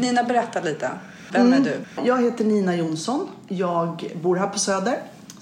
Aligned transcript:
Nina, 0.00 0.22
berätta 0.22 0.60
lite. 0.60 0.90
Vem 1.32 1.46
Mm. 1.46 1.60
är 1.60 1.64
du? 1.64 2.02
Jag 2.08 2.22
heter 2.22 2.44
Nina 2.44 2.76
Jonsson. 2.76 3.28
Jag 3.48 4.12
bor 4.22 4.36
här 4.36 4.46
på 4.46 4.58
Söder, 4.58 4.98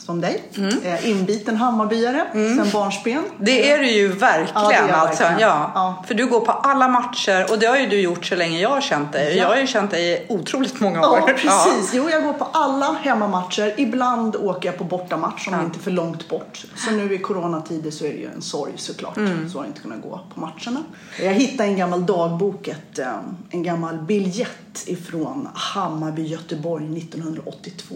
som 0.07 0.21
dig. 0.21 0.43
Mm. 0.57 0.83
Eh, 0.85 1.11
Inbiten 1.11 1.57
Hammarbyare 1.57 2.27
sen 2.33 2.71
barnsben. 2.73 3.23
Det 3.39 3.71
är 3.71 3.79
du 3.79 3.91
ju 3.91 4.09
verkligen. 4.09 4.63
Ja, 4.63 4.73
jag 4.73 4.91
alltså. 4.91 5.23
verkligen. 5.23 5.51
Ja. 5.51 5.71
Ja. 5.75 6.05
För 6.07 6.15
du 6.15 6.27
går 6.27 6.41
på 6.41 6.53
alla 6.53 6.89
matcher 6.89 7.47
och 7.51 7.59
det 7.59 7.67
har 7.67 7.77
ju 7.77 7.87
du 7.87 8.01
gjort 8.01 8.27
så 8.27 8.35
länge 8.35 8.61
jag 8.61 8.69
har 8.69 8.81
känt 8.81 9.13
dig. 9.13 9.37
Ja. 9.37 9.43
Jag 9.43 9.49
har 9.49 9.57
ju 9.57 9.67
känt 9.67 9.91
dig 9.91 10.13
i 10.13 10.27
otroligt 10.29 10.81
många 10.81 11.09
år. 11.09 11.19
Ja, 11.27 11.27
precis. 11.27 11.95
Jo, 11.95 12.11
jag 12.11 12.25
går 12.25 12.33
på 12.33 12.45
alla 12.53 12.93
hemmamatcher. 12.93 13.75
Ibland 13.77 14.37
åker 14.37 14.69
jag 14.69 14.79
på 14.79 14.85
bortamatch 14.85 15.49
om 15.49 15.59
det 15.59 15.65
inte 15.65 15.79
är 15.79 15.83
för 15.83 15.91
långt 15.91 16.29
bort. 16.29 16.65
Så 16.77 16.91
nu 16.91 17.15
i 17.15 17.19
coronatider 17.19 17.91
så 17.91 18.05
är 18.05 18.09
det 18.09 18.19
ju 18.19 18.31
en 18.35 18.43
sorg 18.43 18.73
såklart. 18.77 19.17
Mm. 19.17 19.51
Så 19.51 19.61
att 19.61 19.67
inte 19.67 19.81
kunna 19.81 19.97
gå 19.97 20.21
på 20.35 20.41
matcherna. 20.41 20.83
Jag 21.23 21.33
hittade 21.33 21.69
en 21.69 21.77
gammal 21.77 22.07
dagbok, 22.07 22.69
ett, 22.69 22.99
eh, 22.99 23.09
en 23.51 23.63
gammal 23.63 23.99
biljett 23.99 24.85
ifrån 24.87 25.49
Hammarby, 25.55 26.23
Göteborg 26.23 26.97
1982. 26.97 27.95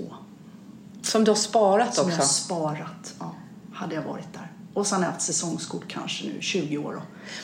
Som 1.03 1.25
du 1.25 1.31
har 1.31 1.37
sparat 1.37 1.95
Som 1.95 2.05
jag 2.11 2.19
också. 2.19 2.23
har 2.23 2.29
sparat. 2.29 3.15
Ja, 3.19 3.35
hade 3.75 3.95
jag 3.95 4.03
varit 4.03 4.33
där. 4.33 4.47
Och 4.75 4.87
sen 4.87 4.99
har 4.99 5.05
jag 5.05 5.13
haft 5.13 5.23
säsongskort 5.25 5.85
kanske 5.89 6.27
nu 6.27 6.41
20 6.41 6.79
år. 6.79 6.93
Då. 6.93 7.03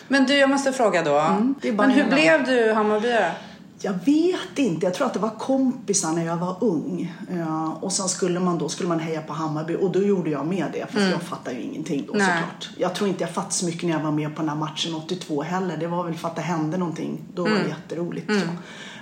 Men 0.08 0.26
du, 0.26 0.34
jag 0.34 0.50
måste 0.50 0.72
fråga 0.72 1.02
då. 1.02 1.18
Mm, 1.18 1.54
Men 1.62 1.90
hur 1.90 2.04
blev 2.04 2.44
du 2.44 2.72
Hammarbyare? 2.72 3.32
Jag 3.80 3.92
vet 4.04 4.58
inte. 4.58 4.86
Jag 4.86 4.94
tror 4.94 5.06
att 5.06 5.12
det 5.12 5.18
var 5.18 5.30
kompisar 5.30 6.12
när 6.12 6.26
jag 6.26 6.36
var 6.36 6.56
ung. 6.60 7.14
Ja, 7.36 7.78
och 7.80 7.92
sen 7.92 8.08
skulle 8.08 8.40
man 8.40 8.58
då 8.58 8.68
skulle 8.68 8.88
man 8.88 9.00
heja 9.00 9.22
på 9.22 9.32
Hammarby 9.32 9.76
och 9.76 9.92
då 9.92 10.02
gjorde 10.02 10.30
jag 10.30 10.46
med 10.46 10.66
det. 10.72 10.86
Fast 10.92 11.10
jag 11.10 11.22
fattar 11.22 11.52
ju 11.52 11.60
ingenting 11.60 12.06
då 12.06 12.12
Nej. 12.12 12.26
såklart. 12.26 12.70
Jag 12.76 12.94
tror 12.94 13.08
inte 13.08 13.22
jag 13.24 13.30
fattade 13.30 13.54
så 13.54 13.66
mycket 13.66 13.82
när 13.82 13.90
jag 13.90 14.00
var 14.00 14.12
med 14.12 14.36
på 14.36 14.42
den 14.42 14.48
här 14.48 14.56
matchen 14.56 14.94
82 14.94 15.42
heller. 15.42 15.76
Det 15.76 15.86
var 15.86 16.04
väl 16.04 16.14
för 16.14 16.28
att 16.28 16.36
det 16.36 16.42
hände 16.42 16.76
någonting. 16.78 17.20
Då 17.34 17.42
var 17.42 17.50
det 17.50 17.68
jätteroligt. 17.68 18.26
Så. 18.26 18.46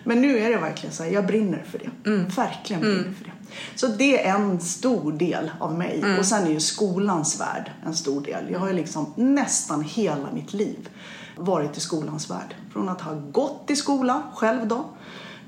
Men 0.05 0.21
nu 0.23 0.39
är 0.39 0.51
det 0.51 0.57
verkligen 0.57 0.95
så 0.95 1.03
här, 1.03 1.11
jag 1.11 1.27
brinner 1.27 1.65
för 1.71 1.79
det. 1.79 2.11
Verkligen 2.37 2.81
brinner 2.83 3.13
för 3.19 3.25
det. 3.25 3.33
Så 3.75 3.87
det 3.87 4.27
är 4.27 4.35
en 4.35 4.61
stor 4.61 5.13
del 5.13 5.51
av 5.61 5.75
mig. 5.75 6.19
Och 6.19 6.27
sen 6.27 6.47
är 6.47 6.51
ju 6.51 6.61
skolans 6.61 7.41
värld 7.41 7.73
en 7.87 7.95
stor 7.95 8.21
del. 8.21 8.51
Jag 8.51 8.59
har 8.61 8.69
ju 8.69 8.75
liksom 8.75 9.13
nästan 9.17 9.83
hela 9.83 10.33
mitt 10.33 10.53
liv 10.55 10.89
varit 11.37 11.77
i 11.77 11.81
skolans 11.81 12.31
värld. 12.31 12.55
Från 12.73 12.89
att 12.89 13.01
ha 13.01 13.15
gått 13.15 13.71
i 13.71 13.77
skola 13.77 14.23
själv 14.35 14.69
då, 14.69 14.85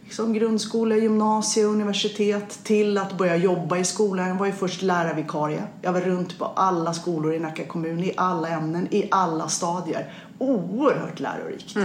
liksom 0.05 0.33
grundskola, 0.33 0.97
gymnasie, 0.97 1.65
universitet, 1.65 2.65
till 2.65 2.99
att 2.99 3.19
börja 3.19 3.37
jobba 3.37 3.77
i 3.77 3.85
skolan. 3.85 4.29
Jag 4.29 4.35
var 4.35 4.47
ju 4.47 4.53
först 4.53 4.83
lärarvikarie. 4.83 5.63
Jag 5.83 5.93
var 5.93 6.01
runt 6.01 6.39
på 6.39 6.45
alla 6.45 6.95
skolor 6.95 7.35
i 7.35 7.39
Nacka 7.39 7.65
kommun, 7.65 8.05
i 8.05 8.13
alla 8.17 8.49
ämnen, 8.49 8.89
i 8.91 9.09
alla 9.11 9.49
stadier. 9.49 10.13
Oerhört 10.39 11.21
lärorikt. 11.21 11.77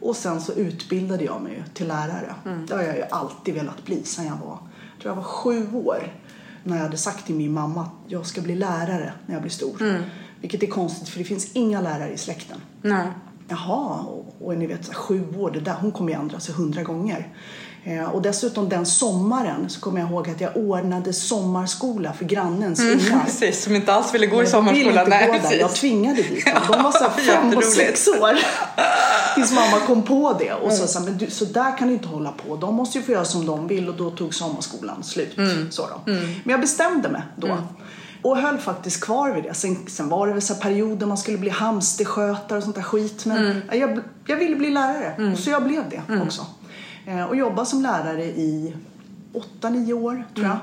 Och 0.00 0.16
sen 0.16 0.40
så 0.40 0.52
utbildade 0.52 1.24
jag 1.24 1.42
mig 1.42 1.64
till 1.74 1.88
lärare. 1.88 2.34
Det 2.68 2.74
har 2.74 2.82
jag 2.82 2.96
ju 2.96 3.02
alltid 3.10 3.54
velat 3.54 3.84
bli 3.84 4.04
sen 4.04 4.26
jag 4.26 4.36
var, 4.46 4.58
tror 5.02 5.10
jag 5.10 5.16
var 5.16 5.22
sju 5.22 5.72
år. 5.72 6.12
När 6.64 6.76
jag 6.76 6.82
hade 6.82 6.96
sagt 6.96 7.26
till 7.26 7.34
min 7.34 7.52
mamma 7.52 7.82
att 7.82 7.92
jag 8.06 8.26
ska 8.26 8.40
bli 8.40 8.54
lärare 8.54 9.12
när 9.26 9.34
jag 9.34 9.42
blir 9.42 9.52
stor. 9.52 9.76
Vilket 10.40 10.62
är 10.62 10.66
konstigt 10.66 11.08
för 11.08 11.18
det 11.18 11.24
finns 11.24 11.52
inga 11.52 11.80
lärare 11.80 12.12
i 12.12 12.18
släkten. 12.18 12.60
Nej. 12.82 13.08
Jaha, 13.48 14.00
och, 14.02 14.36
och 14.40 14.58
ni 14.58 14.66
vet 14.66 14.84
så 14.84 14.92
här, 14.92 14.98
sju 14.98 15.24
år, 15.36 15.50
det 15.50 15.60
där, 15.60 15.74
hon 15.80 15.92
kommer 15.92 16.12
ju 16.12 16.18
ändra 16.18 16.40
sig 16.40 16.54
hundra 16.54 16.82
gånger. 16.82 17.28
Eh, 17.88 18.04
och 18.10 18.22
dessutom 18.22 18.68
den 18.68 18.86
sommaren 18.86 19.70
så 19.70 19.80
kommer 19.80 20.00
jag 20.00 20.10
ihåg 20.10 20.30
att 20.30 20.40
jag 20.40 20.56
ordnade 20.56 21.12
sommarskola 21.12 22.12
för 22.12 22.24
grannens 22.24 22.80
ungar. 22.80 23.24
Precis, 23.24 23.64
som 23.64 23.76
inte 23.76 23.92
alls 23.92 24.14
ville 24.14 24.26
gå 24.26 24.36
i 24.36 24.38
ville 24.38 24.50
sommarskolan. 24.50 24.88
inte 24.88 25.04
Nej, 25.10 25.26
gå 25.26 25.32
där. 25.32 25.40
precis. 25.40 25.60
Jag 25.60 25.74
tvingade 25.74 26.22
dit 26.22 26.46
dem. 26.46 26.54
De 26.68 26.82
var 26.82 26.92
så 26.92 27.10
fem 27.20 27.56
och 27.56 27.64
sex 27.64 28.08
år. 28.08 28.38
Tills 29.34 29.52
mamma 29.52 29.80
kom 29.86 30.02
på 30.02 30.36
det. 30.38 30.52
Och 30.52 30.72
så 30.72 30.86
sa 30.86 31.00
men 31.00 31.18
du, 31.18 31.30
så 31.30 31.44
där 31.44 31.78
kan 31.78 31.88
du 31.88 31.94
inte 31.94 32.08
hålla 32.08 32.32
på. 32.32 32.56
De 32.56 32.74
måste 32.74 32.98
ju 32.98 33.04
få 33.04 33.12
göra 33.12 33.24
som 33.24 33.46
de 33.46 33.66
vill 33.66 33.88
och 33.88 33.94
då 33.94 34.10
tog 34.10 34.34
sommarskolan 34.34 35.04
slut. 35.04 35.36
Så 35.70 35.82
då. 35.82 36.00
Men 36.04 36.40
jag 36.44 36.60
bestämde 36.60 37.08
mig 37.08 37.22
då. 37.36 37.58
Och 38.22 38.36
höll 38.36 38.58
faktiskt 38.58 39.04
kvar 39.04 39.30
vid 39.30 39.44
det. 39.44 39.54
Sen, 39.54 39.86
sen 39.88 40.08
var 40.08 40.26
det 40.26 40.32
väl 40.32 40.42
så 40.42 40.54
perioder 40.54 41.06
man 41.06 41.18
skulle 41.18 41.38
bli 41.38 41.50
hamsterskötare 41.50 42.58
och 42.58 42.64
sånt 42.64 42.76
där 42.76 42.82
skit. 42.82 43.24
Men 43.26 43.62
jag, 43.72 44.00
jag 44.26 44.36
ville 44.36 44.56
bli 44.56 44.70
lärare. 44.70 45.36
Så 45.36 45.50
jag 45.50 45.64
blev 45.64 45.84
det 45.90 46.22
också. 46.26 46.46
Eh, 47.08 47.24
och 47.24 47.36
jobbade 47.36 47.66
som 47.68 47.82
lärare 47.82 48.24
i 48.24 48.74
åtta, 49.32 49.70
nio 49.70 49.92
år 49.94 50.24
tror 50.34 50.46
jag. 50.46 50.58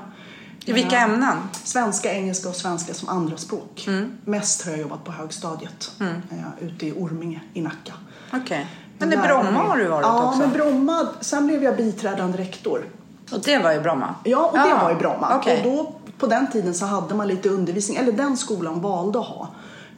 I 0.64 0.72
vilka 0.72 0.96
Eh, 0.96 1.02
ämnen? 1.02 1.36
Svenska, 1.52 2.12
engelska 2.12 2.48
och 2.48 2.54
svenska 2.56 2.94
som 2.94 3.08
andraspråk. 3.08 3.84
Mm. 3.88 4.12
Mest 4.24 4.64
har 4.64 4.70
jag 4.72 4.80
jobbat 4.80 5.04
på 5.04 5.12
högstadiet. 5.12 5.90
Eh, 6.00 6.66
ute 6.66 6.86
i 6.86 6.92
Orminge 6.92 7.40
i 7.54 7.60
Nacka. 7.60 7.92
Okej. 8.32 8.66
Men 8.98 9.12
i. 9.12 9.16
Bromma 9.16 9.62
har 9.62 9.76
du 9.76 9.88
varit 9.88 10.06
ja, 10.06 10.28
också? 10.28 10.40
men 10.40 10.52
Bromma. 10.52 11.08
Sen 11.20 11.46
blev 11.46 11.62
jag 11.62 11.76
biträdande 11.76 12.38
rektor. 12.38 12.84
Och 13.32 13.40
det 13.40 13.58
var 13.58 13.72
i 13.72 13.80
Bromma? 13.80 14.14
Ja, 14.24 14.46
och 14.46 14.58
det 14.58 14.74
Ah, 14.74 14.82
var 14.84 14.90
i 14.92 14.94
Bromma. 14.94 15.36
okej. 15.36 15.58
Och 15.64 15.64
då, 15.72 15.92
på 16.18 16.26
den 16.26 16.50
tiden 16.50 16.74
så 16.74 16.86
hade 16.86 17.14
man 17.14 17.28
lite 17.28 17.48
undervisning, 17.48 17.96
eller 17.96 18.12
den 18.12 18.36
skolan 18.36 18.80
valde 18.80 19.18
att 19.18 19.26
ha 19.26 19.48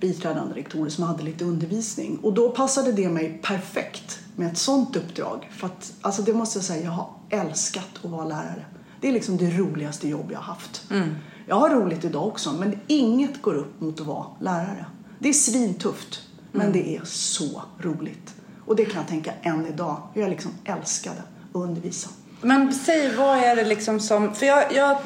biträdande 0.00 0.54
rektorer 0.54 0.90
som 0.90 1.04
hade 1.04 1.22
lite 1.22 1.44
undervisning. 1.44 2.18
Och 2.22 2.32
då 2.32 2.50
passade 2.50 2.92
det 2.92 3.08
mig 3.08 3.40
perfekt 3.42 4.18
med 4.38 4.48
ett 4.52 4.58
sånt 4.58 4.96
uppdrag. 4.96 5.50
För 5.52 5.66
att, 5.66 5.92
alltså 6.00 6.22
det 6.22 6.32
måste 6.34 6.58
jag 6.58 6.64
säga, 6.64 6.84
jag 6.84 6.90
har 6.90 7.08
älskat 7.30 7.88
att 8.04 8.10
vara 8.10 8.24
lärare. 8.24 8.64
Det 9.00 9.08
är 9.08 9.12
liksom 9.12 9.36
det 9.36 9.50
roligaste 9.50 10.08
jobb 10.08 10.28
jag 10.32 10.38
har 10.38 10.44
haft. 10.44 10.84
Mm. 10.90 11.14
Jag 11.46 11.56
har 11.56 11.70
roligt 11.70 12.04
idag 12.04 12.26
också, 12.26 12.52
men 12.52 12.80
inget 12.86 13.42
går 13.42 13.54
upp 13.54 13.80
mot 13.80 14.00
att 14.00 14.06
vara 14.06 14.26
lärare. 14.40 14.84
Det 15.18 15.28
är 15.28 15.32
svintufft, 15.32 16.20
men 16.52 16.60
Mm. 16.60 16.72
det 16.72 16.96
är 16.96 17.04
så 17.04 17.62
roligt. 17.78 18.34
Och 18.66 18.76
det 18.76 18.84
kan 18.84 18.96
jag 18.96 19.06
tänka 19.08 19.32
än 19.42 19.66
idag, 19.66 20.02
hur 20.14 20.22
jag 20.22 20.30
liksom 20.30 20.50
älskade 20.64 21.16
att 21.52 21.56
undervisa. 21.56 22.10
Men 22.40 22.74
säg, 22.74 23.16
vad 23.16 23.38
är 23.38 23.56
det 23.56 23.64
liksom 23.64 24.00
som... 24.00 24.34
För 24.34 24.46
jag, 24.46 24.72
jag, 24.72 24.98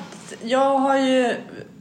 jag 0.42 0.78
har 0.78 0.96
ju... 0.96 1.34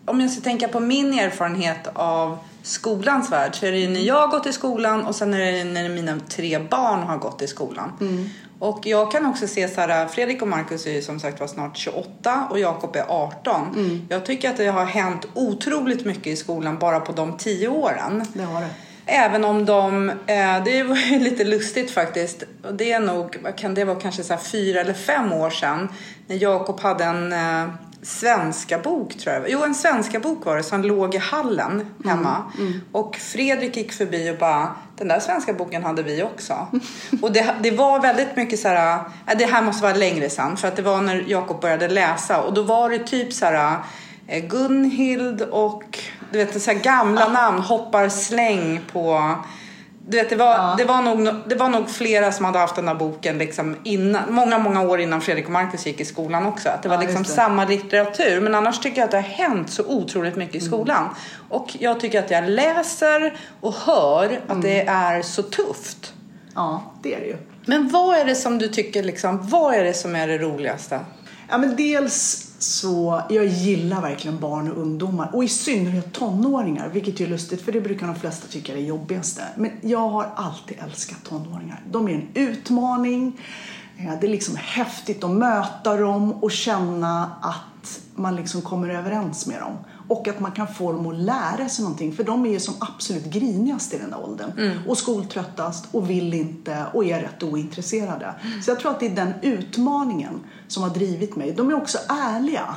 Om 0.05 0.21
jag 0.21 0.31
ska 0.31 0.41
tänka 0.41 0.67
på 0.67 0.79
min 0.79 1.13
erfarenhet 1.19 1.87
av 1.93 2.37
skolans 2.63 3.31
värld 3.31 3.55
så 3.55 3.65
är 3.65 3.71
det 3.71 3.77
ju 3.77 3.89
när 3.89 4.01
jag 4.01 4.15
har 4.15 4.27
gått 4.27 4.47
i 4.47 4.53
skolan 4.53 5.05
och 5.05 5.15
sen 5.15 5.33
är 5.33 5.51
det 5.51 5.63
när 5.63 5.89
mina 5.89 6.19
tre 6.29 6.59
barn 6.59 6.99
har 6.99 7.17
gått 7.17 7.41
i 7.41 7.47
skolan. 7.47 7.91
Och 8.59 8.87
jag 8.87 9.11
kan 9.11 9.25
också 9.25 9.47
se 9.47 9.67
så 9.67 9.81
här, 9.81 10.07
Fredrik 10.07 10.41
och 10.41 10.47
Markus 10.47 10.85
är 10.85 10.91
ju 10.91 11.01
som 11.01 11.19
sagt 11.19 11.39
var 11.39 11.47
snart 11.47 11.77
28 11.77 12.47
och 12.49 12.59
Jakob 12.59 12.95
är 12.95 13.05
18. 13.07 14.07
Jag 14.09 14.25
tycker 14.25 14.49
att 14.49 14.57
det 14.57 14.67
har 14.67 14.85
hänt 14.85 15.25
otroligt 15.33 16.05
mycket 16.05 16.27
i 16.27 16.35
skolan 16.35 16.79
bara 16.79 16.99
på 16.99 17.11
de 17.11 17.37
tio 17.37 17.67
åren. 17.67 18.25
Det 18.33 18.43
har 18.43 18.61
det. 18.61 18.69
Även 19.05 19.43
om 19.43 19.65
de, 19.65 20.09
eh, 20.09 20.63
det 20.65 20.83
var 20.83 20.95
ju 20.95 21.19
lite 21.23 21.43
lustigt 21.43 21.91
faktiskt. 21.91 22.43
Det 22.73 22.91
är 22.91 22.99
nog, 22.99 23.37
kan 23.57 23.73
det 23.73 23.85
vara, 23.85 23.99
kanske 23.99 24.23
så 24.23 24.33
här 24.33 24.41
fyra 24.41 24.81
eller 24.81 24.93
fem 24.93 25.33
år 25.33 25.49
sedan. 25.49 25.89
När 26.27 26.35
Jakob 26.35 26.79
hade 26.79 27.03
en 27.03 27.33
eh, 27.33 27.69
svenska 28.03 28.77
bok 28.77 29.17
tror 29.17 29.35
jag. 29.35 29.49
Jo, 29.49 29.63
en 29.63 29.75
svenska 29.75 30.19
bok 30.19 30.45
var 30.45 30.57
det 30.57 30.63
som 30.63 30.81
låg 30.81 31.15
i 31.15 31.17
hallen 31.17 31.85
hemma. 32.05 32.51
Och 32.91 33.15
Fredrik 33.15 33.77
gick 33.77 33.93
förbi 33.93 34.31
och 34.31 34.37
bara, 34.37 34.75
den 34.97 35.07
där 35.07 35.19
svenska 35.19 35.53
boken 35.53 35.83
hade 35.83 36.03
vi 36.03 36.23
också. 36.23 36.67
och 37.21 37.31
det, 37.31 37.55
det 37.63 37.71
var 37.71 37.99
väldigt 37.99 38.35
mycket 38.35 38.59
så 38.59 38.67
här, 38.67 38.99
äh, 39.27 39.37
det 39.37 39.45
här 39.45 39.61
måste 39.61 39.83
vara 39.83 39.95
längre 39.95 40.29
sedan. 40.29 40.57
För 40.57 40.67
att 40.67 40.75
det 40.75 40.81
var 40.81 41.01
när 41.01 41.23
Jakob 41.27 41.61
började 41.61 41.87
läsa. 41.87 42.41
Och 42.41 42.53
då 42.53 42.63
var 42.63 42.89
det 42.89 42.99
typ 42.99 43.33
så 43.33 43.45
här 43.45 43.77
eh, 44.27 44.45
Gunhild 44.45 45.41
och 45.41 45.99
du 46.31 46.37
vet 46.37 46.61
så 46.61 46.71
här 46.71 46.79
gamla 46.79 47.27
namn 47.27 47.59
hoppar 47.59 48.09
släng 48.09 48.81
på 48.91 49.35
du 50.07 50.17
vet, 50.17 50.29
det, 50.29 50.35
var, 50.35 50.77
det, 50.77 50.85
var 50.85 51.01
nog, 51.01 51.35
det 51.47 51.55
var 51.55 51.69
nog 51.69 51.89
flera 51.89 52.31
som 52.31 52.45
hade 52.45 52.59
haft 52.59 52.75
den 52.75 52.87
här 52.87 52.95
boken 52.95 53.37
liksom 53.37 53.75
innan, 53.83 54.33
många, 54.33 54.57
många 54.57 54.81
år 54.81 54.99
innan 55.01 55.21
Fredrik 55.21 55.45
och 55.45 55.51
Marcus 55.51 55.85
gick 55.85 55.99
i 55.99 56.05
skolan 56.05 56.45
också. 56.45 56.69
Att 56.69 56.83
det 56.83 56.89
var 56.89 56.95
Ja, 56.95 57.01
liksom 57.01 57.23
det. 57.23 57.29
samma 57.29 57.65
litteratur. 57.65 58.41
Men 58.41 58.55
annars 58.55 58.79
tycker 58.79 58.97
jag 58.97 59.05
att 59.05 59.11
det 59.11 59.17
har 59.17 59.23
hänt 59.23 59.69
så 59.71 59.83
otroligt 59.85 60.35
mycket 60.35 60.55
i 60.55 60.57
Mm. 60.57 60.69
skolan. 60.71 61.09
Och 61.49 61.67
jag 61.79 61.99
tycker 61.99 62.19
att 62.19 62.31
jag 62.31 62.49
läser 62.49 63.37
och 63.61 63.73
hör 63.73 64.39
att 64.47 64.61
det 64.61 64.81
Mm. 64.81 64.95
är 64.95 65.21
så 65.21 65.43
tufft. 65.43 66.13
Ja, 66.55 66.83
det 67.03 67.15
är 67.15 67.19
det 67.19 67.25
ju. 67.25 67.37
Men 67.65 67.89
vad 67.89 68.17
är 68.17 68.25
det 68.25 68.35
som 68.35 68.57
du 68.57 68.67
tycker, 68.67 69.03
liksom, 69.03 69.49
vad 69.49 69.73
är 69.73 69.83
det 69.83 69.93
som 69.93 70.15
är 70.15 70.27
det 70.27 70.37
roligaste? 70.37 70.99
Ja, 71.49 71.57
men 71.57 71.75
dels 71.75 72.50
så, 72.63 73.21
jag 73.29 73.45
gillar 73.45 74.01
verkligen 74.01 74.39
barn 74.39 74.71
och 74.71 74.77
ungdomar 74.77 75.29
och 75.35 75.43
i 75.43 75.47
synnerhet 75.47 76.13
tonåringar, 76.13 76.89
vilket 76.89 77.21
är 77.21 77.27
lustigt 77.27 77.61
för 77.61 77.71
det 77.71 77.81
brukar 77.81 78.07
de 78.07 78.15
flesta 78.15 78.47
tycka 78.47 78.71
är 78.71 78.75
det 78.75 78.81
jobbigaste. 78.83 79.41
Men 79.55 79.71
jag 79.81 80.09
har 80.09 80.29
alltid 80.35 80.77
älskat 80.83 81.23
tonåringar. 81.23 81.81
De 81.91 82.07
är 82.07 82.13
en 82.13 82.27
utmaning, 82.33 83.39
eh, 83.97 84.13
det 84.21 84.27
är 84.27 84.31
liksom 84.31 84.55
häftigt 84.55 85.23
att 85.23 85.31
möta 85.31 85.97
dem 85.97 86.33
och 86.33 86.51
känna 86.51 87.31
att 87.41 88.01
man 88.15 88.35
liksom 88.35 88.61
kommer 88.61 88.89
överens 88.89 89.47
med 89.47 89.59
dem. 89.59 89.77
Och 90.11 90.27
att 90.27 90.39
man 90.39 90.51
kan 90.51 90.67
få 90.67 90.91
dem 90.91 91.07
att 91.07 91.15
lära 91.15 91.69
sig 91.69 91.83
någonting. 91.83 92.13
För 92.13 92.23
de 92.23 92.45
är 92.45 92.49
ju 92.49 92.59
som 92.59 92.73
absolut 92.79 93.25
grinigast 93.25 93.93
i 93.93 93.97
den 93.97 94.09
där 94.09 94.23
åldern. 94.23 94.79
Och 94.87 94.97
skoltröttast 94.97 95.85
och 95.91 96.09
vill 96.09 96.33
inte 96.33 96.85
och 96.93 97.05
är 97.05 97.21
rätt 97.21 97.43
ointresserade. 97.43 98.33
Så 98.63 98.71
jag 98.71 98.79
tror 98.79 98.91
att 98.91 98.99
det 98.99 99.05
är 99.05 99.15
den 99.15 99.33
utmaningen 99.41 100.39
som 100.67 100.83
har 100.83 100.89
drivit 100.89 101.35
mig. 101.35 101.53
De 101.57 101.69
är 101.69 101.73
också 101.73 101.97
ärliga. 102.09 102.75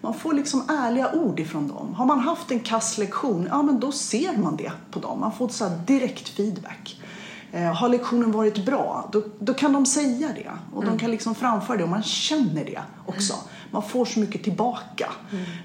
Man 0.00 0.14
får 0.14 0.32
liksom 0.32 0.62
ärliga 0.68 1.12
ord 1.12 1.40
ifrån 1.40 1.68
dem. 1.68 1.94
Har 1.94 2.06
man 2.06 2.20
haft 2.20 2.50
en 2.50 2.60
kass 2.60 2.98
lektion, 2.98 3.46
ja 3.50 3.62
men 3.62 3.80
då 3.80 3.92
ser 3.92 4.36
man 4.36 4.56
det 4.56 4.72
på 4.90 5.00
dem. 5.00 5.20
Man 5.20 5.32
får 5.32 5.48
så 5.48 5.68
direkt 5.86 6.28
feedback. 6.28 7.00
Eh, 7.52 7.74
har 7.74 7.88
lektionen 7.88 8.32
varit 8.32 8.64
bra? 8.66 9.08
Då, 9.12 9.22
då 9.38 9.54
kan 9.54 9.72
de 9.72 9.86
säga 9.86 10.28
det 10.34 10.50
och 10.74 10.84
de 10.84 10.98
kan 10.98 11.10
liksom 11.10 11.34
framföra 11.34 11.76
det 11.76 11.82
och 11.82 11.88
man 11.88 12.02
känner 12.02 12.64
det 12.64 12.80
också. 13.06 13.34
Man 13.70 13.82
får 13.82 14.04
så 14.04 14.20
mycket 14.20 14.44
tillbaka. 14.44 15.12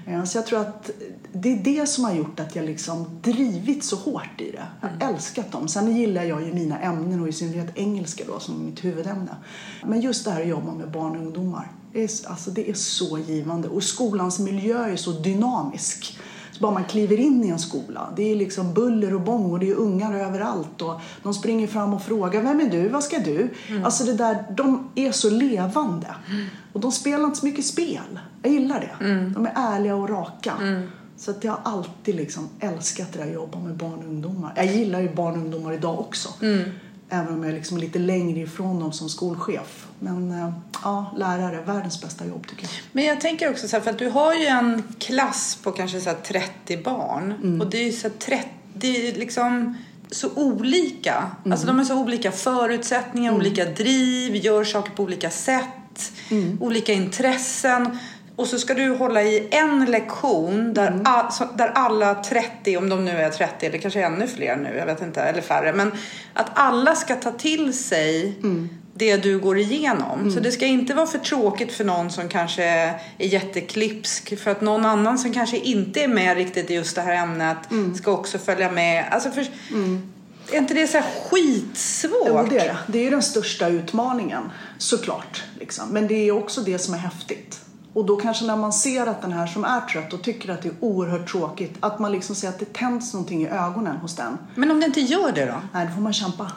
Eh, 0.06 0.24
så 0.24 0.38
jag 0.38 0.46
tror 0.46 0.60
att 0.60 0.90
det 1.32 1.52
är 1.52 1.58
det 1.64 1.86
som 1.86 2.04
har 2.04 2.14
gjort 2.14 2.40
att 2.40 2.56
jag 2.56 2.64
liksom 2.64 3.20
drivit 3.22 3.84
så 3.84 3.96
hårt 3.96 4.40
i 4.40 4.50
det. 4.50 4.66
Jag 4.80 4.88
har 4.88 5.14
älskat 5.14 5.52
dem. 5.52 5.68
Sen 5.68 5.96
gillar 5.96 6.24
jag 6.24 6.46
ju 6.46 6.54
mina 6.54 6.78
ämnen 6.80 7.20
och 7.20 7.28
i 7.28 7.32
synnerhet 7.32 7.78
engelska 7.78 8.24
då 8.26 8.40
som 8.40 8.64
mitt 8.64 8.84
huvudämne. 8.84 9.36
Men 9.84 10.00
just 10.00 10.24
det 10.24 10.30
här 10.30 10.42
att 10.42 10.48
jobba 10.48 10.74
med 10.74 10.90
barn 10.90 11.16
och 11.16 11.22
ungdomar. 11.22 11.72
Det 11.92 12.04
är, 12.04 12.30
alltså 12.30 12.50
det 12.50 12.70
är 12.70 12.74
så 12.74 13.18
givande 13.18 13.68
och 13.68 13.82
skolans 13.82 14.38
miljö 14.38 14.84
är 14.84 14.96
så 14.96 15.12
dynamisk. 15.12 16.18
Så 16.56 16.62
bara 16.62 16.72
man 16.72 16.84
kliver 16.84 17.20
in 17.20 17.44
i 17.44 17.48
en 17.48 17.58
skola, 17.58 18.12
det 18.16 18.32
är 18.32 18.36
liksom 18.36 18.74
buller 18.74 19.14
och 19.14 19.20
bång 19.20 19.52
och 19.52 19.58
det 19.58 19.70
är 19.70 19.74
ungar 19.74 20.14
överallt 20.14 20.82
och 20.82 21.00
de 21.22 21.34
springer 21.34 21.66
fram 21.66 21.94
och 21.94 22.02
frågar 22.02 22.42
vem 22.42 22.60
är 22.60 22.70
du, 22.70 22.88
vad 22.88 23.04
ska 23.04 23.18
du? 23.18 23.48
Mm. 23.68 23.84
Alltså 23.84 24.04
det 24.04 24.12
där, 24.12 24.44
de 24.56 24.90
är 24.94 25.12
så 25.12 25.30
levande. 25.30 26.14
Mm. 26.30 26.46
Och 26.72 26.80
de 26.80 26.92
spelar 26.92 27.24
inte 27.24 27.38
så 27.38 27.46
mycket 27.46 27.64
spel. 27.64 28.20
Jag 28.42 28.52
gillar 28.52 28.80
det. 28.80 29.04
Mm. 29.04 29.32
De 29.32 29.46
är 29.46 29.52
ärliga 29.56 29.96
och 29.96 30.08
raka. 30.08 30.52
Mm. 30.60 30.88
Så 31.16 31.30
att 31.30 31.44
jag 31.44 31.52
har 31.52 31.60
alltid 31.72 32.14
liksom 32.14 32.48
älskat 32.60 33.12
det 33.12 33.18
där 33.18 33.26
att 33.26 33.34
jobba 33.34 33.58
med 33.58 33.74
barn 33.74 33.98
och 33.98 34.04
ungdomar. 34.04 34.52
Jag 34.56 34.66
gillar 34.66 35.00
ju 35.00 35.14
barn 35.14 35.32
och 35.32 35.38
ungdomar 35.38 35.72
idag 35.72 36.00
också. 36.00 36.28
Mm. 36.42 36.70
Även 37.08 37.34
om 37.34 37.44
jag 37.44 37.54
liksom 37.54 37.76
är 37.76 37.80
lite 37.80 37.98
längre 37.98 38.40
ifrån 38.40 38.80
dem 38.80 38.92
som 38.92 39.08
skolchef. 39.08 39.86
Men 39.98 40.30
eh, 40.30 40.52
ja, 40.82 41.14
lärare, 41.16 41.62
världens 41.66 42.02
bästa 42.02 42.26
jobb 42.26 42.46
tycker 42.48 42.62
jag. 42.62 42.70
Men 42.92 43.04
jag 43.04 43.20
tänker 43.20 43.50
också 43.50 43.68
så 43.68 43.76
här, 43.76 43.82
för 43.82 43.90
att 43.90 43.98
du 43.98 44.08
har 44.08 44.34
ju 44.34 44.46
en 44.46 44.82
klass 44.98 45.58
på 45.62 45.72
kanske 45.72 46.00
så 46.00 46.14
30 46.24 46.82
barn. 46.82 47.32
Mm. 47.42 47.60
Och 47.60 47.70
det 47.70 47.78
är 47.78 47.84
ju 47.84 47.92
så 47.92 48.10
30, 48.18 48.48
det 48.74 49.08
är 49.08 49.14
liksom 49.14 49.76
så 50.10 50.30
olika. 50.34 51.14
Mm. 51.14 51.52
Alltså 51.52 51.66
de 51.66 51.78
har 51.78 51.84
så 51.84 51.98
olika 51.98 52.32
förutsättningar, 52.32 53.30
mm. 53.30 53.40
olika 53.40 53.64
driv, 53.64 54.36
gör 54.36 54.64
saker 54.64 54.90
på 54.90 55.02
olika 55.02 55.30
sätt, 55.30 56.12
mm. 56.30 56.58
olika 56.60 56.92
intressen. 56.92 57.98
Och 58.36 58.46
så 58.46 58.58
ska 58.58 58.74
du 58.74 58.88
hålla 58.88 59.22
i 59.22 59.48
en 59.50 59.84
lektion 59.84 60.74
där, 60.74 60.86
mm. 60.86 61.02
all, 61.04 61.32
där 61.56 61.68
alla 61.68 62.14
30, 62.14 62.76
om 62.76 62.88
de 62.88 63.04
nu 63.04 63.10
är 63.10 63.30
30 63.30 63.66
eller 63.66 63.78
kanske 63.78 64.02
ännu 64.02 64.26
fler 64.26 64.56
nu, 64.56 64.76
jag 64.78 64.86
vet 64.86 65.02
inte, 65.02 65.22
eller 65.22 65.42
färre. 65.42 65.72
Men 65.72 65.92
att 66.34 66.50
alla 66.54 66.94
ska 66.94 67.14
ta 67.14 67.32
till 67.32 67.78
sig 67.78 68.38
mm. 68.42 68.68
det 68.94 69.16
du 69.16 69.38
går 69.38 69.58
igenom. 69.58 70.20
Mm. 70.20 70.32
Så 70.32 70.40
det 70.40 70.52
ska 70.52 70.66
inte 70.66 70.94
vara 70.94 71.06
för 71.06 71.18
tråkigt 71.18 71.72
för 71.72 71.84
någon 71.84 72.10
som 72.10 72.28
kanske 72.28 72.64
är 72.64 73.00
jätteklipsk. 73.18 74.38
För 74.38 74.50
att 74.50 74.60
någon 74.60 74.84
annan 74.84 75.18
som 75.18 75.32
kanske 75.32 75.56
inte 75.56 76.02
är 76.02 76.08
med 76.08 76.36
riktigt 76.36 76.70
i 76.70 76.74
just 76.74 76.94
det 76.94 77.02
här 77.02 77.14
ämnet 77.14 77.70
mm. 77.70 77.94
ska 77.94 78.12
också 78.12 78.38
följa 78.38 78.70
med. 78.70 79.04
Alltså 79.10 79.30
för, 79.30 79.46
mm. 79.70 80.12
Är 80.52 80.58
inte 80.58 80.74
det 80.74 80.86
så 80.86 80.98
här 80.98 81.06
skitsvårt? 81.22 82.26
Jo, 82.26 82.46
det 82.50 82.58
är 82.58 82.68
det. 82.68 82.76
Det 82.86 83.06
är 83.06 83.10
den 83.10 83.22
största 83.22 83.68
utmaningen, 83.68 84.42
såklart. 84.78 85.44
Liksom. 85.58 85.88
Men 85.88 86.06
det 86.06 86.28
är 86.28 86.32
också 86.32 86.60
det 86.60 86.78
som 86.78 86.94
är 86.94 86.98
häftigt. 86.98 87.60
Och 87.96 88.04
då 88.04 88.16
kanske 88.16 88.44
när 88.44 88.56
man 88.56 88.72
ser 88.72 89.06
att 89.06 89.22
den 89.22 89.32
här 89.32 89.46
som 89.46 89.64
är 89.64 89.80
trött 89.80 90.12
och 90.12 90.22
tycker 90.22 90.52
att 90.52 90.62
det 90.62 90.68
är 90.68 90.74
oerhört 90.80 91.30
tråkigt, 91.30 91.76
att 91.80 91.98
man 91.98 92.12
liksom 92.12 92.34
ser 92.34 92.48
att 92.48 92.58
det 92.58 92.72
tänds 92.72 93.12
någonting 93.12 93.42
i 93.42 93.48
ögonen 93.48 93.96
hos 93.96 94.16
den. 94.16 94.38
Men 94.54 94.70
om 94.70 94.80
det 94.80 94.86
inte 94.86 95.00
gör 95.00 95.32
det 95.32 95.46
då? 95.46 95.54
Nej, 95.72 95.86
då 95.86 95.92
får 95.94 96.00
man 96.00 96.12
kämpa 96.12 96.52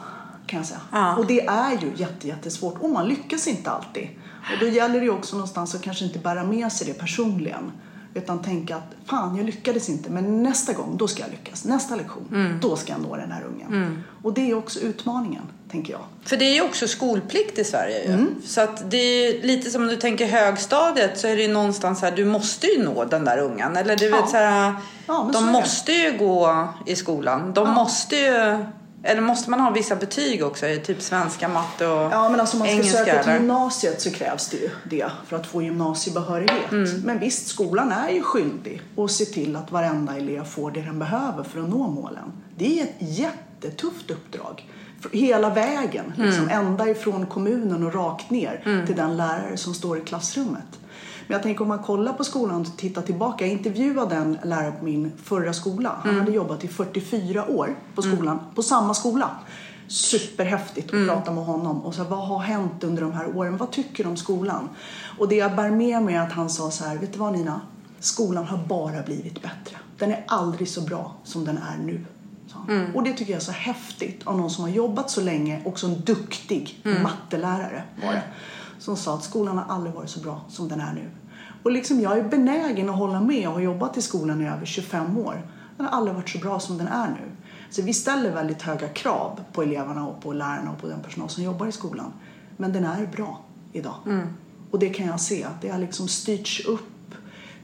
kan 0.46 0.58
jag 0.58 0.68
säga. 0.68 0.80
Ja. 0.92 1.16
Och 1.16 1.26
det 1.26 1.46
är 1.46 1.72
ju 1.72 1.92
jätte, 1.96 2.28
jättesvårt 2.28 2.78
och 2.80 2.90
man 2.90 3.08
lyckas 3.08 3.48
inte 3.48 3.72
alltid. 3.72 4.08
Och 4.54 4.60
då 4.60 4.68
gäller 4.68 5.00
det 5.00 5.06
ju 5.06 5.12
också 5.12 5.36
någonstans 5.36 5.76
att 5.76 5.82
kanske 5.82 6.06
inte 6.06 6.20
bära 6.20 6.44
med 6.44 6.72
sig 6.72 6.88
det 6.88 6.94
personligen. 6.94 7.72
Utan 8.14 8.42
tänka 8.42 8.76
att 8.76 8.96
fan, 9.06 9.36
jag 9.36 9.46
lyckades 9.46 9.90
inte, 9.90 10.10
men 10.10 10.44
nästa 10.44 10.74
gång, 10.74 10.98
då 10.98 11.08
ska 11.08 11.22
jag 11.22 11.32
lyckas. 11.32 11.66
Nästa 11.66 11.96
lektion, 11.96 12.28
mm. 12.32 12.60
då 12.62 12.76
ska 12.76 12.92
jag 12.92 13.02
nå 13.02 13.16
den 13.16 13.32
här 13.32 13.44
ungen. 13.44 13.68
Mm. 13.68 14.04
Och 14.24 14.34
det 14.34 14.52
är 14.52 14.58
också 14.58 14.80
utmaningen, 14.80 15.44
tänker 15.72 15.94
jag. 15.94 16.02
För 16.24 16.38
det 16.38 16.46
är 16.46 16.54
ju 16.54 16.62
också 16.62 16.88
skolplikt 16.88 17.60
i 17.60 17.64
Sverige 17.64 18.04
ju. 18.04 18.14
Mm. 18.14 18.36
Så 18.46 18.62
att 18.62 18.92
det 18.92 18.98
är 18.98 19.44
lite 19.44 19.70
som 19.70 19.82
om 19.82 19.88
du 19.88 19.96
tänker 19.96 20.28
högstadiet 20.28 21.20
så 21.20 21.28
är 21.28 21.36
det 21.36 21.42
ju 21.42 21.54
någonstans 21.54 22.02
här, 22.02 22.12
du 22.12 22.26
måste 22.26 22.68
ju 22.68 22.84
nå 22.84 23.06
den 23.06 23.26
där 23.26 23.38
ungen. 23.38 23.78
Eller 23.78 23.96
du 23.96 24.06
ja. 24.06 24.22
vet 24.22 24.30
så 24.30 24.38
här, 24.38 24.74
ja, 25.08 25.30
de 25.34 25.46
måste 25.46 25.92
ju 25.92 26.18
gå 26.18 26.68
i 26.86 26.96
skolan. 26.96 27.54
De 27.54 27.68
ja. 27.68 27.74
måste 27.74 28.16
ju 28.16 28.66
eller 29.04 29.22
måste 29.22 29.50
man 29.50 29.60
ha 29.60 29.70
vissa 29.70 29.96
betyg 29.96 30.44
också? 30.44 30.66
Typ 30.84 31.02
svenska, 31.02 31.48
matte 31.48 31.88
och 31.88 32.12
Ja, 32.12 32.30
men 32.30 32.40
alltså 32.40 32.56
om 32.56 32.60
man 32.60 32.68
ska 32.68 32.76
engelska, 32.76 32.98
söka 32.98 33.24
till 33.24 33.34
gymnasiet 33.34 34.02
så 34.02 34.12
krävs 34.12 34.50
det 34.50 34.58
ju 34.58 34.70
det 34.84 35.12
för 35.28 35.36
att 35.36 35.48
få 35.48 35.62
gymnasiebehörighet. 35.62 36.72
Mm. 36.72 37.02
Men 37.02 37.20
visst, 37.20 37.48
skolan 37.48 37.92
är 37.92 38.10
ju 38.10 38.22
skyldig 38.22 38.82
att 38.98 39.12
se 39.12 39.26
till 39.26 39.56
att 39.56 39.72
varenda 39.72 40.18
elev 40.18 40.44
får 40.44 40.72
det 40.72 40.82
den 40.82 41.00
behöver 41.00 41.44
för 41.44 41.60
att 41.60 41.70
nå 41.70 41.88
målen. 41.88 42.32
Det 42.58 42.80
är 42.80 42.84
ett 42.84 42.96
jättetufft 43.00 44.12
uppdrag. 44.12 44.66
Hela 45.12 45.50
vägen, 45.50 46.14
liksom, 46.18 46.44
mm. 46.44 46.66
ända 46.68 46.90
ifrån 46.90 47.26
kommunen 47.26 47.84
och 47.84 47.94
rakt 47.94 48.30
ner 48.30 48.62
mm. 48.66 48.86
till 48.86 48.96
den 48.96 49.18
lärare 49.18 49.58
som 49.58 49.74
står 49.74 49.98
i 49.98 50.02
klassrummet. 50.02 50.79
Men 51.30 51.36
jag 51.36 51.44
tänker 51.44 51.62
om 51.62 51.68
man 51.68 51.80
kollar 51.80 52.14
på 52.14 52.24
skolan 52.24 52.62
och 52.62 52.78
tittar 52.78 53.02
tillbaka. 53.02 53.46
Jag 53.46 53.52
intervjuade 53.52 54.16
en 54.16 54.38
lärare 54.44 54.72
på 54.72 54.86
min 54.86 55.12
förra 55.24 55.54
skola. 55.54 55.96
Han 56.02 56.10
mm. 56.10 56.20
hade 56.20 56.36
jobbat 56.36 56.64
i 56.64 56.68
44 56.68 57.50
år 57.50 57.76
på 57.96 58.02
mm. 58.02 58.16
skolan, 58.16 58.40
mm. 58.40 58.54
på 58.56 58.64
samma 58.64 58.94
skola. 58.94 59.30
Superhäftigt 59.88 60.88
att 60.88 60.94
mm. 60.94 61.08
prata 61.08 61.32
med 61.32 61.46
honom. 61.46 61.82
Och 61.86 61.96
så 61.96 62.04
vad 62.04 62.28
har 62.28 62.40
hänt 62.40 62.84
under 62.84 63.02
de 63.02 63.12
här 63.12 63.38
åren? 63.38 63.58
Vad 63.58 63.72
tycker 63.72 64.04
du 64.04 64.10
om 64.10 64.18
skolan? 64.18 64.70
Och 65.18 65.28
det 65.28 65.36
jag 65.36 65.56
bär 65.56 65.72
med 65.72 66.04
mig 66.04 66.16
är 66.16 66.22
att 66.22 66.32
han 66.32 66.50
sa 66.50 66.72
så 66.72 66.86
här, 66.86 66.98
vet 66.98 67.14
du 67.14 67.20
vad 67.20 67.34
Nina? 67.34 67.62
Skolan 68.00 68.46
har 68.46 68.58
bara 68.58 69.02
blivit 69.02 69.42
bättre. 69.42 69.78
Den 69.98 70.12
är 70.12 70.24
aldrig 70.28 70.70
så 70.70 70.82
bra 70.82 71.16
som 71.24 71.46
den 71.46 71.58
är 71.58 71.78
nu. 71.78 72.06
Mm. 72.68 72.96
Och 72.96 73.04
det 73.04 73.14
tycker 73.14 73.32
jag 73.32 73.42
är 73.42 73.46
så 73.46 73.52
häftigt 73.52 74.28
av 74.28 74.38
någon 74.38 74.50
som 74.50 74.64
har 74.64 74.72
jobbat 74.72 75.10
så 75.10 75.22
länge, 75.22 75.62
också 75.66 75.88
en 75.88 76.02
duktig 76.02 76.82
mm. 76.86 77.04
mattelärare 77.04 77.84
var 78.04 78.14
det 78.14 78.24
som 78.80 78.98
sa 78.98 79.16
att 79.16 79.24
skolan 79.24 79.58
har 79.58 79.76
aldrig 79.76 79.96
varit 79.96 80.10
så 80.10 80.20
bra 80.20 80.42
som 80.50 80.68
den 80.68 80.82
är 80.82 80.94
nu. 80.94 81.10
Och 81.64 81.72
liksom 81.72 82.00
jag 82.00 82.18
är 82.18 82.24
benägen 82.24 82.90
att 82.90 82.96
hålla 82.96 83.22
med 83.22 83.48
och 83.48 83.54
har 83.54 83.62
jobbat 83.62 83.98
i 83.98 84.02
skolan 84.02 84.42
i 84.42 84.48
över 84.48 84.66
25 84.66 85.18
år. 85.18 85.42
Den 85.78 85.86
har 85.86 85.98
aldrig 85.98 86.16
varit 86.16 86.30
så 86.30 86.38
bra 86.38 86.60
som 86.60 86.78
den 86.78 86.88
är 86.88 87.08
nu. 87.08 87.32
Så 87.70 87.82
vi 87.82 87.94
ställer 87.94 88.32
väldigt 88.32 88.62
höga 88.62 88.88
krav 88.88 89.40
på 89.54 89.64
eleverna 89.64 90.08
och 90.08 90.22
på 90.22 90.34
lärarna 90.34 90.72
och 90.72 90.82
på 90.82 90.88
den 90.88 91.02
personal 91.02 91.30
som 91.30 91.44
jobbar 91.44 91.68
i 91.68 91.72
skolan. 91.72 92.14
Men 92.58 92.74
den 92.74 92.86
är 92.86 93.06
bra 93.06 93.42
idag. 93.74 93.96
Mm. 94.06 94.28
Och 94.72 94.80
det 94.80 94.90
kan 94.90 95.06
jag 95.06 95.20
se. 95.20 95.48
Det 95.62 95.70
har 95.70 95.80
liksom 95.80 96.08
styrts 96.08 96.66
upp. 96.66 97.16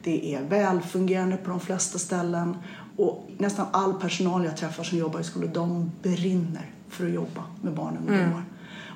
Det 0.04 0.36
är 0.36 0.44
välfungerande 0.44 1.38
på 1.38 1.50
de 1.50 1.60
flesta 1.60 2.00
ställen. 2.00 2.58
Och 2.98 3.30
nästan 3.38 3.66
all 3.72 3.94
personal 3.94 4.46
jag 4.46 4.58
träffar 4.58 4.84
som 4.84 4.98
jobbar 4.98 5.20
i 5.20 5.24
skolan, 5.24 5.50
de 5.54 5.92
brinner 6.02 6.72
för 6.90 7.06
att 7.06 7.14
jobba 7.14 7.44
med 7.62 7.74
barn 7.74 7.94
och 7.94 8.00
ungdomar. 8.00 8.26
Mm. 8.26 8.44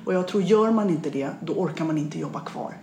Och 0.04 0.14
jag 0.14 0.28
tror, 0.28 0.42
gör 0.42 0.70
man 0.70 0.90
inte 0.90 1.10
det, 1.10 1.30
då 1.40 1.52
orkar 1.52 1.84
man 1.84 1.98
inte 1.98 2.18
jobba 2.18 2.40
kvar. 2.40 2.74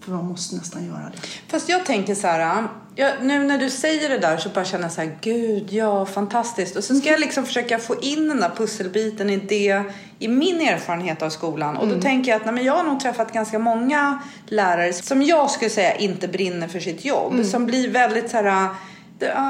För 0.00 0.12
man 0.12 0.24
måste 0.24 0.56
nästan 0.56 0.84
göra 0.84 1.12
det. 1.12 1.28
Fast 1.48 1.68
jag 1.68 1.86
tänker 1.86 2.14
så 2.14 2.26
här, 2.26 2.68
jag, 2.94 3.12
nu 3.22 3.44
när 3.44 3.58
du 3.58 3.70
säger 3.70 4.08
det 4.08 4.18
där 4.18 4.36
så 4.36 4.48
bara 4.48 4.64
känner 4.64 4.84
jag 4.84 4.92
så 4.92 5.00
här, 5.00 5.18
gud 5.20 5.72
ja, 5.72 6.06
fantastiskt. 6.06 6.76
Och 6.76 6.84
så 6.84 6.94
ska 6.94 7.08
jag 7.08 7.20
liksom 7.20 7.46
försöka 7.46 7.78
få 7.78 8.00
in 8.00 8.28
den 8.28 8.40
där 8.40 8.50
pusselbiten 8.56 9.30
i 9.30 9.36
det, 9.36 9.82
i 10.18 10.28
min 10.28 10.60
erfarenhet 10.60 11.22
av 11.22 11.30
skolan. 11.30 11.76
Och 11.76 11.86
då 11.86 11.92
mm. 11.92 12.02
tänker 12.02 12.30
jag 12.30 12.40
att 12.40 12.44
nej, 12.44 12.54
men 12.54 12.64
jag 12.64 12.76
har 12.76 12.84
nog 12.84 13.00
träffat 13.00 13.32
ganska 13.32 13.58
många 13.58 14.22
lärare 14.46 14.92
som 14.92 15.22
jag 15.22 15.50
skulle 15.50 15.70
säga 15.70 15.94
inte 15.94 16.28
brinner 16.28 16.68
för 16.68 16.80
sitt 16.80 17.04
jobb. 17.04 17.32
Mm. 17.32 17.44
Som 17.44 17.66
blir 17.66 17.90
väldigt 17.90 18.30
så 18.30 18.36
här, 18.36 18.68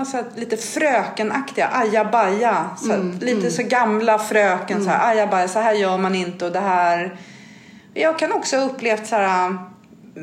så 0.04 0.25
lite 0.36 0.56
frökenaktiga, 0.56 1.68
ajabaja. 1.72 2.70
Så 2.78 2.92
mm, 2.92 3.18
lite 3.18 3.38
mm. 3.38 3.50
så 3.50 3.62
gamla 3.62 4.18
fröken, 4.18 4.76
mm. 4.76 4.84
så 4.84 4.90
här, 4.90 5.12
ajabaja, 5.12 5.48
så 5.48 5.58
här 5.58 5.75
gör 5.75 5.98
man 5.98 6.14
inte 6.14 6.44
och 6.44 6.52
det 6.52 6.60
här. 6.60 7.16
Jag 7.94 8.18
kan 8.18 8.32
också 8.32 8.56
ha 8.56 8.64
upplevt 8.64 9.06
så 9.06 9.16
här 9.16 9.58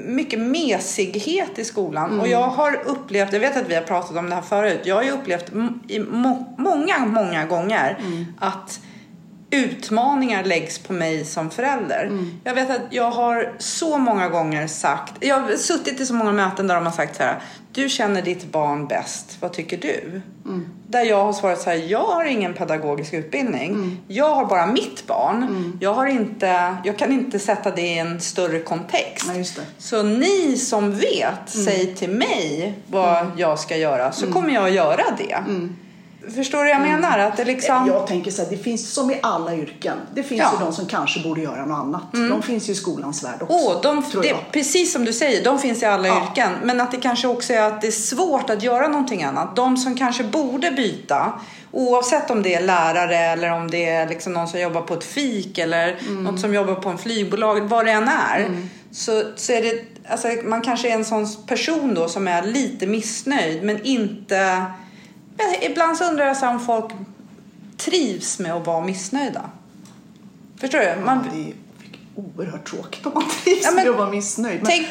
mycket 0.05 0.39
mesighet 0.39 1.59
i 1.59 1.63
skolan. 1.63 2.09
Mm. 2.09 2.19
Och 2.19 2.27
jag 2.27 2.47
har 2.47 2.81
upplevt, 2.85 3.33
jag 3.33 3.39
vet 3.39 3.57
att 3.57 3.69
vi 3.69 3.75
har 3.75 3.81
pratat 3.81 4.17
om 4.17 4.29
det 4.29 4.35
här 4.35 4.41
förut, 4.41 4.81
jag 4.83 4.95
har 4.95 5.03
ju 5.03 5.11
upplevt 5.11 5.51
i 5.87 5.99
må 5.99 6.55
många, 6.57 7.05
många 7.05 7.45
gånger 7.45 7.97
mm. 7.99 8.25
att 8.39 8.79
utmaningar 9.49 10.43
läggs 10.43 10.79
på 10.79 10.93
mig 10.93 11.25
som 11.25 11.49
förälder. 11.49 12.05
Mm. 12.05 12.39
Jag 12.43 12.53
vet 12.53 12.69
att 12.69 12.81
jag 12.89 13.11
har 13.11 13.53
så 13.57 13.97
många 13.97 14.29
gånger 14.29 14.67
sagt, 14.67 15.13
jag 15.19 15.39
har 15.39 15.51
suttit 15.51 15.99
i 15.99 16.05
så 16.05 16.13
många 16.13 16.31
möten 16.31 16.67
där 16.67 16.75
de 16.75 16.85
har 16.85 16.93
sagt 16.93 17.15
så 17.15 17.23
här, 17.23 17.41
du 17.71 17.89
känner 17.89 18.21
ditt 18.21 18.51
barn 18.51 18.87
bäst, 18.87 19.37
vad 19.39 19.53
tycker 19.53 19.77
du? 19.77 20.21
Mm. 20.45 20.69
Där 20.87 21.03
jag 21.03 21.23
har 21.23 21.33
svarat 21.33 21.61
så 21.61 21.69
här, 21.69 21.77
jag 21.77 22.03
har 22.03 22.25
ingen 22.25 22.53
pedagogisk 22.53 23.13
utbildning. 23.13 23.71
Mm. 23.71 23.97
Jag 24.07 24.35
har 24.35 24.45
bara 24.45 24.65
mitt 24.65 25.07
barn. 25.07 25.43
Mm. 25.43 25.77
Jag, 25.81 25.93
har 25.93 26.05
inte, 26.05 26.77
jag 26.83 26.97
kan 26.97 27.11
inte 27.11 27.39
sätta 27.39 27.71
det 27.71 27.81
i 27.81 27.97
en 27.97 28.21
större 28.21 28.59
kontext. 28.59 29.27
Nej, 29.27 29.45
så 29.77 30.03
ni 30.03 30.57
som 30.57 30.91
vet, 30.91 31.55
mm. 31.55 31.65
säg 31.65 31.95
till 31.95 32.09
mig 32.09 32.73
vad 32.87 33.17
mm. 33.17 33.31
jag 33.37 33.59
ska 33.59 33.77
göra 33.77 34.11
så 34.11 34.25
mm. 34.25 34.33
kommer 34.33 34.53
jag 34.53 34.65
att 34.65 34.73
göra 34.73 35.03
det. 35.17 35.37
Förstår 36.35 36.57
du 36.57 36.63
vad 36.63 36.69
jag 36.69 36.87
mm. 36.87 37.01
menar? 37.01 37.19
Att 37.19 37.37
det 37.37 37.45
liksom... 37.45 37.87
Jag 37.87 38.07
tänker 38.07 38.31
så 38.31 38.41
här, 38.41 38.49
det 38.49 38.57
finns 38.57 38.93
som 38.93 39.11
i 39.11 39.19
alla 39.23 39.55
yrken. 39.55 39.97
Det 40.13 40.23
finns 40.23 40.41
ja. 40.41 40.51
ju 40.59 40.65
de 40.65 40.73
som 40.73 40.85
kanske 40.85 41.19
borde 41.19 41.41
göra 41.41 41.65
något 41.65 41.77
annat. 41.77 42.13
Mm. 42.13 42.29
De 42.29 42.41
finns 42.41 42.69
ju 42.69 42.73
i 42.73 42.75
skolans 42.75 43.23
värld 43.23 43.41
också. 43.41 43.55
Oh, 43.55 43.81
de, 43.81 44.03
det, 44.21 44.35
precis 44.51 44.93
som 44.93 45.05
du 45.05 45.13
säger, 45.13 45.43
de 45.43 45.59
finns 45.59 45.83
i 45.83 45.85
alla 45.85 46.07
ja. 46.07 46.23
yrken. 46.23 46.51
Men 46.63 46.81
att 46.81 46.91
det 46.91 46.97
kanske 46.97 47.27
också 47.27 47.53
är 47.53 47.61
att 47.61 47.81
det 47.81 47.87
är 47.87 47.91
svårt 47.91 48.49
att 48.49 48.63
göra 48.63 48.87
någonting 48.87 49.23
annat. 49.23 49.55
De 49.55 49.77
som 49.77 49.95
kanske 49.95 50.23
borde 50.23 50.71
byta 50.71 51.33
oavsett 51.71 52.31
om 52.31 52.43
det 52.43 52.55
är 52.55 52.61
lärare 52.61 53.17
eller 53.17 53.51
om 53.51 53.71
det 53.71 53.85
är 53.85 54.09
liksom 54.09 54.33
någon 54.33 54.47
som 54.47 54.59
jobbar 54.59 54.81
på 54.81 54.93
ett 54.93 55.03
fik 55.03 55.57
eller 55.57 55.97
mm. 55.99 56.23
något 56.23 56.39
som 56.39 56.53
jobbar 56.53 56.75
på 56.75 56.89
en 56.89 56.97
flygbolag, 56.97 57.59
vad 57.59 57.85
det 57.85 57.91
än 57.91 58.07
är. 58.07 58.39
Mm. 58.39 58.69
Så, 58.91 59.23
så 59.35 59.53
är 59.53 59.61
det, 59.61 59.85
alltså, 60.09 60.27
man 60.43 60.61
kanske 60.61 60.89
är 60.89 60.93
en 60.93 61.05
sån 61.05 61.27
person 61.47 61.93
då 61.93 62.07
som 62.07 62.27
är 62.27 62.43
lite 62.43 62.87
missnöjd 62.87 63.63
men 63.63 63.85
inte... 63.85 64.65
Ibland 65.61 65.97
så 65.97 66.03
undrar 66.03 66.25
jag 66.25 66.37
så 66.37 66.47
om 66.47 66.59
folk 66.59 66.91
trivs 67.77 68.39
med 68.39 68.53
att 68.53 68.65
vara 68.65 68.85
missnöjda. 68.85 69.49
Förstår 70.57 70.79
du? 70.79 71.01
Man... 71.05 71.23
Ja, 71.25 71.31
det 71.33 71.49
är 71.49 71.53
oerhört 72.15 72.69
tråkigt 72.69 73.05
om 73.05 73.11
man 73.13 73.23
trivs 73.43 73.63
ja, 73.63 73.71
men, 73.71 73.83
med 73.83 73.89
att 73.91 73.97
vara 73.97 74.09
missnöjd. 74.09 74.57
Men 74.57 74.65
tänk... 74.65 74.87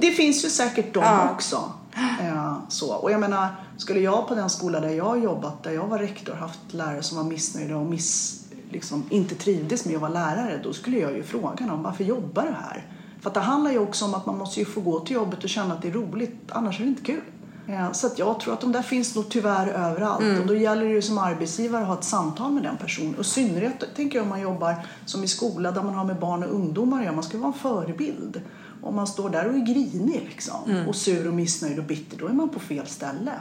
Det 0.00 0.10
finns 0.10 0.44
ju 0.44 0.48
säkert 0.48 0.94
de 0.94 1.04
ja. 1.04 1.30
också. 1.30 1.72
Eh, 2.20 2.54
så. 2.68 2.94
Och 2.94 3.10
jag 3.10 3.20
menar, 3.20 3.48
skulle 3.76 4.00
jag 4.00 4.28
på 4.28 4.34
den 4.34 4.50
skola 4.50 4.80
där 4.80 4.88
jag 4.88 5.04
har 5.04 5.16
jobbat, 5.16 5.62
där 5.62 5.70
jag 5.70 5.86
var 5.86 5.98
rektor, 5.98 6.34
haft 6.34 6.58
lärare 6.70 7.02
som 7.02 7.16
var 7.16 7.24
missnöjda 7.24 7.76
och 7.76 7.86
miss, 7.86 8.44
liksom, 8.70 9.04
inte 9.10 9.34
trivdes 9.34 9.84
med 9.84 9.94
att 9.94 10.00
vara 10.00 10.12
lärare, 10.12 10.60
då 10.64 10.72
skulle 10.72 10.98
jag 10.98 11.12
ju 11.12 11.22
fråga 11.22 11.66
dem 11.66 11.82
varför 11.82 12.04
jobbar 12.04 12.42
du 12.42 12.52
här? 12.52 12.86
För 13.20 13.30
det 13.30 13.40
handlar 13.40 13.70
ju 13.70 13.78
också 13.78 14.04
om 14.04 14.14
att 14.14 14.26
man 14.26 14.38
måste 14.38 14.60
ju 14.60 14.66
få 14.66 14.80
gå 14.80 15.00
till 15.00 15.14
jobbet 15.14 15.44
och 15.44 15.50
känna 15.50 15.74
att 15.74 15.82
det 15.82 15.88
är 15.88 15.92
roligt, 15.92 16.40
annars 16.48 16.80
är 16.80 16.84
det 16.84 16.88
inte 16.88 17.02
kul. 17.02 17.22
Eh, 17.68 17.92
så 17.92 18.06
att 18.06 18.18
jag 18.18 18.40
tror 18.40 18.54
att 18.54 18.60
de 18.60 18.72
där 18.72 18.82
finns 18.82 19.14
nog 19.14 19.28
tyvärr 19.28 19.68
överallt 19.68 20.22
mm. 20.22 20.40
och 20.40 20.46
då 20.46 20.54
gäller 20.54 20.84
det 20.84 20.90
ju 20.90 21.02
som 21.02 21.18
arbetsgivare 21.18 21.82
att 21.82 21.88
ha 21.88 21.98
ett 21.98 22.04
samtal 22.04 22.52
med 22.52 22.62
den 22.62 22.76
personen. 22.76 23.14
Och 23.14 23.20
i 23.20 23.24
synnerhet 23.24 23.84
tänker 23.96 24.18
jag 24.18 24.22
om 24.22 24.28
man 24.28 24.40
jobbar 24.40 24.74
som 25.06 25.24
i 25.24 25.28
skola 25.28 25.70
där 25.70 25.82
man 25.82 25.94
har 25.94 26.04
med 26.04 26.18
barn 26.18 26.42
och 26.42 26.54
ungdomar 26.54 26.98
att 26.98 27.04
göra. 27.04 27.14
Man 27.14 27.24
ska 27.24 27.38
vara 27.38 27.52
en 27.52 27.58
förebild. 27.58 28.40
Om 28.82 28.94
man 28.94 29.06
står 29.06 29.30
där 29.30 29.48
och 29.48 29.54
är 29.54 29.58
grinig 29.58 30.26
liksom, 30.28 30.70
mm. 30.70 30.88
och 30.88 30.96
sur 30.96 31.28
och 31.28 31.34
missnöjd 31.34 31.78
och 31.78 31.84
bitter, 31.84 32.18
då 32.18 32.26
är 32.26 32.32
man 32.32 32.48
på 32.48 32.60
fel 32.60 32.86
ställe. 32.86 33.32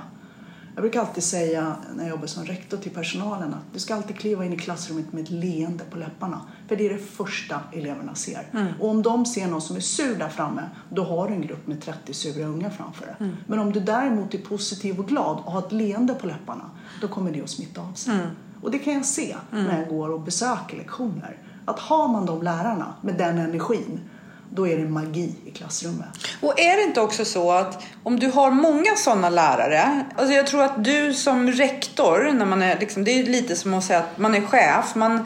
Jag 0.78 0.82
brukar 0.82 1.00
alltid 1.00 1.24
säga 1.24 1.76
när 1.96 2.04
jag 2.04 2.10
jobbar 2.10 2.28
som 2.28 2.46
rektor 2.46 2.78
till 2.78 2.92
personalen 2.92 3.54
att 3.54 3.74
du 3.74 3.80
ska 3.80 3.96
alltid 3.96 4.16
kliva 4.16 4.46
in 4.46 4.54
i 4.54 4.58
klassrummet 4.58 5.14
med 5.14 5.24
ett 5.24 5.30
leende 5.30 5.84
på 5.92 5.98
läpparna. 5.98 6.42
För 6.68 6.76
det 6.76 6.86
är 6.86 6.94
det 6.94 7.00
första 7.00 7.60
eleverna 7.74 8.16
ser. 8.16 8.48
Mm. 8.54 8.68
Och 8.80 8.90
om 8.90 9.02
de 9.02 9.26
ser 9.26 9.48
någon 9.48 9.62
som 9.62 9.76
är 9.76 9.80
sur 9.80 10.16
där 10.16 10.30
framme, 10.30 10.62
då 10.90 11.04
har 11.04 11.28
du 11.28 11.34
en 11.34 11.42
grupp 11.42 11.68
med 11.68 11.82
30 11.82 12.14
sura 12.14 12.46
unga 12.46 12.70
framför 12.70 13.06
dig. 13.06 13.16
Mm. 13.20 13.36
Men 13.48 13.60
om 13.60 13.74
du 13.74 13.80
däremot 13.80 14.34
är 14.34 14.38
positiv 14.38 15.00
och 15.00 15.08
glad 15.08 15.38
och 15.46 15.52
har 15.52 15.60
ett 15.60 15.72
leende 15.72 16.14
på 16.14 16.28
läpparna, 16.28 16.70
då 17.02 17.08
kommer 17.08 17.32
det 17.32 17.42
att 17.42 17.50
smitta 17.50 17.82
av 17.82 17.94
sig. 17.94 18.14
Mm. 18.14 18.28
Och 18.62 18.72
det 18.72 18.80
kan 18.80 18.94
jag 18.94 19.06
se 19.06 19.36
mm. 19.52 19.66
när 19.66 19.80
jag 19.80 19.90
går 19.90 20.10
och 20.10 20.22
besöker 20.22 20.78
lektioner. 20.78 21.38
Att 21.66 21.80
har 21.80 22.08
man 22.08 22.26
de 22.26 22.44
lärarna 22.44 22.94
med 23.02 23.18
den 23.18 23.38
energin, 23.38 24.00
då 24.50 24.68
är 24.68 24.78
det 24.78 24.86
magi 24.86 25.36
i 25.46 25.52
klassrummet. 25.52 26.08
Och 26.42 26.60
är 26.60 26.78
det 26.78 26.84
inte 26.84 27.02
också 27.02 27.26
så 27.26 27.52
att 27.52 27.84
om 28.04 28.20
du 28.20 28.28
har 28.28 28.52
många 28.52 28.96
sådana 28.96 29.30
lärare, 29.30 30.06
alltså 30.16 30.34
jag 30.34 30.48
tror 30.48 30.64
att 30.64 30.84
du 30.84 31.14
som 31.14 31.52
rektor, 31.52 32.32
när 32.34 32.46
man 32.46 32.62
är 32.62 32.80
liksom, 32.80 33.04
det 33.04 33.12
är 33.12 33.24
lite 33.24 33.56
som 33.56 33.74
att 33.74 33.84
säga 33.84 34.00
att 34.00 34.18
man 34.18 34.36
är 34.36 34.42
chef, 34.42 34.96
man, 34.96 35.26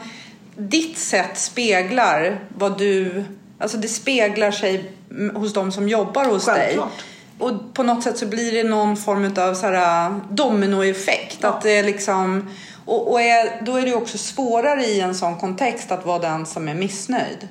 ditt 0.56 0.98
sätt 0.98 1.38
speglar 1.38 2.40
vad 2.48 2.78
du, 2.78 3.24
alltså 3.58 3.76
det 3.76 3.88
speglar 3.88 4.50
sig 4.50 4.92
hos 5.34 5.52
de 5.52 5.72
som 5.72 5.88
jobbar 5.88 6.24
hos 6.24 6.44
Självklart. 6.44 6.98
dig. 6.98 7.06
Och 7.38 7.74
på 7.74 7.82
något 7.82 8.02
sätt 8.02 8.18
så 8.18 8.26
blir 8.26 8.52
det 8.52 8.68
någon 8.68 8.96
form 8.96 9.34
av 9.36 9.54
så 9.54 9.66
här 9.66 10.06
äh, 10.06 10.16
dominoeffekt. 10.30 11.38
Ja. 11.40 11.48
Att 11.48 11.62
det 11.62 11.70
är 11.70 11.82
liksom, 11.82 12.50
och, 12.84 13.12
och 13.12 13.20
är, 13.20 13.64
då 13.64 13.76
är 13.76 13.86
det 13.86 13.94
också 13.94 14.18
svårare 14.18 14.84
i 14.84 15.00
en 15.00 15.14
sån 15.14 15.36
kontext 15.36 15.92
att 15.92 16.06
vara 16.06 16.18
den 16.18 16.46
som 16.46 16.68
är 16.68 16.74
missnöjd. 16.74 17.48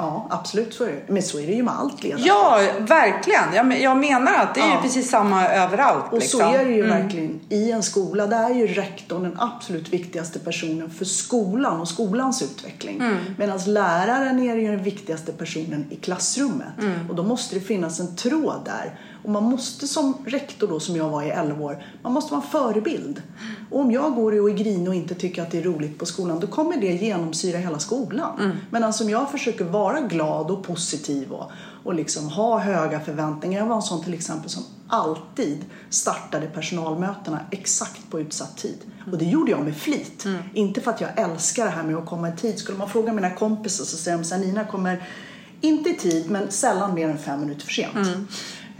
Ja, 0.00 0.26
absolut 0.30 0.74
så 0.74 0.84
är 0.84 0.88
det. 0.88 1.12
Men 1.12 1.22
så 1.22 1.38
är 1.38 1.46
det 1.46 1.52
ju 1.52 1.62
med 1.62 1.74
allt 1.74 2.02
ledande. 2.02 2.26
Ja, 2.26 2.60
verkligen. 2.78 3.52
Jag, 3.54 3.80
jag 3.80 3.96
menar 3.96 4.34
att 4.34 4.54
det 4.54 4.60
är 4.60 4.68
ja. 4.68 4.76
ju 4.76 4.82
precis 4.82 5.10
samma 5.10 5.48
överallt. 5.48 6.04
Och 6.12 6.18
liksom. 6.18 6.40
så 6.40 6.46
är 6.46 6.64
det 6.64 6.70
ju 6.70 6.84
mm. 6.84 7.02
verkligen 7.02 7.40
i 7.48 7.70
en 7.70 7.82
skola. 7.82 8.26
Där 8.26 8.50
är 8.50 8.54
ju 8.54 8.66
rektorn 8.66 9.22
den 9.22 9.36
absolut 9.38 9.88
viktigaste 9.88 10.38
personen 10.38 10.90
för 10.90 11.04
skolan 11.04 11.80
och 11.80 11.88
skolans 11.88 12.42
utveckling. 12.42 13.00
Mm. 13.00 13.16
Medan 13.38 13.58
läraren 13.66 14.38
är 14.38 14.56
ju 14.56 14.70
den 14.70 14.82
viktigaste 14.82 15.32
personen 15.32 15.86
i 15.90 15.96
klassrummet. 15.96 16.78
Mm. 16.78 17.10
Och 17.10 17.14
då 17.14 17.22
måste 17.22 17.54
det 17.54 17.60
finnas 17.60 18.00
en 18.00 18.16
tråd 18.16 18.60
där 18.64 18.98
och 19.28 19.34
man 19.34 19.44
måste 19.44 19.88
som 19.88 20.16
rektor 20.26 20.68
då, 20.68 20.80
som 20.80 20.96
jag 20.96 21.08
var 21.08 21.22
i 21.22 21.30
11 21.30 21.64
år, 21.64 21.84
man 22.02 22.12
måste 22.12 22.32
vara 22.32 22.42
en 22.42 22.50
förebild. 22.50 23.22
Och 23.70 23.80
om 23.80 23.92
jag 23.92 24.14
går 24.14 24.40
och 24.40 24.50
är 24.50 24.54
grinig 24.54 24.88
och 24.88 24.94
inte 24.94 25.14
tycker 25.14 25.42
att 25.42 25.50
det 25.50 25.58
är 25.58 25.62
roligt 25.62 25.98
på 25.98 26.06
skolan, 26.06 26.40
då 26.40 26.46
kommer 26.46 26.76
det 26.76 26.86
genomsyra 26.86 27.58
hela 27.58 27.78
skolan. 27.78 28.40
Mm. 28.40 28.56
Men 28.70 28.84
alltså 28.84 29.04
om 29.04 29.10
jag 29.10 29.30
försöker 29.30 29.64
vara 29.64 30.00
glad 30.00 30.50
och 30.50 30.64
positiv 30.64 31.32
och, 31.32 31.50
och 31.84 31.94
liksom 31.94 32.28
ha 32.28 32.58
höga 32.58 33.00
förväntningar. 33.00 33.58
Jag 33.60 33.66
var 33.66 33.76
en 33.76 33.82
sån 33.82 34.04
till 34.04 34.14
exempel 34.14 34.50
som 34.50 34.64
alltid 34.88 35.64
startade 35.90 36.46
personalmötena 36.46 37.40
exakt 37.50 38.10
på 38.10 38.20
utsatt 38.20 38.56
tid. 38.56 38.78
Och 39.12 39.18
det 39.18 39.24
gjorde 39.24 39.50
jag 39.50 39.64
med 39.64 39.76
flit. 39.76 40.24
Mm. 40.24 40.42
Inte 40.54 40.80
för 40.80 40.90
att 40.90 41.00
jag 41.00 41.18
älskar 41.18 41.64
det 41.64 41.70
här 41.70 41.82
med 41.82 41.96
att 41.96 42.06
komma 42.06 42.28
i 42.28 42.32
tid. 42.32 42.58
Skulle 42.58 42.78
man 42.78 42.88
fråga 42.88 43.12
mina 43.12 43.30
kompisar 43.30 43.84
så 43.84 43.96
säger 43.96 44.18
de 44.18 44.24
så 44.24 44.34
här, 44.34 44.42
Nina 44.42 44.64
kommer 44.64 45.02
inte 45.60 45.90
i 45.90 45.94
tid 45.94 46.30
men 46.30 46.50
sällan 46.50 46.94
mer 46.94 47.08
än 47.08 47.18
fem 47.18 47.40
minuter 47.40 47.64
för 47.64 47.72
sent. 47.72 47.96
Mm. 47.96 48.26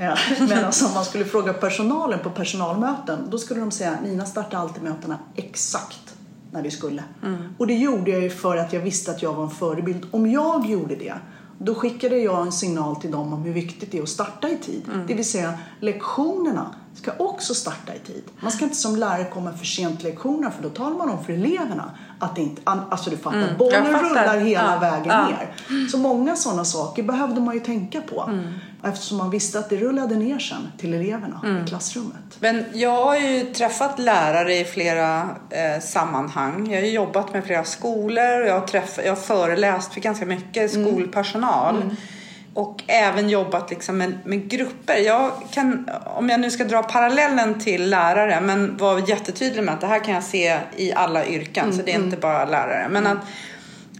Ja, 0.00 0.16
Medan 0.40 0.72
om 0.86 0.94
man 0.94 1.04
skulle 1.04 1.24
fråga 1.24 1.52
personalen 1.52 2.18
på 2.18 2.30
personalmöten 2.30 3.18
då 3.30 3.38
skulle 3.38 3.60
de 3.60 3.70
säga 3.70 3.98
Nina 4.02 4.26
startar 4.26 4.58
alltid 4.58 4.82
mötena 4.82 5.18
exakt 5.36 6.14
när 6.50 6.62
vi 6.62 6.70
skulle. 6.70 7.04
Mm. 7.24 7.54
Och 7.58 7.66
det 7.66 7.74
gjorde 7.74 8.10
jag 8.10 8.22
ju 8.22 8.30
för 8.30 8.56
att 8.56 8.72
jag 8.72 8.80
visste 8.80 9.10
att 9.10 9.22
jag 9.22 9.32
var 9.32 9.44
en 9.44 9.50
förebild. 9.50 10.06
Om 10.10 10.30
jag 10.30 10.66
gjorde 10.66 10.96
det 10.96 11.14
då 11.58 11.74
skickade 11.74 12.16
jag 12.18 12.42
en 12.42 12.52
signal 12.52 12.96
till 12.96 13.10
dem 13.10 13.32
om 13.32 13.42
hur 13.42 13.52
viktigt 13.52 13.92
det 13.92 13.98
är 13.98 14.02
att 14.02 14.08
starta 14.08 14.48
i 14.48 14.56
tid. 14.56 14.82
Mm. 14.92 15.06
Det 15.06 15.14
vill 15.14 15.30
säga 15.30 15.54
lektionerna 15.80 16.74
ska 16.94 17.12
också 17.18 17.54
starta 17.54 17.94
i 17.94 17.98
tid. 17.98 18.22
Man 18.40 18.52
ska 18.52 18.64
inte 18.64 18.76
som 18.76 18.96
lärare 18.96 19.24
komma 19.24 19.52
för 19.52 19.66
sent 19.66 20.00
till 20.00 20.08
lektionerna 20.08 20.50
för 20.50 20.62
då 20.62 20.68
talar 20.68 20.96
man 20.96 21.10
om 21.10 21.24
för 21.24 21.32
eleverna 21.32 21.90
att 22.18 22.36
det 22.36 22.42
inte, 22.42 22.62
alltså 22.64 23.10
du 23.10 23.16
fattar, 23.16 23.42
mm, 23.42 23.56
bollen 23.58 23.86
rullar 23.86 24.38
hela 24.38 24.74
ja, 24.74 24.78
vägen 24.80 25.08
ja. 25.08 25.28
ner. 25.28 25.88
Så 25.88 25.98
många 25.98 26.36
sådana 26.36 26.64
saker 26.64 27.02
behövde 27.02 27.40
man 27.40 27.54
ju 27.54 27.60
tänka 27.60 28.00
på. 28.00 28.22
Mm. 28.22 28.52
Eftersom 28.84 29.18
man 29.18 29.30
visste 29.30 29.58
att 29.58 29.70
det 29.70 29.76
rullade 29.76 30.14
ner 30.14 30.38
sen 30.38 30.72
till 30.78 30.94
eleverna 30.94 31.40
mm. 31.44 31.64
i 31.64 31.68
klassrummet. 31.68 32.36
Men 32.40 32.64
jag 32.72 33.04
har 33.04 33.16
ju 33.16 33.44
träffat 33.44 33.98
lärare 33.98 34.54
i 34.54 34.64
flera 34.64 35.36
eh, 35.50 35.82
sammanhang. 35.82 36.72
Jag 36.72 36.80
har 36.80 36.88
jobbat 36.88 37.32
med 37.32 37.44
flera 37.44 37.64
skolor 37.64 38.40
och 38.40 38.48
jag 38.48 38.60
har, 38.60 38.66
träffat, 38.66 39.04
jag 39.04 39.12
har 39.12 39.22
föreläst 39.22 39.94
för 39.94 40.00
ganska 40.00 40.26
mycket 40.26 40.74
mm. 40.74 40.86
skolpersonal. 40.86 41.76
Mm 41.76 41.96
och 42.58 42.82
även 42.86 43.28
jobbat 43.28 43.70
liksom 43.70 43.98
med, 43.98 44.18
med, 44.24 44.50
grupper. 44.50 44.96
Jag 44.96 45.32
kan, 45.50 45.88
om 46.04 46.28
jag 46.28 46.40
nu 46.40 46.50
ska 46.50 46.64
dra 46.64 46.82
parallellen 46.82 47.60
till 47.60 47.90
lärare, 47.90 48.40
men 48.40 48.76
vara 48.76 49.00
jättetydlig 49.00 49.64
med 49.64 49.74
att 49.74 49.80
det 49.80 49.86
här 49.86 50.04
kan 50.04 50.14
jag 50.14 50.24
se 50.24 50.58
i 50.76 50.92
alla 50.92 51.26
yrken, 51.26 51.64
mm, 51.64 51.76
så 51.76 51.82
det 51.82 51.90
är 51.90 51.94
inte 51.94 52.06
mm. 52.06 52.20
bara 52.20 52.44
lärare. 52.44 52.88
Men 52.90 53.06
att 53.06 53.18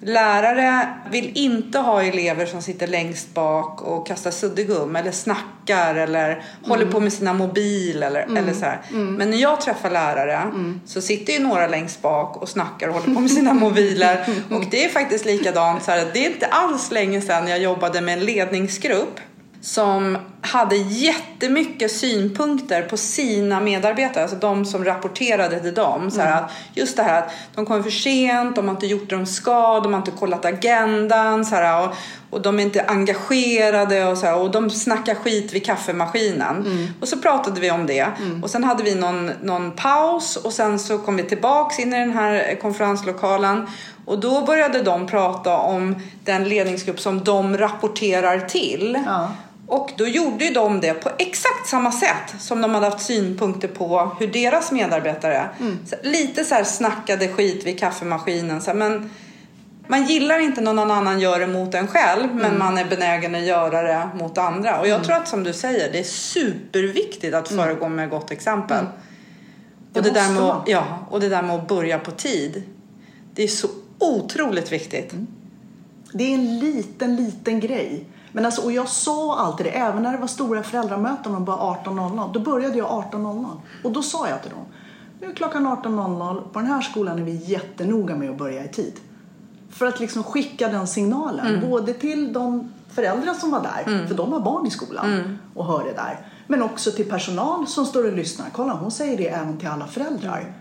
Lärare 0.00 0.88
vill 1.11 1.33
inte 1.35 1.78
ha 1.78 2.02
elever 2.02 2.47
som 2.47 2.62
sitter 2.62 2.87
längst 2.87 3.35
bak 3.35 3.83
och 3.83 4.07
kastar 4.07 4.31
suddgum 4.31 4.97
eller 4.97 5.12
snackar 5.12 5.95
eller 5.95 6.31
mm. 6.33 6.43
håller 6.62 6.87
på 6.87 7.00
med 7.00 7.12
sina 7.12 7.33
mobil 7.33 8.02
eller, 8.02 8.23
mm. 8.23 8.37
eller 8.37 8.52
så 8.52 8.67
mm. 8.90 9.14
Men 9.14 9.31
när 9.31 9.38
jag 9.38 9.61
träffar 9.61 9.90
lärare 9.90 10.37
mm. 10.37 10.81
så 10.87 11.00
sitter 11.00 11.33
ju 11.33 11.38
några 11.38 11.67
längst 11.67 12.02
bak 12.02 12.37
och 12.37 12.49
snackar 12.49 12.88
och 12.88 12.95
håller 12.95 13.14
på 13.14 13.21
med 13.21 13.31
sina 13.31 13.52
mobiler. 13.64 14.28
och 14.50 14.64
det 14.71 14.85
är 14.85 14.88
faktiskt 14.88 15.25
likadant 15.25 15.83
så 15.83 15.90
här, 15.90 16.07
det 16.12 16.26
är 16.26 16.31
inte 16.31 16.47
alls 16.47 16.90
länge 16.90 17.21
sedan 17.21 17.49
jag 17.49 17.59
jobbade 17.59 18.00
med 18.00 18.19
en 18.19 18.25
ledningsgrupp 18.25 19.21
som 19.61 20.19
hade 20.41 20.77
jättemycket 20.77 21.93
synpunkter 21.93 22.83
på 22.83 22.97
sina 22.97 23.61
medarbetare, 23.61 24.23
alltså 24.23 24.37
de 24.37 24.65
som 24.65 24.85
rapporterade 24.85 25.61
till 25.61 25.75
dem. 25.75 26.11
Så 26.11 26.21
här, 26.21 26.38
mm. 26.38 26.50
Just 26.75 26.97
det 26.97 27.03
här 27.03 27.19
att 27.19 27.31
de 27.55 27.67
kommer 27.67 27.83
för 27.83 27.91
sent, 27.91 28.57
de 28.57 28.69
har 28.69 28.75
inte 28.75 28.87
gjort 28.87 29.11
det 29.11 29.17
de 29.17 29.27
ska, 29.27 29.81
de 29.81 29.93
har 29.93 30.00
inte 30.00 30.11
kollat 30.11 30.45
agendan 30.45 31.45
så 31.45 31.55
här, 31.55 31.85
och, 31.88 31.95
och 32.31 32.43
de 32.43 32.59
är 32.59 32.62
inte 32.62 32.85
engagerade 32.85 34.07
och, 34.07 34.19
så 34.19 34.27
här, 34.27 34.38
och 34.38 34.50
de 34.50 34.71
snackar 34.71 35.15
skit 35.15 35.53
vid 35.53 35.67
kaffemaskinen. 35.67 36.57
Mm. 36.57 36.87
Och 37.00 37.09
så 37.09 37.19
pratade 37.19 37.61
vi 37.61 37.71
om 37.71 37.87
det 37.87 38.09
mm. 38.21 38.45
och 38.45 38.50
sen 38.50 38.65
hade 38.65 38.83
vi 38.83 38.95
någon, 38.95 39.31
någon 39.43 39.71
paus 39.71 40.37
och 40.37 40.53
sen 40.53 40.79
så 40.79 40.99
kom 40.99 41.17
vi 41.17 41.23
tillbaks 41.23 41.79
in 41.79 41.95
i 41.95 41.99
den 41.99 42.12
här 42.12 42.61
konferenslokalen 42.61 43.67
och 44.05 44.19
då 44.19 44.41
började 44.41 44.83
de 44.83 45.07
prata 45.07 45.57
om 45.57 45.97
den 46.25 46.45
ledningsgrupp 46.45 47.00
som 47.00 47.25
de 47.25 47.57
rapporterar 47.57 48.41
till. 48.41 48.99
Ja. 49.07 49.29
Och 49.69 49.93
då 49.97 50.07
gjorde 50.07 50.51
de 50.51 50.81
det 50.81 50.95
på 50.95 51.11
exakt 51.19 51.67
samma 51.67 51.93
sätt 51.93 52.35
som 52.39 52.61
de 52.61 52.75
hade 52.75 52.87
haft 52.87 53.07
synpunkter 53.07 53.69
på 53.69 54.17
hur 54.21 54.27
deras 54.27 54.73
medarbetare 54.73 55.49
mm. 55.61 55.79
lite 56.03 56.45
så 56.45 56.55
här 56.55 56.65
snackade 56.65 57.29
skit 57.29 57.67
vid 57.67 57.79
kaffemaskinen. 57.79 58.61
Så 58.61 58.71
här, 58.71 58.79
men 58.79 59.11
man 59.87 60.07
gillar 60.07 60.39
inte 60.39 60.61
när 60.61 60.73
någon 60.73 60.91
annan 60.91 61.21
gör 61.21 61.41
det 61.41 61.47
mot 61.47 61.75
en 61.75 61.87
själv 61.87 62.25
mm. 62.25 62.37
men 62.37 62.59
man 62.59 62.79
är 62.79 62.85
benägen 62.85 63.35
att 63.35 63.43
göra 63.43 63.83
det 63.83 64.09
mot 64.19 64.39
andra. 64.39 64.81
Och 64.81 64.87
jag 64.87 64.95
mm. 64.95 65.07
tror 65.07 65.17
att 65.17 65.29
som 65.29 65.45
du 65.45 65.53
säger, 65.53 65.93
det 65.93 65.99
är 65.99 66.05
superviktigt 66.05 67.35
att 67.35 67.51
mm. 67.51 67.65
föregå 67.65 67.89
med 67.89 68.11
gott 68.11 68.31
exempel. 68.31 68.79
Mm. 68.79 68.93
Och, 69.95 70.03
det 70.03 70.11
där 70.11 70.33
med 70.33 70.43
att, 70.43 70.69
ja, 70.69 71.07
och 71.11 71.21
det 71.21 71.29
där 71.29 71.43
med 71.43 71.57
att 71.57 71.69
börja 71.69 71.99
på 71.99 72.11
tid. 72.11 72.63
Det 73.35 73.43
är 73.43 73.49
så 73.49 73.69
otroligt 73.99 74.73
viktigt. 74.73 75.13
Mm. 75.13 75.27
Det 76.13 76.25
är 76.25 76.35
en 76.35 76.59
liten, 76.59 77.17
liten 77.17 77.61
grej. 77.61 78.05
Men 78.33 78.45
alltså, 78.45 78.63
och 78.63 78.73
jag 78.73 78.89
sa 78.89 79.39
alltid 79.39 79.67
det, 79.67 79.71
även 79.71 80.03
när 80.03 80.13
det 80.13 80.19
var 80.19 80.27
stora 80.27 80.63
föräldramöten 80.63 81.35
och 81.35 81.41
bara 81.41 81.57
18.00. 81.57 82.33
Då 82.33 82.41
började 82.41 82.79
jag 82.79 82.89
18.00. 82.89 83.47
Och 83.85 83.93
då 83.93 84.03
sa 84.03 84.29
jag 84.29 84.43
till 84.43 84.51
dem, 84.51 84.65
Nu 85.21 85.31
är 85.31 85.35
klockan 85.35 85.67
18.00. 85.67 86.43
På 86.53 86.59
den 86.59 86.69
här 86.69 86.81
skolan 86.81 87.19
är 87.19 87.23
vi 87.23 87.37
jättenoga 87.37 88.17
med 88.17 88.31
att 88.31 88.39
börja 88.39 88.65
i 88.65 88.69
tid. 88.69 89.01
För 89.71 89.87
att 89.87 90.01
liksom 90.01 90.23
skicka 90.25 90.69
den 90.69 90.87
signalen. 90.87 91.47
Mm. 91.47 91.71
Både 91.71 91.95
till 91.95 92.33
de 92.33 92.73
föräldrar 92.89 93.35
som 93.35 93.51
var 93.51 93.61
där, 93.61 94.07
för 94.07 94.15
de 94.15 94.33
har 94.33 94.41
barn 94.41 94.67
i 94.67 94.71
skolan 94.71 95.13
Mm. 95.13 95.39
och 95.55 95.67
hör 95.67 95.85
det 95.85 95.93
där. 95.93 96.27
Men 96.47 96.63
också 96.63 96.91
till 96.91 97.09
personal 97.09 97.67
som 97.67 97.87
står 97.87 98.07
och 98.07 98.13
lyssnar. 98.13 98.47
Kolla, 98.53 98.73
hon 98.73 98.91
säger 98.91 99.17
det 99.17 99.29
även 99.29 99.59
till 99.59 99.69
alla 99.69 99.87
föräldrar. 99.87 100.53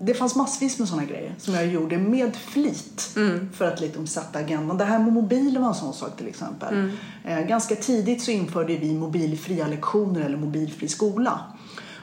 Det 0.00 0.14
fanns 0.14 0.36
massvis 0.36 0.78
med 0.78 0.88
sådana 0.88 1.06
grejer 1.06 1.34
som 1.38 1.54
jag 1.54 1.66
gjorde 1.66 1.98
med 1.98 2.36
flit 2.36 3.12
Mm. 3.16 3.48
för 3.52 3.64
att 3.72 3.80
liksom 3.80 4.06
sätta 4.06 4.38
agendan. 4.38 4.78
Det 4.78 4.84
här 4.84 4.98
med 4.98 5.12
mobilen 5.12 5.62
var 5.62 5.68
en 5.68 5.74
sån 5.74 5.94
sak 5.94 6.16
till 6.16 6.28
exempel. 6.28 6.74
Mm. 6.74 6.90
Eh, 7.24 7.40
ganska 7.48 7.76
tidigt 7.76 8.22
så 8.22 8.30
införde 8.30 8.76
vi 8.76 8.94
mobilfria 8.94 9.66
lektioner 9.66 10.20
eller 10.20 10.36
mobilfri 10.36 10.88
skola. 10.88 11.40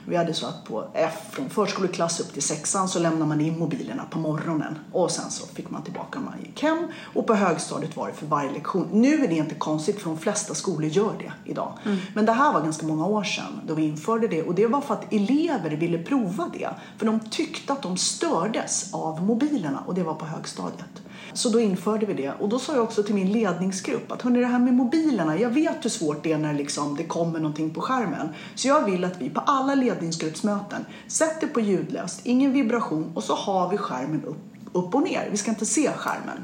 Vi 0.06 0.16
hade 0.16 0.34
så 0.34 0.46
att 0.46 0.64
på 0.64 0.88
F, 0.94 1.14
från 1.32 1.50
förskoleklass 1.50 2.20
upp 2.20 2.34
till 2.34 2.44
sexan 2.44 2.90
så 2.90 3.00
lämnade 3.00 3.26
man 3.26 3.42
in 3.42 3.60
mobilerna 3.60 4.04
på 4.10 4.20
morgonen 4.20 4.80
och 4.92 5.12
sen 5.12 5.32
så 5.32 5.48
fick 5.48 5.70
man 5.70 5.84
tillbaka 5.84 6.20
när 6.20 6.26
man 6.26 6.40
gick 6.40 6.64
hem. 6.64 6.88
Och 7.14 7.28
på 7.28 7.34
högstadiet 7.34 7.98
var 7.98 8.08
det 8.08 8.14
för 8.14 8.26
varje 8.26 8.52
lektion. 8.52 8.90
Nu 8.92 9.24
är 9.24 9.28
det 9.28 9.36
inte 9.36 9.56
konstigt 9.56 10.02
för 10.02 10.10
de 10.10 10.18
flesta 10.20 10.54
skolor 10.54 10.90
gör 10.90 11.14
det 11.20 11.52
idag. 11.52 11.74
Men 12.14 12.26
det 12.26 12.32
här 12.32 12.54
var 12.54 12.62
ganska 12.62 12.86
många 12.86 13.06
år 13.06 13.24
sedan 13.24 13.62
då 13.68 13.74
vi 13.74 13.84
införde 13.84 14.28
det 14.28 14.44
och 14.44 14.56
det 14.56 14.68
var 14.68 14.82
för 14.82 14.94
att 14.94 15.14
elever 15.14 15.70
ville 15.70 15.98
prova 15.98 16.50
det. 16.54 16.70
För 16.98 17.06
de 17.06 17.20
tyckte 17.20 17.74
att 17.74 17.82
de 17.82 17.98
stördes 17.98 18.94
av 18.94 19.24
mobilerna 19.24 19.84
och 19.88 19.96
det 19.96 20.04
var 20.04 20.14
på 20.14 20.26
högstadiet. 20.26 21.02
Så 21.34 21.50
då 21.50 21.60
införde 21.60 22.06
vi 22.06 22.14
det 22.14 22.32
och 22.40 22.50
då 22.50 22.60
sa 22.60 22.74
jag 22.74 22.84
också 22.84 23.04
till 23.04 23.16
min 23.16 23.32
ledningsgrupp 23.32 24.12
att 24.12 24.22
hörni 24.22 24.40
det 24.40 24.46
här 24.46 24.60
med 24.60 24.74
mobilerna, 24.74 25.40
jag 25.40 25.50
vet 25.50 25.86
hur 25.86 25.90
svårt 25.90 26.24
det 26.24 26.32
är 26.32 26.38
när 26.38 26.54
liksom 26.54 26.96
det 26.98 27.04
kommer 27.04 27.40
någonting 27.40 27.74
på 27.74 27.82
skärmen. 27.82 28.30
Så 28.56 28.68
jag 28.68 28.86
vill 28.86 29.04
att 29.04 29.22
vi 29.22 29.30
på 29.30 29.40
alla 29.40 29.76
ledningsgruppsmöten 29.76 30.86
sätter 31.08 31.48
på 31.48 31.60
ljudlöst, 31.60 32.22
ingen 32.24 32.54
vibration 32.54 33.12
och 33.16 33.24
så 33.24 33.36
har 33.36 33.70
vi 33.70 33.78
skärmen 33.78 34.24
upp, 34.26 34.44
upp 34.74 34.96
och 34.96 35.04
ner. 35.04 35.28
Vi 35.32 35.38
ska 35.38 35.52
inte 35.52 35.66
se 35.66 35.92
skärmen. 35.92 36.44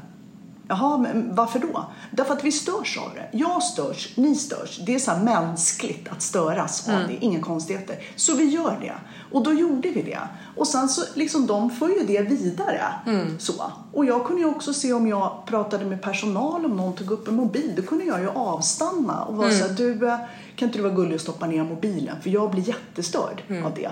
Jaha, 0.70 0.98
men 0.98 1.34
varför 1.34 1.58
då? 1.58 1.84
Därför 2.10 2.34
att 2.34 2.44
vi 2.44 2.52
störs 2.52 2.98
av 2.98 3.14
det. 3.14 3.38
Jag 3.38 3.62
störs, 3.62 4.16
ni 4.16 4.34
störs. 4.34 4.80
Det 4.86 4.94
är 4.94 4.98
så 4.98 5.16
mänskligt 5.16 6.08
att 6.08 6.22
störas 6.22 6.88
av 6.88 6.94
det, 7.08 7.24
inga 7.24 7.40
konstigheter. 7.40 7.98
Så 8.16 8.34
vi 8.34 8.44
gör 8.44 8.78
det. 8.80 8.94
Och 9.32 9.42
då 9.42 9.52
gjorde 9.52 9.90
vi 9.90 10.02
det. 10.02 10.18
Och 10.56 10.66
sen 10.66 10.88
så, 10.88 11.02
liksom 11.14 11.46
de 11.46 11.70
för 11.70 11.88
ju 11.88 12.06
det 12.06 12.22
vidare. 12.22 12.82
Så. 13.38 13.52
Och 13.92 14.04
jag 14.04 14.26
kunde 14.26 14.42
ju 14.42 14.48
också 14.48 14.72
se 14.72 14.92
om 14.92 15.06
jag 15.06 15.46
pratade 15.46 15.84
med 15.84 16.02
personal, 16.02 16.64
om 16.64 16.76
någon 16.76 16.92
tog 16.94 17.10
upp 17.10 17.28
en 17.28 17.34
mobil, 17.34 17.72
då 17.76 17.82
kunde 17.82 18.04
jag 18.04 18.20
ju 18.20 18.28
avstanna 18.28 19.22
och 19.24 19.36
vara 19.36 19.50
så 19.50 19.68
här, 19.68 19.74
du, 19.74 20.08
eh, 20.08 20.18
kan 20.56 20.68
inte 20.68 20.78
du 20.78 20.82
vara 20.82 20.94
gullig 20.94 21.14
och 21.14 21.20
stoppa 21.20 21.46
ner 21.46 21.64
mobilen? 21.64 22.16
För 22.22 22.30
jag 22.30 22.50
blir 22.50 22.68
jättestörd 22.68 23.42
av 23.64 23.74
det. 23.74 23.90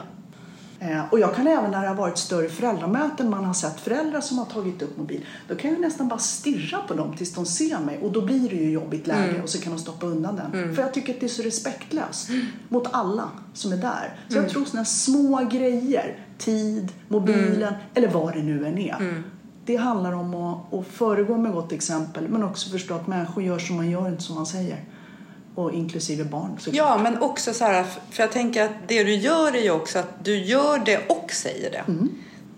Eh, 0.81 1.01
och 1.11 1.19
jag 1.21 1.35
kan 1.35 1.47
även 1.47 1.71
när 1.71 1.83
det 1.83 1.89
har 1.89 1.95
varit 1.95 2.19
större 2.19 2.49
föräldramöten, 2.49 3.31
man 3.31 3.45
har 3.45 3.55
sett 3.55 3.81
föräldrar 3.81 4.21
som 4.21 4.39
har 4.39 4.45
tagit 4.45 4.83
upp 4.83 4.97
mobil, 4.97 5.27
då 5.49 5.55
kan 5.55 5.71
jag 5.71 5.81
nästan 5.81 6.09
bara 6.09 6.19
stirra 6.19 6.79
på 6.89 6.95
dem 6.95 7.17
tills 7.17 7.35
de 7.35 7.47
ser 7.47 7.79
mig 7.79 7.99
och 8.03 8.13
då 8.13 8.21
blir 8.21 8.49
det 8.49 8.57
ju 8.57 8.71
jobbigt 8.71 9.07
läge 9.07 9.43
och 9.43 9.49
så 9.49 9.61
kan 9.61 9.73
de 9.73 9.79
stoppa 9.79 10.07
undan 10.07 10.37
den. 10.37 10.75
För 10.75 10.83
jag 10.83 10.95
tycker 10.95 11.15
att 11.15 11.21
det 11.21 11.27
är 11.27 11.29
så 11.29 11.43
respektlöst 11.43 12.29
mot 12.69 12.89
alla 12.93 13.31
som 13.55 13.73
är 13.73 13.77
där. 13.77 14.17
Så 14.29 14.37
jag 14.37 14.49
tror 14.49 14.65
sådana 14.65 14.85
små 14.85 15.49
grejer, 15.53 16.19
tid, 16.39 16.93
mobilen 17.09 17.75
eller 17.95 18.09
vad 18.09 18.35
det 18.35 18.43
nu 18.43 18.67
än 18.67 18.79
är. 18.79 19.23
Det 19.65 19.77
handlar 19.77 20.13
om 20.13 20.35
att, 20.35 20.75
att 20.75 20.87
föregå 20.87 21.37
med 21.39 21.53
gott 21.53 21.73
exempel 21.73 22.29
men 22.29 22.43
också 22.43 22.71
förstå 22.71 22.95
att 22.95 23.07
människor 23.07 23.43
gör 23.45 23.59
som 23.59 23.77
man 23.77 23.91
gör, 23.91 24.09
inte 24.09 24.23
som 24.23 24.35
man 24.35 24.47
säger. 24.47 24.85
Och 25.59 25.73
inklusive 25.73 26.25
barn 26.25 26.57
såklart. 26.59 26.77
Ja, 26.77 26.99
men 26.99 27.23
också 27.23 27.55
så 27.55 27.65
här, 27.65 27.85
för 28.11 28.23
jag 28.23 28.33
tänker 28.33 28.65
att 28.65 28.71
det 28.87 29.05
du 29.05 29.15
gör 29.15 29.57
är 29.57 29.63
ju 29.63 29.71
också 29.71 29.99
att 29.99 30.25
du 30.25 30.37
gör 30.37 30.79
det 30.79 30.99
och 31.09 31.33
säger 31.33 31.71
det. 31.71 31.85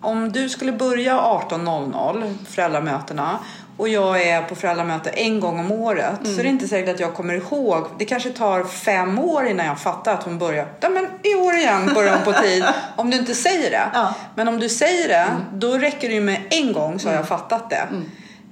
Om 0.00 0.32
du 0.32 0.48
skulle 0.48 0.72
börja 0.72 1.20
18.00, 1.20 2.34
föräldramötena, 2.48 3.38
och 3.76 3.88
jag 3.88 4.22
är 4.22 4.42
på 4.42 4.54
föräldramöte 4.54 5.10
en 5.10 5.40
gång 5.40 5.60
om 5.60 5.72
året 5.72 6.18
så 6.22 6.40
är 6.40 6.42
det 6.42 6.48
inte 6.48 6.68
säkert 6.68 6.94
att 6.94 7.00
jag 7.00 7.14
kommer 7.14 7.34
ihåg. 7.34 7.86
Det 7.98 8.04
kanske 8.04 8.30
tar 8.30 8.64
fem 8.64 9.18
år 9.18 9.46
innan 9.46 9.66
jag 9.66 9.80
fattar 9.80 10.14
att 10.14 10.22
hon 10.22 10.38
börjar. 10.38 10.68
Ja, 10.80 10.88
men 10.88 11.06
i 11.22 11.34
år 11.34 11.54
igen 11.54 11.90
börjar 11.94 12.16
hon 12.16 12.34
på 12.34 12.40
tid. 12.42 12.64
Om 12.96 13.10
du 13.10 13.16
inte 13.16 13.34
säger 13.34 13.70
det. 13.70 13.90
Ja. 13.92 14.14
Men 14.34 14.48
om 14.48 14.60
du 14.60 14.68
säger 14.68 15.08
det, 15.08 15.26
då 15.52 15.78
räcker 15.78 16.08
det 16.08 16.14
ju 16.14 16.20
med 16.20 16.42
en 16.50 16.72
gång 16.72 16.98
så 16.98 17.08
har 17.08 17.14
jag 17.14 17.28
fattat 17.28 17.70
det. 17.70 17.88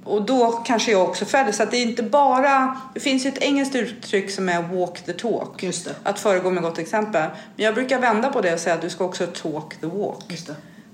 Och 0.03 0.21
då 0.21 0.51
kanske 0.51 0.91
jag 0.91 1.09
också 1.09 1.25
följer. 1.25 1.51
Så 1.51 1.63
att 1.63 1.71
det 1.71 1.77
är 1.77 1.81
inte 1.81 2.03
bara... 2.03 2.77
Det 2.93 2.99
finns 2.99 3.25
ju 3.25 3.29
ett 3.29 3.37
engelskt 3.37 3.75
uttryck 3.75 4.31
som 4.31 4.49
är 4.49 4.61
walk 4.61 5.01
the 5.01 5.13
talk. 5.13 5.63
Att 6.03 6.19
föregå 6.19 6.49
med 6.49 6.63
gott 6.63 6.79
exempel. 6.79 7.29
Men 7.55 7.65
jag 7.65 7.73
brukar 7.73 7.99
vända 7.99 8.29
på 8.29 8.41
det 8.41 8.53
och 8.53 8.59
säga 8.59 8.75
att 8.75 8.81
du 8.81 8.89
ska 8.89 9.05
också 9.05 9.27
talk 9.27 9.75
the 9.81 9.87
walk. 9.87 10.39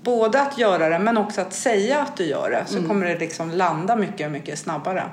Både 0.02 0.42
att 0.42 0.58
göra 0.58 0.88
det 0.88 0.98
men 0.98 1.16
också 1.16 1.40
att 1.40 1.52
säga 1.52 2.00
att 2.02 2.16
du 2.16 2.24
gör 2.24 2.50
det. 2.50 2.56
Mm. 2.56 2.82
Så 2.82 2.88
kommer 2.88 3.06
det 3.06 3.18
liksom 3.18 3.50
landa 3.50 3.96
mycket, 3.96 4.30
mycket 4.30 4.58
snabbare. 4.58 5.04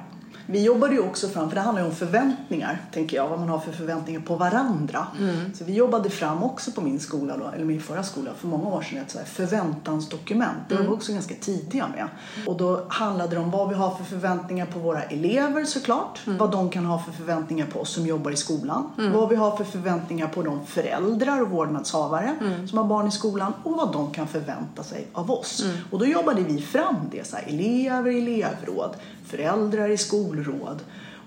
Vi 0.45 0.63
jobbade 0.63 0.93
ju 0.93 0.99
också 0.99 1.27
fram, 1.27 1.49
för 1.49 1.55
det 1.55 1.61
handlar 1.61 1.83
ju 1.83 1.89
om 1.89 1.95
förväntningar, 1.95 2.81
tänker 2.93 3.17
jag, 3.17 3.29
vad 3.29 3.39
man 3.39 3.49
har 3.49 3.59
för 3.59 3.71
förväntningar 3.71 4.21
på 4.21 4.35
varandra. 4.35 5.07
Så 5.53 5.63
vi 5.63 5.73
jobbade 5.73 6.09
fram 6.09 6.43
också 6.43 6.71
på 6.71 6.81
min 6.81 6.99
skola, 6.99 7.37
då, 7.37 7.49
eller 7.55 7.65
min 7.65 7.81
förra 7.81 8.03
skola, 8.03 8.31
för 8.37 8.47
många 8.47 8.67
år 8.67 8.81
sedan, 8.81 8.97
ett 8.97 9.11
så 9.11 9.17
här 9.17 9.25
förväntansdokument. 9.25 10.57
Det 10.69 10.75
var 10.75 10.83
vi 10.83 10.89
också 10.89 11.13
ganska 11.13 11.35
tidiga 11.35 11.87
med. 11.87 12.07
Och 12.47 12.57
då 12.57 12.85
handlade 12.89 13.35
det 13.35 13.41
om 13.41 13.51
vad 13.51 13.69
vi 13.69 13.75
har 13.75 13.95
för 13.95 14.03
förväntningar 14.03 14.65
på 14.65 14.79
våra 14.79 15.03
elever 15.03 15.65
såklart, 15.65 16.19
vad 16.25 16.51
de 16.51 16.69
kan 16.69 16.85
ha 16.85 17.03
för 17.03 17.11
förväntningar 17.11 17.65
på 17.65 17.79
oss 17.79 17.89
som 17.89 18.07
jobbar 18.07 18.31
i 18.31 18.35
skolan, 18.35 18.91
vad 19.13 19.29
vi 19.29 19.35
har 19.35 19.57
för 19.57 19.63
förväntningar 19.63 20.27
på 20.27 20.41
de 20.41 20.65
föräldrar 20.65 21.41
och 21.41 21.49
vårdnadshavare 21.49 22.35
som 22.69 22.77
har 22.77 22.85
barn 22.85 23.07
i 23.07 23.11
skolan. 23.11 23.53
Och 23.63 23.71
vad 23.71 23.93
de 23.93 24.11
kan 24.11 24.27
förvänta 24.27 24.83
sig 24.83 25.07
av 25.13 25.31
oss. 25.31 25.65
Och 25.91 25.99
då 25.99 26.05
jobbade 26.05 26.41
vi 26.41 26.61
fram 26.61 26.95
det, 27.11 27.27
så 27.27 27.35
här, 27.35 27.43
elever 27.47 28.11
i 28.11 28.41
elevråd, 28.41 28.95
föräldrar 29.25 29.89
i 29.89 29.97
skolråd 30.33 30.79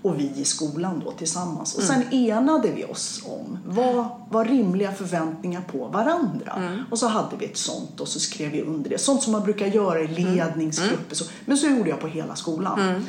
och 0.02 0.20
vi 0.20 0.32
i 0.36 0.44
skolan 0.44 1.02
då 1.04 1.12
tillsammans. 1.12 1.74
Och 1.74 1.82
sen 1.82 2.02
enade 2.12 2.70
vi 2.70 2.84
oss 2.84 3.22
om 3.24 3.58
vad 3.66 4.06
var 4.30 4.44
rimliga 4.44 4.92
förväntningar 4.92 5.60
på 5.60 5.88
varandra. 5.88 6.52
Och 6.90 6.98
så 6.98 7.08
hade 7.08 7.36
vi 7.36 7.46
ett 7.46 7.56
sånt 7.56 8.00
och 8.00 8.08
så 8.08 8.20
skrev 8.20 8.52
vi 8.52 8.62
under 8.62 8.90
det. 8.90 8.98
Sånt 8.98 9.22
som 9.22 9.32
man 9.32 9.42
brukar 9.42 9.66
göra 9.66 10.00
i 10.00 10.08
ledningsgrupper. 10.08 11.16
Så. 11.16 11.24
Men 11.44 11.56
så 11.56 11.66
gjorde 11.66 11.90
jag 11.90 12.00
på 12.00 12.06
hela 12.06 12.36
skolan. 12.36 13.04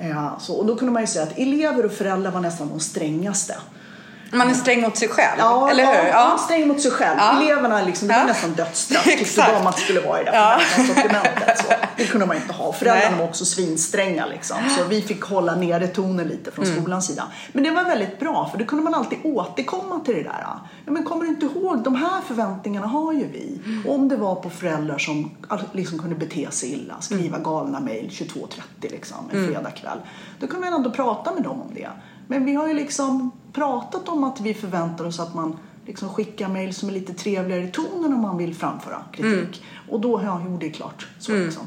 Eh, 0.00 0.38
så, 0.38 0.54
och 0.54 0.66
då 0.66 0.76
kunde 0.76 0.92
man 0.92 1.02
ju 1.02 1.06
säga 1.06 1.22
att 1.22 1.38
elever 1.38 1.86
och 1.86 1.92
föräldrar 1.92 2.30
var 2.30 2.40
nästan 2.40 2.68
de 2.68 2.80
strängaste. 2.80 3.56
Man 4.34 4.50
är 4.50 4.54
sträng 4.54 4.80
mot 4.82 4.96
sig 4.96 5.08
själv, 5.08 5.38
Ja, 5.38 5.70
eller 5.70 5.86
hur? 5.86 5.92
Ja, 5.92 6.08
ja. 6.32 6.38
sträng 6.38 6.68
mot 6.68 6.80
sig 6.80 6.90
själv. 6.90 7.18
Ja. 7.18 7.40
Eleverna 7.42 7.82
liksom, 7.82 8.08
det 8.08 8.14
var 8.14 8.20
Ja. 8.20 8.26
nästan 8.26 8.52
dödsstraff 8.52 9.04
tyckte 9.18 9.52
de 9.60 9.66
att 9.66 9.76
det 9.76 9.82
skulle 9.82 10.00
vara 10.00 10.20
i 10.20 10.24
det 10.24 10.30
Ja. 10.34 10.58
förväntansdokumentet. 10.60 11.58
Så. 11.58 11.64
Det 11.96 12.04
kunde 12.06 12.26
man 12.26 12.36
inte 12.36 12.52
ha. 12.52 12.72
Föräldrarna 12.72 13.10
Nej. 13.10 13.18
var 13.18 13.24
också 13.28 13.44
svinstränga 13.44 14.26
liksom. 14.26 14.56
Så 14.78 14.84
vi 14.84 15.02
fick 15.02 15.22
hålla 15.24 15.54
nere 15.54 15.86
tonen 15.86 16.28
lite 16.28 16.50
från 16.50 16.64
Mm. 16.64 16.80
skolans 16.80 17.06
sida. 17.06 17.22
Men 17.52 17.64
det 17.64 17.70
var 17.70 17.84
väldigt 17.84 18.20
bra 18.20 18.48
för 18.50 18.58
då 18.58 18.64
kunde 18.64 18.84
man 18.84 18.94
alltid 18.94 19.18
återkomma 19.24 20.00
till 20.00 20.14
det 20.14 20.22
där. 20.22 20.38
Ja, 20.42 20.60
men 20.92 21.04
kommer 21.04 21.24
du 21.24 21.28
inte 21.30 21.46
ihåg, 21.46 21.78
de 21.82 21.94
här 21.94 22.20
förväntningarna 22.28 22.86
har 22.86 23.12
ju 23.12 23.26
vi. 23.32 23.60
Mm. 23.66 23.86
Om 23.90 24.08
det 24.08 24.16
var 24.16 24.34
på 24.34 24.50
föräldrar 24.50 24.98
som 24.98 25.30
liksom 25.72 25.98
kunde 25.98 26.14
bete 26.16 26.50
sig 26.50 26.72
illa, 26.72 26.94
skriva 27.00 27.36
Mm. 27.36 27.42
galna 27.42 27.80
mejl 27.80 28.10
22.30 28.10 28.90
liksom, 28.90 29.30
en 29.32 29.46
fredagkväll. 29.46 29.98
Då 30.40 30.46
kunde 30.46 30.70
man 30.70 30.74
ändå 30.78 30.90
prata 30.90 31.32
med 31.34 31.42
dem 31.42 31.62
om 31.62 31.70
det. 31.74 31.88
Men 32.32 32.44
vi 32.44 32.54
har 32.54 32.68
ju 32.68 32.74
liksom 32.74 33.30
pratat 33.52 34.08
om 34.08 34.24
att 34.24 34.40
vi 34.40 34.54
förväntar 34.54 35.04
oss 35.04 35.20
att 35.20 35.34
man 35.34 35.58
liksom 35.86 36.08
skickar 36.08 36.48
mejl 36.48 36.74
som 36.74 36.88
är 36.88 36.92
lite 36.92 37.14
trevligare 37.14 37.62
i 37.64 37.68
tonen 37.68 38.14
om 38.14 38.20
man 38.20 38.38
vill 38.38 38.54
framföra 38.54 39.02
kritik. 39.12 39.62
Och 39.90 40.00
då, 40.00 40.20
ja, 40.24 40.42
jo 40.46 40.56
det 40.60 40.66
är 40.66 40.70
klart. 40.70 41.06
Så, 41.18 41.32
liksom. 41.44 41.62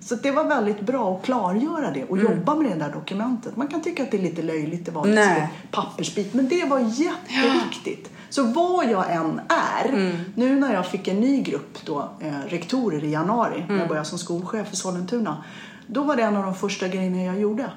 så 0.00 0.14
det 0.14 0.30
var 0.30 0.44
väldigt 0.44 0.80
bra 0.80 1.16
att 1.16 1.24
klargöra 1.24 1.90
det 1.90 2.04
och 2.04 2.18
jobba 2.18 2.54
med 2.54 2.70
det 2.70 2.74
där 2.84 2.92
dokumentet. 2.92 3.56
Man 3.56 3.68
kan 3.68 3.82
tycka 3.82 4.02
att 4.02 4.10
det 4.10 4.16
är 4.16 4.22
lite 4.22 4.42
löjligt, 4.42 4.86
det 4.86 4.92
var 4.92 5.06
lite 5.06 5.48
pappersbit, 5.70 6.34
men 6.34 6.48
det 6.48 6.64
var 6.64 6.78
jätteviktigt. 6.78 8.10
Så 8.30 8.42
vad 8.42 8.90
jag 8.90 9.12
än 9.12 9.40
är, 9.48 9.92
nu 10.34 10.60
när 10.60 10.74
jag 10.74 10.86
fick 10.86 11.08
en 11.08 11.20
ny 11.20 11.42
grupp 11.42 11.78
då, 11.84 12.08
eh, 12.20 12.32
rektorer 12.48 13.04
i 13.04 13.10
januari, 13.10 13.64
när 13.68 13.78
jag 13.78 13.88
började 13.88 14.08
som 14.08 14.18
skolchef 14.18 14.72
i 14.72 14.76
Sollentuna, 14.76 15.44
då 15.86 16.02
var 16.02 16.16
det 16.16 16.22
en 16.22 16.36
av 16.36 16.44
de 16.44 16.54
första 16.54 16.88
grejerna 16.88 17.22
jag 17.22 17.40
gjorde. 17.40 17.70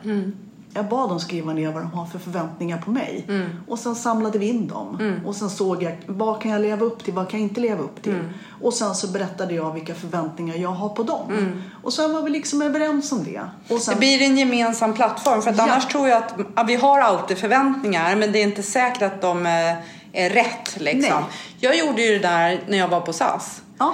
Jag 0.73 0.85
bad 0.85 1.09
dem 1.09 1.19
skriva 1.19 1.53
ner 1.53 1.71
vad 1.71 1.81
de 1.83 1.91
har 1.93 2.05
för 2.05 2.19
förväntningar 2.19 2.77
på 2.77 2.91
mig. 2.91 3.27
Och 3.67 3.79
sen 3.79 3.95
samlade 3.95 4.39
vi 4.39 4.45
in 4.49 4.67
dem. 4.67 5.19
Och 5.25 5.35
sen 5.35 5.49
såg 5.49 5.83
jag 5.83 5.97
vad 6.05 6.41
kan 6.41 6.51
jag 6.51 6.61
leva 6.61 6.85
upp 6.85 7.03
till, 7.03 7.13
vad 7.13 7.29
kan 7.29 7.39
jag 7.39 7.49
inte 7.49 7.61
leva 7.61 7.83
upp 7.83 8.01
till. 8.01 8.19
Och 8.61 8.73
sen 8.73 8.95
så 8.95 9.07
berättade 9.07 9.53
jag 9.53 9.73
vilka 9.73 9.95
förväntningar 9.95 10.55
jag 10.55 10.69
har 10.69 10.89
på 10.89 11.03
dem. 11.03 11.61
Och 11.83 11.93
sen 11.93 12.13
var 12.13 12.21
vi 12.21 12.29
liksom 12.29 12.61
överens 12.61 13.11
om 13.11 13.23
det. 13.23 13.41
Och 13.69 13.79
sen, 13.81 13.93
Det 13.93 13.99
blir 13.99 14.21
en 14.21 14.37
gemensam 14.37 14.93
plattform. 14.93 15.41
För 15.41 15.49
att 15.51 15.57
Ja. 15.57 15.63
annars 15.63 15.85
tror 15.87 16.07
jag 16.09 16.23
att 16.55 16.67
vi 16.69 16.75
har 16.75 16.99
alltid 16.99 17.37
förväntningar 17.37 18.15
men 18.15 18.31
det 18.31 18.39
är 18.39 18.43
inte 18.43 18.63
säkert 18.63 19.01
att 19.01 19.21
de 19.21 19.45
är, 19.45 19.77
är 20.13 20.29
rätt. 20.29 20.77
Liksom. 20.79 21.13
Nej. 21.21 21.23
Jag 21.59 21.77
gjorde 21.77 22.01
ju 22.01 22.13
det 22.13 22.27
där 22.27 22.59
när 22.67 22.77
jag 22.77 22.87
var 22.87 23.01
på 23.01 23.13
SAS. 23.13 23.61
ja, 23.79 23.93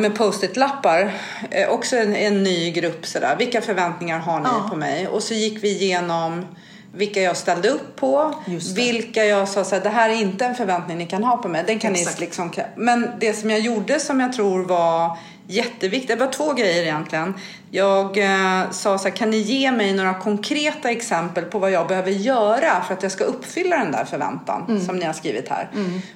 Med 0.00 0.14
post-it-lappar. 0.14 1.14
Eh, 1.50 1.68
också 1.68 1.96
en, 1.96 2.16
en 2.16 2.42
ny 2.42 2.70
grupp 2.70 3.06
sådär. 3.06 3.36
Vilka 3.38 3.60
förväntningar 3.60 4.18
har 4.18 4.40
ni 4.40 4.48
Ja. 4.48 4.66
på 4.70 4.76
mig? 4.76 5.08
Och 5.08 5.22
så 5.22 5.34
gick 5.34 5.64
vi 5.64 5.70
igenom 5.82 6.46
vilka 6.94 7.20
jag 7.20 7.36
ställde 7.36 7.68
upp 7.68 7.96
på, 7.96 8.34
vilka 8.76 9.24
jag 9.24 9.48
sa 9.48 9.64
så 9.64 9.74
här, 9.74 9.82
det 9.82 9.88
här 9.88 10.10
är 10.10 10.14
inte 10.14 10.44
en 10.46 10.54
förväntning 10.54 10.98
ni 10.98 11.06
kan 11.06 11.24
ha 11.24 11.36
på 11.36 11.48
mig. 11.48 11.64
Den 11.66 11.78
kan 11.78 11.92
Exakt. 11.94 12.20
ni 12.20 12.26
liksom, 12.26 12.52
men 12.76 13.10
det 13.20 13.32
som 13.32 13.50
jag 13.50 13.60
gjorde 13.60 14.00
som 14.00 14.20
jag 14.20 14.32
tror 14.32 14.64
var 14.64 15.18
jätteviktigt, 15.48 16.18
det 16.18 16.24
var 16.24 16.32
två 16.32 16.52
grejer 16.52 16.82
egentligen. 16.82 17.34
Jag 17.70 18.18
eh, 18.18 18.70
sa 18.70 18.98
så 18.98 19.08
här, 19.08 19.16
kan 19.16 19.30
ni 19.30 19.36
ge 19.36 19.72
mig 19.72 19.92
några 19.92 20.14
konkreta 20.14 20.90
exempel 20.90 21.44
på 21.44 21.58
vad 21.58 21.70
jag 21.70 21.88
behöver 21.88 22.10
göra 22.10 22.82
för 22.86 22.94
att 22.94 23.02
jag 23.02 23.12
ska 23.12 23.24
uppfylla 23.24 23.76
den 23.76 23.92
där 23.92 24.04
förväntan 24.04 24.64
Mm. 24.68 24.86
som 24.86 24.96
ni 24.96 25.04
har 25.04 25.12
skrivit 25.12 25.48
här. 25.48 25.68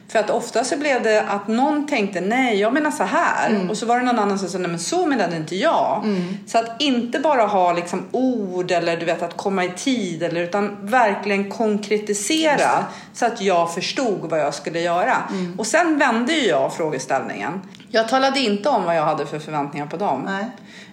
För 0.09 0.19
att 0.19 0.31
ofta 0.31 0.65
så 0.65 0.77
blev 0.77 1.03
det 1.03 1.23
att 1.23 1.49
någon 1.49 1.87
tänkte, 1.87 2.21
nej 2.21 2.61
jag 2.61 2.73
menar 2.73 2.91
så 2.91 3.05
här. 3.05 3.51
Mm. 3.51 3.71
Och 3.71 3.79
så 3.79 3.87
var 3.87 3.99
det 3.99 4.05
någon 4.05 4.19
annan 4.19 4.39
som 4.39 4.49
sa, 4.49 4.59
nej 4.59 4.71
men 4.71 4.79
så 4.81 5.07
menade 5.07 5.37
inte 5.37 5.57
jag. 5.57 6.05
Så 6.47 6.59
att 6.59 6.83
inte 6.83 7.19
bara 7.19 7.43
ha 7.47 7.73
liksom 7.73 8.03
ord 8.11 8.71
eller 8.71 8.97
du 8.97 9.05
vet 9.05 9.23
att 9.23 9.37
komma 9.37 9.65
i 9.65 9.71
tid 9.77 10.23
eller 10.23 10.41
utan 10.41 10.77
verkligen 10.81 11.51
konkretisera 11.51 12.85
så 13.13 13.27
att 13.27 13.41
jag 13.41 13.75
förstod 13.75 14.31
vad 14.31 14.41
jag 14.41 14.55
skulle 14.55 14.81
göra. 14.81 15.17
Mm. 15.31 15.55
Och 15.59 15.67
sen 15.67 15.99
vände 15.99 16.33
ju 16.33 16.49
jag 16.49 16.75
frågeställningen. 16.75 17.61
Jag 17.95 18.09
talade 18.09 18.41
inte 18.41 18.69
om 18.69 18.85
vad 18.85 18.97
jag 18.97 19.03
hade 19.05 19.27
för 19.27 19.39
förväntningar 19.39 19.87
på 19.87 19.97
dem. 19.97 20.23
Nej. 20.27 20.45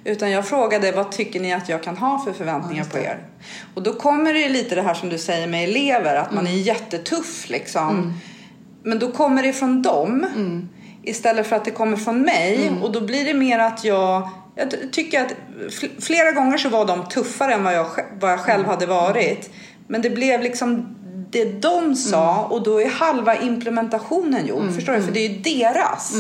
Utan 0.04 0.32
jag 0.32 0.48
frågade 0.48 0.92
vad 0.92 1.12
tycker 1.12 1.40
ni 1.40 1.54
att 1.54 1.70
jag 1.70 1.84
kan 1.84 1.98
ha 1.98 2.20
för 2.26 2.34
förväntningar 2.34 2.84
på 2.84 2.98
er? 2.98 3.20
Och 3.76 3.84
då 3.84 3.94
kommer 3.94 4.34
det 4.34 4.50
lite 4.50 4.76
det 4.76 4.82
här 4.82 4.94
som 4.94 5.10
du 5.10 5.18
säger 5.18 5.48
med 5.48 5.64
elever, 5.64 6.16
att 6.16 6.32
man 6.34 6.48
är 6.48 6.52
jättetuff 6.52 7.50
liksom. 7.50 8.14
Men 8.84 9.00
då 9.00 9.12
kommer 9.12 9.44
det 9.44 9.54
från 9.54 9.82
dem 9.82 10.26
istället 11.04 11.48
för 11.48 11.56
att 11.56 11.66
det 11.66 11.72
kommer 11.72 11.98
från 11.98 12.22
mig. 12.22 12.72
Och 12.84 12.92
då 12.92 13.02
blir 13.02 13.26
det 13.26 13.34
mer 13.34 13.60
att 13.60 13.84
jag, 13.84 14.30
jag 14.56 14.72
ty- 14.72 14.90
tycker 14.92 15.22
att 15.26 15.34
fl- 15.70 16.02
flera 16.02 16.32
gånger 16.32 16.58
så 16.58 16.70
var 16.70 16.86
de 16.86 17.06
tuffare 17.10 17.54
än 17.54 17.64
vad 17.64 17.74
jag, 17.74 17.88
vad 18.20 18.32
jag 18.32 18.40
själv 18.40 18.66
hade 18.66 18.86
varit. 18.86 19.50
Men 19.88 20.02
det 20.02 20.10
blev 20.10 20.42
liksom 20.42 20.96
det 21.32 21.62
de 21.62 21.96
sa 21.96 22.44
och 22.46 22.64
då 22.64 22.82
är 22.82 22.90
halva 22.90 23.36
implementationen 23.36 24.48
gjord. 24.48 24.74
Förstår 24.76 24.94
du? 24.94 25.02
För 25.02 25.12
det 25.12 25.20
är 25.20 25.30
ju 25.30 25.38
deras. 25.40 26.14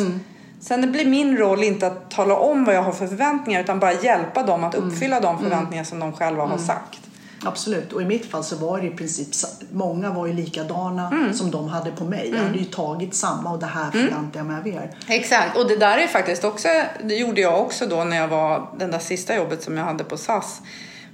Sen 0.61 0.81
det 0.81 0.87
blir 0.87 1.05
min 1.05 1.37
roll 1.37 1.63
inte 1.63 1.87
att 1.87 2.11
tala 2.11 2.35
om 2.35 2.65
vad 2.65 2.75
jag 2.75 2.81
har 2.83 2.91
för 2.91 3.07
förväntningar 3.07 3.61
utan 3.61 3.79
bara 3.79 3.93
hjälpa 3.93 4.43
dem 4.43 4.63
att 4.63 4.75
uppfylla 4.75 5.19
de 5.19 5.39
förväntningar 5.39 5.83
som 5.83 5.99
de 5.99 6.13
själva 6.13 6.45
har 6.45 6.57
sagt. 6.57 6.99
Absolut, 7.45 7.93
och 7.93 8.01
i 8.01 8.05
mitt 8.05 8.25
fall 8.31 8.43
så 8.43 8.55
var 8.55 8.81
det 8.81 8.87
i 8.87 8.89
princip 8.89 9.27
många 9.71 10.09
var 10.11 10.27
ju 10.27 10.33
likadana 10.33 11.07
Mm. 11.07 11.33
som 11.33 11.51
de 11.51 11.67
hade 11.67 11.91
på 11.91 12.03
mig. 12.03 12.31
Jag 12.33 12.43
hade 12.43 12.57
ju 12.57 12.65
tagit 12.65 13.15
samma 13.15 13.51
och 13.51 13.59
det 13.59 13.65
här 13.65 13.91
förväntar 13.91 14.39
jag 14.39 14.45
mig 14.45 14.57
av 14.57 14.67
er. 14.67 14.91
Exakt, 15.07 15.57
och 15.57 15.67
det 15.67 15.75
där 15.75 15.97
är 15.97 16.07
faktiskt 16.07 16.43
också, 16.43 16.67
det 17.03 17.15
gjorde 17.15 17.41
jag 17.41 17.61
också 17.61 17.85
då 17.85 18.03
när 18.03 18.17
jag 18.17 18.27
var, 18.27 18.67
den 18.77 18.91
där 18.91 18.99
sista 18.99 19.35
jobbet 19.35 19.63
som 19.63 19.77
jag 19.77 19.83
hade 19.85 20.03
på 20.03 20.17
SAS. 20.17 20.61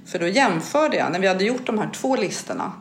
För 0.06 0.18
då 0.18 0.26
jämförde 0.28 0.96
jag, 0.96 1.12
när 1.12 1.18
vi 1.18 1.26
hade 1.26 1.44
gjort 1.44 1.66
de 1.66 1.78
här 1.78 1.90
två 1.94 2.16
listorna. 2.16 2.72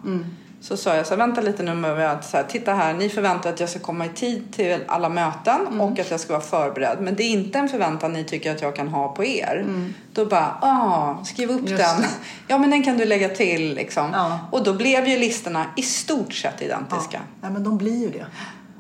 Så 0.67 0.78
sa 0.78 0.95
jag 0.95 1.06
så 1.06 1.10
här, 1.10 1.17
vänta 1.17 1.41
lite 1.41 1.63
nu 1.63 1.73
med 1.73 2.12
att 2.12 2.25
så 2.25 2.38
här, 2.38 2.43
titta 2.43 2.73
här, 2.73 2.93
ni 2.93 3.10
förväntar 3.10 3.49
att 3.49 3.60
jag 3.60 3.69
ska 3.69 3.80
komma 3.80 4.06
i 4.06 4.10
tid 4.10 4.54
till 4.54 4.80
alla 4.88 5.10
möten 5.10 5.82
och 5.82 5.99
att 5.99 6.12
jag 6.12 6.19
ska 6.19 6.34
vara 6.34 6.43
förberedd. 6.43 6.97
Men 7.01 7.15
det 7.15 7.23
är 7.23 7.30
inte 7.30 7.60
en 7.60 7.69
förväntan 7.69 8.13
ni 8.13 8.23
tycker 8.23 8.51
att 8.51 8.62
jag 8.62 8.75
kan 8.75 8.88
ha 8.88 9.08
på 9.08 9.25
er. 9.25 9.65
Då 10.13 10.25
bara, 10.25 10.58
ah, 10.62 11.23
skriv 11.25 11.49
upp 11.49 11.69
Just 11.69 11.84
den. 11.84 12.06
Ja 12.47 12.58
men 12.58 12.69
den 12.69 12.84
kan 12.84 12.97
du 12.97 13.06
lägga 13.06 13.30
till 13.30 13.75
liksom. 13.75 14.10
Ja. 14.13 14.39
Och 14.51 14.63
då 14.63 14.73
blev 14.73 15.08
ju 15.08 15.17
listorna 15.17 15.65
i 15.78 15.82
stort 15.82 16.34
sett 16.34 16.62
identiska. 16.62 17.21
Ja, 17.41 17.49
men 17.49 17.63
de 17.63 17.78
blir 17.78 18.01
ju 18.01 18.10
det. 18.10 18.25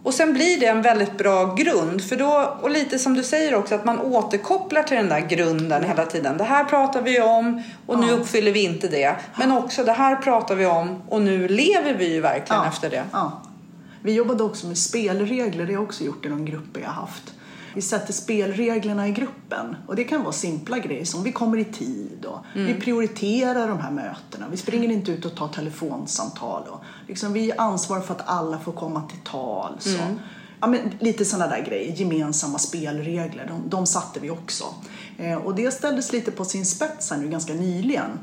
Och 0.05 0.13
sen 0.13 0.33
blir 0.33 0.59
det 0.59 0.65
en 0.65 0.81
väldigt 0.81 1.17
bra 1.17 1.55
grund. 1.55 2.03
För 2.03 2.15
då, 2.15 2.57
och 2.61 2.69
lite 2.69 2.99
som 2.99 3.13
du 3.13 3.23
säger 3.23 3.55
också, 3.55 3.75
att 3.75 3.85
man 3.85 3.99
återkopplar 3.99 4.83
till 4.83 4.97
den 4.97 5.09
där 5.09 5.19
grunden 5.19 5.83
hela 5.83 6.05
tiden. 6.05 6.37
Det 6.37 6.43
här 6.43 6.63
pratar 6.63 7.01
vi 7.01 7.21
om 7.21 7.63
och 7.85 7.99
nu 7.99 8.11
uppfyller 8.11 8.51
vi 8.51 8.63
inte 8.63 8.87
det. 8.87 9.15
Men 9.37 9.51
också 9.51 9.83
det 9.83 9.91
här 9.91 10.15
pratar 10.15 10.55
vi 10.55 10.65
om 10.65 11.01
och 11.09 11.21
nu 11.21 11.47
lever 11.47 11.93
vi 11.93 12.13
ju 12.13 12.21
verkligen 12.21 12.61
Ja, 12.61 12.67
efter 12.67 12.89
det. 12.89 13.03
Ja. 13.11 13.41
Vi 14.01 14.13
jobbade 14.13 14.43
också 14.43 14.67
med 14.67 14.77
spelregler, 14.77 15.65
det 15.65 15.73
har 15.73 15.73
jag 15.73 15.83
också 15.83 16.03
gjort 16.03 16.25
i 16.25 16.29
de 16.29 16.45
grupper 16.45 16.81
jag 16.81 16.89
haft. 16.89 17.33
Vi 17.75 17.81
sätter 17.81 18.13
spelreglerna 18.13 19.07
i 19.07 19.11
gruppen 19.11 19.75
och 19.87 19.95
det 19.95 20.03
kan 20.03 20.23
vara 20.23 20.33
simpla 20.33 20.79
grejer 20.79 21.05
som 21.05 21.23
vi 21.23 21.31
kommer 21.31 21.57
i 21.57 21.65
tid 21.65 22.25
och 22.25 22.39
vi 22.53 22.73
prioriterar 22.73 23.67
de 23.67 23.79
här 23.79 23.91
mötena. 23.91 24.45
Vi 24.51 24.57
springer 24.57 24.91
inte 24.91 25.11
ut 25.11 25.25
och 25.25 25.35
tar 25.35 25.47
telefonsamtal 25.47 26.63
och 26.69 26.83
liksom 27.07 27.33
vi 27.33 27.51
är 27.51 27.61
ansvar 27.61 27.99
för 27.99 28.13
att 28.13 28.27
alla 28.27 28.59
får 28.59 28.71
komma 28.71 29.01
till 29.09 29.19
tal. 29.23 29.75
Så. 29.79 29.99
Ja, 30.61 30.67
men 30.67 30.79
lite 30.99 31.25
sådana 31.25 31.47
där 31.55 31.65
grejer, 31.65 31.95
gemensamma 31.95 32.59
spelregler, 32.59 33.45
de, 33.47 33.69
de 33.69 33.85
satte 33.85 34.19
vi 34.19 34.29
också. 34.29 34.65
Eh, 35.17 35.37
och 35.37 35.55
det 35.55 35.71
ställdes 35.71 36.11
lite 36.13 36.31
på 36.31 36.45
sin 36.45 36.65
spets 36.65 37.11
här 37.11 37.17
nu 37.17 37.29
ganska 37.29 37.53
nyligen. 37.53 38.19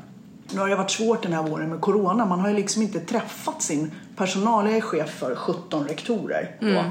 Nu 0.51 0.59
har 0.59 0.69
det 0.69 0.75
varit 0.75 0.91
svårt 0.91 1.23
den 1.23 1.33
här 1.33 1.43
våren 1.43 1.69
med 1.69 1.81
corona. 1.81 2.25
Man 2.25 2.39
har 2.39 2.49
ju 2.49 2.55
liksom 2.55 2.81
inte 2.81 2.99
träffat 2.99 3.61
sin 3.61 3.91
personal. 4.15 4.65
Jag 4.65 4.77
är 4.77 4.81
chef 4.81 5.09
för 5.09 5.35
17 5.35 5.87
rektorer. 5.87 6.55
Då. 6.59 6.83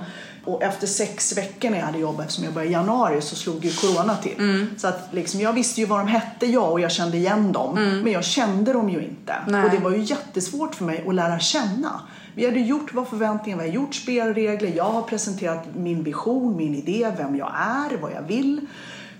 Och 0.44 0.62
efter 0.62 0.86
sex 0.86 1.36
veckor 1.36 1.70
när 1.70 1.78
jag 1.78 1.86
hade 1.86 1.98
jobbat, 1.98 2.20
eftersom 2.20 2.44
jag 2.44 2.54
började 2.54 2.70
i 2.70 2.72
januari, 2.72 3.20
så 3.20 3.36
slog 3.36 3.64
ju 3.64 3.72
corona 3.72 4.16
till. 4.16 4.66
Så 4.76 4.86
att 4.86 5.08
liksom, 5.12 5.40
jag 5.40 5.52
visste 5.52 5.80
ju 5.80 5.86
vad 5.86 6.00
de 6.00 6.08
hette, 6.08 6.46
jag, 6.46 6.72
och 6.72 6.80
jag 6.80 6.92
kände 6.92 7.16
igen 7.16 7.52
dem. 7.52 7.74
Men 7.74 8.12
jag 8.12 8.24
kände 8.24 8.72
dem 8.72 8.90
ju 8.90 9.04
inte. 9.04 9.34
Nej. 9.46 9.64
Och 9.64 9.70
det 9.70 9.78
var 9.78 9.90
ju 9.90 10.02
jättesvårt 10.02 10.74
för 10.74 10.84
mig 10.84 11.04
att 11.08 11.14
lära 11.14 11.38
känna. 11.38 12.00
Vi 12.34 12.46
hade 12.46 12.60
gjort 12.60 12.94
vad 12.94 13.08
förväntningarna 13.08 13.62
var, 13.62 13.68
hade 13.68 13.76
gjort 13.78 13.94
spelregler, 13.94 14.72
jag 14.76 14.84
har 14.84 15.02
presenterat 15.02 15.64
min 15.76 16.02
vision, 16.02 16.56
min 16.56 16.74
idé, 16.74 17.12
vem 17.16 17.36
jag 17.36 17.52
är, 17.56 17.96
vad 17.96 18.12
jag 18.12 18.22
vill. 18.22 18.60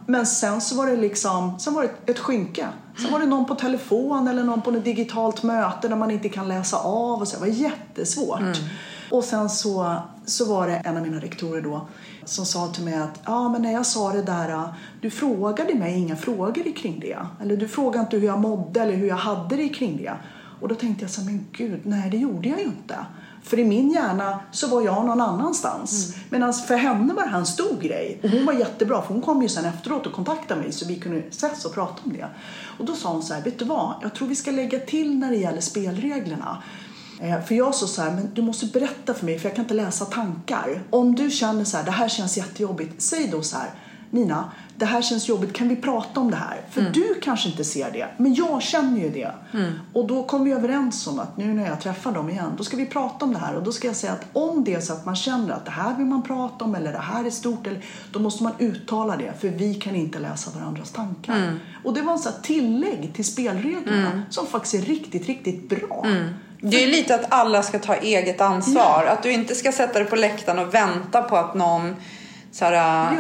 Men 0.07 0.27
sen 0.27 0.61
så 0.61 0.77
var 0.77 0.87
det 0.87 0.97
liksom, 0.97 1.59
sen 1.59 1.75
var 1.75 1.83
det 1.83 2.13
ett 2.13 2.19
skynke. 2.19 2.67
Sen 2.97 3.13
var 3.13 3.21
det 3.21 3.27
någon 3.27 3.45
på 3.45 3.55
telefon 3.55 4.29
eller 4.29 4.43
någon 4.43 4.63
på 4.63 4.71
ett 4.71 4.85
digitalt 4.85 5.43
möte 5.43 5.89
där 5.89 5.97
man 5.97 6.11
inte 6.11 6.29
kan 6.29 6.49
läsa 6.49 6.77
av 6.77 7.21
och 7.21 7.29
så. 7.29 7.37
Det 7.37 7.41
var 7.41 7.47
jättesvårt. 7.47 8.41
Och 9.12 9.25
sen 9.25 9.51
så, 9.51 9.96
så 10.27 10.44
var 10.44 10.66
det 10.66 10.75
en 10.75 10.96
av 10.96 11.03
mina 11.03 11.20
rektorer 11.20 11.62
då 11.62 11.88
som 12.25 12.46
sa 12.46 12.68
till 12.68 12.85
mig 12.85 12.94
att 12.94 13.20
ja 13.25 13.48
men 13.48 13.62
när 13.62 13.72
jag 13.72 13.87
sa 13.87 14.12
det 14.12 14.22
där, 14.22 14.64
du 15.01 15.11
frågade 15.11 15.75
mig 15.75 15.98
inga 15.98 16.16
frågor 16.16 16.77
kring 16.77 17.01
det. 17.01 17.18
Eller 17.40 17.57
du 17.57 17.68
frågade 17.68 18.01
inte 18.01 18.16
hur 18.16 18.27
jag 18.27 18.40
mådde 18.40 18.81
eller 18.81 18.94
hur 18.94 19.09
jag 19.09 19.16
hade 19.16 19.57
det 19.57 19.68
kring 19.68 19.96
det. 19.96 20.12
Och 20.61 20.68
då 20.68 20.75
tänkte 20.75 21.05
jag 21.05 21.11
så 21.11 21.20
men 21.20 21.46
gud, 21.53 21.81
nej 21.85 22.11
det 22.11 22.16
gjorde 22.16 22.48
jag 22.48 22.59
ju 22.59 22.64
inte. 22.64 22.96
För 23.42 23.59
i 23.59 23.64
min 23.64 23.90
hjärna 23.90 24.40
så 24.53 24.66
var 24.66 24.83
jag 24.83 25.07
någon 25.07 25.20
annanstans. 25.20 26.14
Medan 26.31 26.53
för 26.55 26.77
henne 26.77 27.14
var 27.14 27.22
det 27.22 27.29
här 27.29 27.38
en 27.38 27.46
stor 27.46 27.81
grej. 27.81 28.20
Och 28.22 28.31
hon 28.31 28.46
var 28.46 28.53
jättebra 28.53 29.03
för 29.03 29.14
hon 29.14 29.22
kom 29.22 29.42
ju 29.42 29.48
sen 29.48 29.64
efteråt 29.64 30.07
och 30.07 30.12
kontaktade 30.12 30.61
mig 30.61 30.72
så 30.72 30.87
vi 30.87 30.96
kunde 30.96 31.18
ses 31.18 31.64
och 31.64 31.75
prata 31.75 32.03
om 32.05 32.12
det. 32.12 32.27
Och 32.79 32.85
då 32.85 32.94
sa 32.94 33.12
hon 33.12 33.22
så 33.22 33.35
här, 33.35 33.42
vet 33.42 33.59
du 33.59 33.64
vad? 33.64 33.94
Jag 34.03 34.14
tror 34.14 34.29
vi 34.29 34.37
ska 34.37 34.51
lägga 34.51 34.79
till 34.79 35.18
när 35.18 35.31
det 35.31 35.37
gäller 35.37 35.61
spelreglerna. 35.61 36.62
Eh, 37.23 37.41
För 37.41 37.55
jag 37.55 37.75
sa 37.75 37.87
så 37.87 38.03
här, 38.03 38.11
men 38.11 38.31
du 38.35 38.43
måste 38.43 38.67
berätta 38.67 39.15
för 39.15 39.27
mig 39.27 39.39
för 39.39 39.49
jag 39.49 39.57
kan 39.57 39.65
inte 39.65 39.75
läsa 39.75 40.05
tankar. 40.05 40.83
Om 40.91 41.15
du 41.15 41.31
känner 41.31 41.65
så 41.65 41.77
här, 41.77 41.85
det 41.85 41.91
här 41.91 42.09
känns 42.09 42.37
jättejobbigt, 42.37 43.03
säg 43.03 43.29
då 43.29 43.43
så 43.43 43.57
här, 43.57 43.71
Nina, 44.11 44.51
det 44.77 44.85
här 44.85 45.03
känns 45.03 45.29
jobbigt, 45.29 45.53
kan 45.53 45.69
vi 45.69 45.77
prata 45.77 46.21
om 46.21 46.31
det 46.31 46.37
här? 46.37 46.61
För 46.71 46.81
du 46.95 47.15
kanske 47.23 47.49
inte 47.49 47.65
ser 47.65 47.91
det, 47.91 48.09
men 48.17 48.35
jag 48.35 48.63
känner 48.63 49.01
ju 49.01 49.11
det. 49.11 49.33
Och 49.93 50.07
då 50.07 50.23
kom 50.25 50.45
vi 50.45 50.53
överens 50.53 51.07
om 51.07 51.19
att 51.19 51.37
nu 51.37 51.55
när 51.55 51.67
jag 51.69 51.81
träffar 51.81 52.13
dem 52.13 52.31
igen, 52.31 52.51
då 52.57 52.65
ska 52.65 52.77
vi 52.77 52.87
prata 52.87 53.25
om 53.25 53.33
det 53.33 53.39
här. 53.39 53.55
Och 53.55 53.63
då 53.63 53.73
ska 53.73 53.87
jag 53.87 53.97
säga 53.97 54.13
att 54.13 54.25
om 54.33 54.65
det 54.65 54.75
är 54.75 54.81
så 54.81 54.93
att 54.93 55.07
man 55.07 55.17
känner 55.17 55.51
att 55.55 55.65
det 55.65 55.71
här 55.71 55.97
vill 55.97 56.07
man 56.07 56.23
prata 56.23 56.65
om 56.65 56.75
eller 56.75 56.93
det 56.93 56.99
här 56.99 57.25
är 57.25 57.31
stort, 57.31 57.67
eller, 57.67 57.85
då 58.13 58.19
måste 58.21 58.43
man 58.43 58.53
uttala 58.59 59.17
det, 59.17 59.33
för 59.41 59.49
vi 59.49 59.75
kan 59.75 59.95
inte 59.97 60.19
läsa 60.19 60.51
varandras 60.59 60.91
tankar. 60.91 61.59
Och 61.85 61.95
det 61.95 62.03
var 62.03 62.13
en 62.13 62.19
sån 62.19 62.33
här 62.33 62.41
tillägg 62.43 63.13
till 63.15 63.25
spelreglerna 63.25 64.23
som 64.31 64.47
faktiskt 64.47 64.75
är 64.75 64.79
riktigt, 64.83 65.27
riktigt 65.27 65.69
bra. 65.69 66.07
Det 66.64 66.77
är 66.83 66.87
ju 66.87 66.92
lite 66.92 67.14
att 67.14 67.25
alla 67.29 67.62
ska 67.62 67.79
ta 67.79 67.94
eget 67.94 68.40
ansvar. 68.40 69.05
Att 69.09 69.22
du 69.22 69.33
inte 69.33 69.55
ska 69.55 69.72
sätta 69.72 69.98
dig 69.98 70.09
på 70.09 70.16
läktaren 70.16 70.59
och 70.59 70.75
vänta 70.75 71.22
på 71.22 71.37
att 71.37 71.55
någon 71.55 71.96
här, 72.61 73.16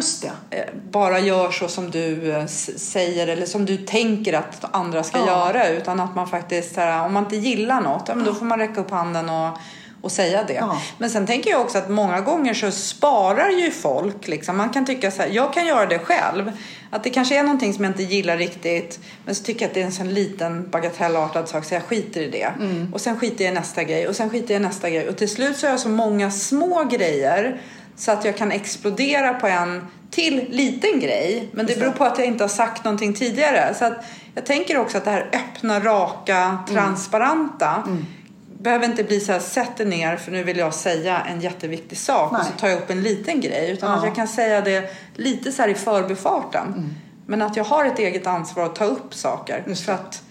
eh, 0.50 0.64
bara 0.90 1.18
gör 1.18 1.50
så 1.50 1.68
som 1.68 1.90
du 1.90 2.32
eh, 2.32 2.46
säger 2.76 3.26
eller 3.26 3.46
som 3.46 3.64
du 3.66 3.76
tänker 3.76 4.32
att 4.32 4.64
andra 4.74 5.02
ska 5.02 5.18
Ja. 5.18 5.26
göra. 5.26 5.68
Utan 5.68 6.00
att 6.00 6.14
man 6.14 6.26
faktiskt, 6.28 6.76
här, 6.76 7.04
om 7.06 7.12
man 7.12 7.24
inte 7.24 7.36
gillar 7.36 7.80
något, 7.80 8.02
ja, 8.08 8.14
då 8.14 8.34
får 8.34 8.44
man 8.44 8.58
räcka 8.58 8.80
upp 8.80 8.90
handen 8.90 9.30
och, 9.30 9.58
och 10.02 10.12
säga 10.12 10.44
det. 10.44 10.54
Ja. 10.54 10.80
Men 10.98 11.10
sen 11.10 11.26
tänker 11.26 11.50
jag 11.50 11.60
också 11.60 11.78
att 11.78 11.90
många 11.90 12.20
gånger 12.20 12.54
så 12.54 12.70
sparar 12.70 13.50
ju 13.50 13.70
folk. 13.70 14.28
Liksom. 14.28 14.56
Man 14.56 14.70
kan 14.70 14.86
tycka 14.86 15.10
så 15.10 15.22
här, 15.22 15.28
jag 15.28 15.54
kan 15.54 15.66
göra 15.66 15.86
det 15.86 15.98
själv. 15.98 16.52
Att 16.90 17.04
det 17.04 17.10
kanske 17.10 17.38
är 17.38 17.42
någonting 17.42 17.74
som 17.74 17.84
jag 17.84 17.90
inte 17.90 18.02
gillar 18.02 18.36
riktigt. 18.36 19.00
Men 19.24 19.34
så 19.34 19.44
tycker 19.44 19.60
jag 19.60 19.68
att 19.68 19.74
det 19.74 19.80
är 19.80 19.84
en 19.84 19.92
sån 19.92 20.14
liten 20.14 20.70
bagatellartad 20.70 21.48
sak 21.48 21.64
så 21.64 21.74
jag 21.74 21.82
skiter 21.82 22.20
i 22.20 22.30
det. 22.30 22.52
Och 22.92 23.00
sen 23.00 23.20
skiter 23.20 23.44
jag 23.44 23.52
i 23.52 23.54
nästa 23.54 23.84
grej 23.84 24.08
och 24.08 24.16
sen 24.16 24.30
skiter 24.30 24.54
jag 24.54 24.60
i 24.60 24.64
nästa 24.64 24.90
grej. 24.90 25.08
Och 25.08 25.16
till 25.16 25.28
slut 25.28 25.56
så 25.56 25.66
har 25.66 25.70
jag 25.70 25.80
så 25.80 25.88
många 25.88 26.30
små 26.30 26.84
grejer 26.84 27.60
så 27.96 28.12
att 28.12 28.24
jag 28.24 28.36
kan 28.36 28.52
explodera 28.52 29.34
på 29.34 29.46
en 29.46 29.86
till 30.10 30.46
liten 30.50 31.00
grej. 31.00 31.48
Men 31.52 31.66
det 31.66 31.78
beror 31.78 31.92
på 31.92 32.04
att 32.04 32.18
jag 32.18 32.26
inte 32.26 32.44
har 32.44 32.48
sagt 32.48 32.84
någonting 32.84 33.14
tidigare. 33.14 33.74
Så 33.78 33.84
att 33.84 34.04
jag 34.34 34.46
tänker 34.46 34.78
också 34.78 34.98
att 34.98 35.04
det 35.04 35.10
här 35.10 35.30
öppna, 35.32 35.80
raka, 35.80 36.58
transparenta 36.68 37.82
behöver 38.62 38.84
inte 38.86 39.04
bli 39.04 39.20
så 39.20 39.32
här, 39.32 39.40
sätt 39.40 39.76
dig 39.76 39.86
ner 39.86 40.16
för 40.16 40.32
nu 40.32 40.42
vill 40.44 40.56
jag 40.58 40.74
säga 40.74 41.20
en 41.20 41.40
jätteviktig 41.40 41.98
sak 41.98 42.32
och 42.32 42.38
Nej. 42.38 42.46
så 42.52 42.58
tar 42.60 42.68
jag 42.68 42.78
upp 42.78 42.90
en 42.90 43.02
liten 43.02 43.40
grej. 43.40 43.70
Utan 43.70 43.90
Ja. 43.90 43.96
att 43.98 44.04
jag 44.04 44.14
kan 44.14 44.28
säga 44.28 44.60
det 44.60 44.90
lite 45.16 45.52
så 45.52 45.62
här 45.62 45.68
i 45.68 45.74
förbifarten. 45.74 46.94
Men 47.26 47.42
att 47.42 47.56
jag 47.56 47.64
har 47.64 47.84
ett 47.84 47.98
eget 47.98 48.26
ansvar 48.26 48.64
att 48.64 48.74
ta 48.76 48.84
upp 48.84 49.14
saker. 49.14 49.74
För 49.74 49.92
att 49.92 50.22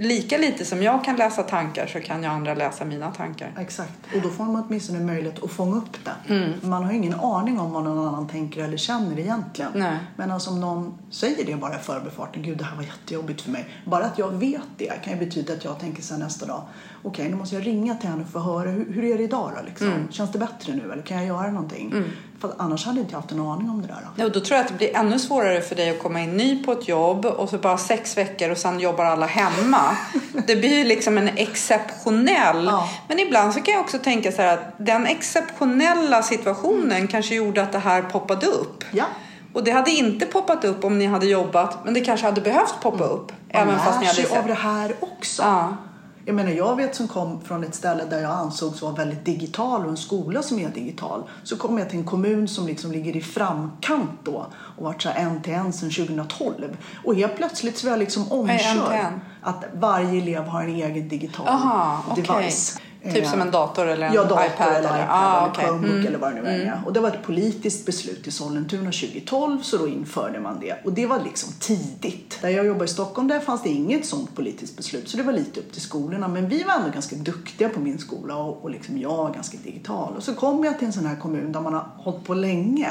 lika 0.00 0.38
lite 0.38 0.64
som 0.64 0.82
jag 0.82 1.04
kan 1.04 1.16
läsa 1.16 1.42
tankar 1.42 1.86
så 1.86 2.00
kan 2.00 2.22
ju 2.22 2.28
andra 2.28 2.54
läsa 2.54 2.84
mina 2.84 3.10
tankar. 3.10 3.52
Exakt. 3.58 3.92
Och 4.14 4.22
då 4.22 4.28
får 4.28 4.44
man 4.44 4.64
åtminstone 4.68 5.00
möjlighet 5.00 5.42
att 5.42 5.50
fånga 5.50 5.76
upp 5.76 6.04
det. 6.04 6.56
Man 6.62 6.84
har 6.84 6.92
ingen 6.92 7.14
aning 7.14 7.60
om 7.60 7.72
vad 7.72 7.84
någon 7.84 8.08
annan 8.08 8.28
tänker 8.28 8.64
eller 8.64 8.76
känner 8.76 9.18
egentligen. 9.18 9.70
Nej. 9.74 9.98
Men 10.16 10.30
alltså 10.30 10.50
om 10.50 10.60
någon 10.60 10.98
säger 11.10 11.46
det 11.46 11.56
bara 11.56 11.76
i 11.76 11.78
förbifarten, 11.78 12.42
gud 12.42 12.58
det 12.58 12.64
här 12.64 12.76
var 12.76 12.82
jättejobbigt 12.82 13.40
för 13.40 13.50
mig. 13.50 13.68
Bara 13.84 14.04
att 14.04 14.18
jag 14.18 14.30
vet 14.30 14.62
det 14.76 15.04
kan 15.04 15.12
ju 15.12 15.18
betyda 15.18 15.52
att 15.52 15.64
jag 15.64 15.78
tänker 15.78 16.02
sen 16.02 16.20
nästa 16.20 16.46
dag, 16.46 16.62
okej 17.02 17.28
nu 17.28 17.36
måste 17.36 17.54
jag 17.54 17.66
ringa 17.66 17.94
till 17.94 18.08
henne 18.08 18.24
för 18.24 18.38
att 18.38 18.44
höra 18.44 18.70
hur, 18.70 18.92
hur 18.92 19.04
är 19.04 19.18
det 19.18 19.24
idag 19.24 19.52
då 19.56 19.62
liksom? 19.66 20.08
Känns 20.10 20.32
det 20.32 20.38
bättre 20.38 20.74
nu 20.74 20.92
eller 20.92 21.02
kan 21.02 21.16
jag 21.16 21.26
göra 21.26 21.50
någonting? 21.50 22.04
För 22.40 22.54
annars 22.58 22.86
hade 22.86 23.00
inte 23.00 23.12
jag 23.12 23.20
haft 23.20 23.32
en 23.32 23.40
aning 23.40 23.70
om 23.70 23.82
det 23.82 23.88
där. 24.16 24.24
Och 24.26 24.32
då 24.32 24.40
tror 24.40 24.56
jag 24.56 24.64
att 24.64 24.68
det 24.68 24.78
blir 24.78 24.96
ännu 24.96 25.18
svårare 25.18 25.60
för 25.60 25.74
dig 25.74 25.90
att 25.90 25.98
komma 25.98 26.20
in 26.20 26.36
ny 26.36 26.64
på 26.64 26.72
ett 26.72 26.88
jobb 26.88 27.24
och 27.24 27.48
så 27.48 27.58
bara 27.58 27.78
sex 27.78 28.16
veckor 28.18 28.50
och 28.50 28.58
sen 28.58 28.80
jobbar 28.80 29.04
alla 29.04 29.26
hemma. 29.26 29.96
Det 30.46 30.56
blir 30.56 30.78
ju 30.78 30.84
liksom 30.84 31.18
en 31.18 31.28
exceptionell... 31.28 32.64
Ja. 32.64 32.88
Men 33.08 33.18
ibland 33.18 33.54
så 33.54 33.60
kan 33.60 33.74
jag 33.74 33.80
också 33.80 33.98
tänka 33.98 34.32
så 34.32 34.42
här 34.42 34.54
att 34.54 34.74
den 34.78 35.06
exceptionella 35.06 36.22
situationen 36.22 37.08
kanske 37.08 37.34
gjorde 37.34 37.62
att 37.62 37.72
det 37.72 37.78
här 37.78 38.02
poppade 38.02 38.46
upp. 38.46 38.84
Ja. 38.90 39.04
Och 39.52 39.64
det 39.64 39.70
hade 39.70 39.90
inte 39.90 40.26
poppat 40.26 40.64
upp 40.64 40.84
om 40.84 40.98
ni 40.98 41.06
hade 41.06 41.26
jobbat, 41.26 41.84
men 41.84 41.94
det 41.94 42.00
kanske 42.00 42.26
hade 42.26 42.40
behövt 42.40 42.74
poppa 42.82 43.04
upp. 43.04 43.32
Man 43.52 43.62
även 43.62 43.78
fast 43.78 44.00
ni 44.00 44.06
hade 44.06 44.16
sig 44.16 44.24
sett. 44.24 44.38
av 44.38 44.46
det 44.46 44.54
här 44.54 44.94
också. 45.00 45.42
Ja. 45.42 45.76
Jag 46.24 46.34
menar, 46.34 46.50
jag 46.50 46.76
vet 46.76 46.94
som 46.94 47.08
kom 47.08 47.40
från 47.40 47.64
ett 47.64 47.74
ställe 47.74 48.04
där 48.04 48.20
jag 48.22 48.30
ansågs 48.30 48.82
vara 48.82 48.92
väldigt 48.92 49.24
digital 49.24 49.84
och 49.84 49.90
en 49.90 49.96
skola 49.96 50.42
som 50.42 50.58
är 50.58 50.68
digital. 50.68 51.22
Så 51.42 51.56
kom 51.56 51.78
jag 51.78 51.90
till 51.90 51.98
en 51.98 52.04
kommun 52.04 52.48
som 52.48 52.66
liksom 52.66 52.92
ligger 52.92 53.16
i 53.16 53.20
framkant 53.20 54.10
då 54.24 54.46
och 54.76 54.84
varit 54.84 55.02
så 55.02 55.08
här 55.08 55.26
en 55.26 55.42
till 55.42 55.52
en 55.52 55.72
sedan 55.72 55.90
2012. 55.90 56.76
Och 57.04 57.14
helt 57.14 57.36
plötsligt 57.36 57.78
så 57.78 57.86
var 57.86 57.92
jag 57.92 57.98
liksom 57.98 58.32
omkörd. 58.32 59.12
Att 59.42 59.64
varje 59.74 60.22
elev 60.22 60.44
har 60.44 60.62
en 60.62 60.68
egen 60.74 61.08
digital 61.08 61.48
Aha, 61.48 62.04
okej. 62.10 62.24
device. 62.24 62.80
Typ 63.04 63.16
Eh, 63.24 63.30
som 63.30 63.40
en 63.40 63.50
dator 63.50 63.86
eller 63.86 64.06
en 64.06 64.14
Ja, 64.14 64.24
dator 64.24 64.46
iPad? 64.46 64.66
eller 64.68 64.78
eller? 64.78 64.88
iPad 64.88 65.06
Ah, 65.10 65.38
eller 65.40 65.50
okej. 65.50 65.64
Chromebook 65.64 65.90
Mm. 65.90 66.06
eller 66.06 66.18
vad 66.18 66.34
det 66.34 66.42
nu 66.42 66.48
är. 66.48 66.80
Och 66.86 66.92
det 66.92 67.00
var 67.00 67.08
ett 67.08 67.22
politiskt 67.22 67.86
beslut 67.86 68.26
i 68.26 68.30
Sollentuna 68.30 68.90
2012 68.92 69.62
så 69.62 69.76
då 69.76 69.88
införde 69.88 70.40
man 70.40 70.60
det. 70.60 70.74
Och 70.84 70.92
det 70.92 71.06
var 71.06 71.20
liksom 71.24 71.52
tidigt. 71.60 72.38
Där 72.42 72.48
jag 72.48 72.66
jobbar 72.66 72.84
i 72.84 72.88
Stockholm 72.88 73.28
där 73.28 73.40
fanns 73.40 73.62
det 73.62 73.68
inget 73.68 74.06
sånt 74.06 74.36
politiskt 74.36 74.76
beslut 74.76 75.08
så 75.08 75.16
det 75.16 75.22
var 75.22 75.32
lite 75.32 75.60
upp 75.60 75.72
till 75.72 75.80
skolorna. 75.82 76.28
Men 76.28 76.48
vi 76.48 76.62
var 76.62 76.74
ändå 76.74 76.88
ganska 76.90 77.16
duktiga 77.16 77.68
på 77.68 77.80
min 77.80 77.98
skola 77.98 78.36
och, 78.36 78.62
och 78.64 78.70
liksom 78.70 78.98
jag 78.98 79.16
var 79.16 79.30
ganska 79.30 79.58
digital. 79.64 80.12
Och 80.16 80.22
så 80.22 80.34
kom 80.34 80.64
jag 80.64 80.78
till 80.78 80.86
en 80.86 80.92
sån 80.92 81.06
här 81.06 81.16
kommun 81.16 81.52
där 81.52 81.60
man 81.60 81.74
har 81.74 81.86
hållit 81.96 82.24
på 82.24 82.34
länge 82.34 82.88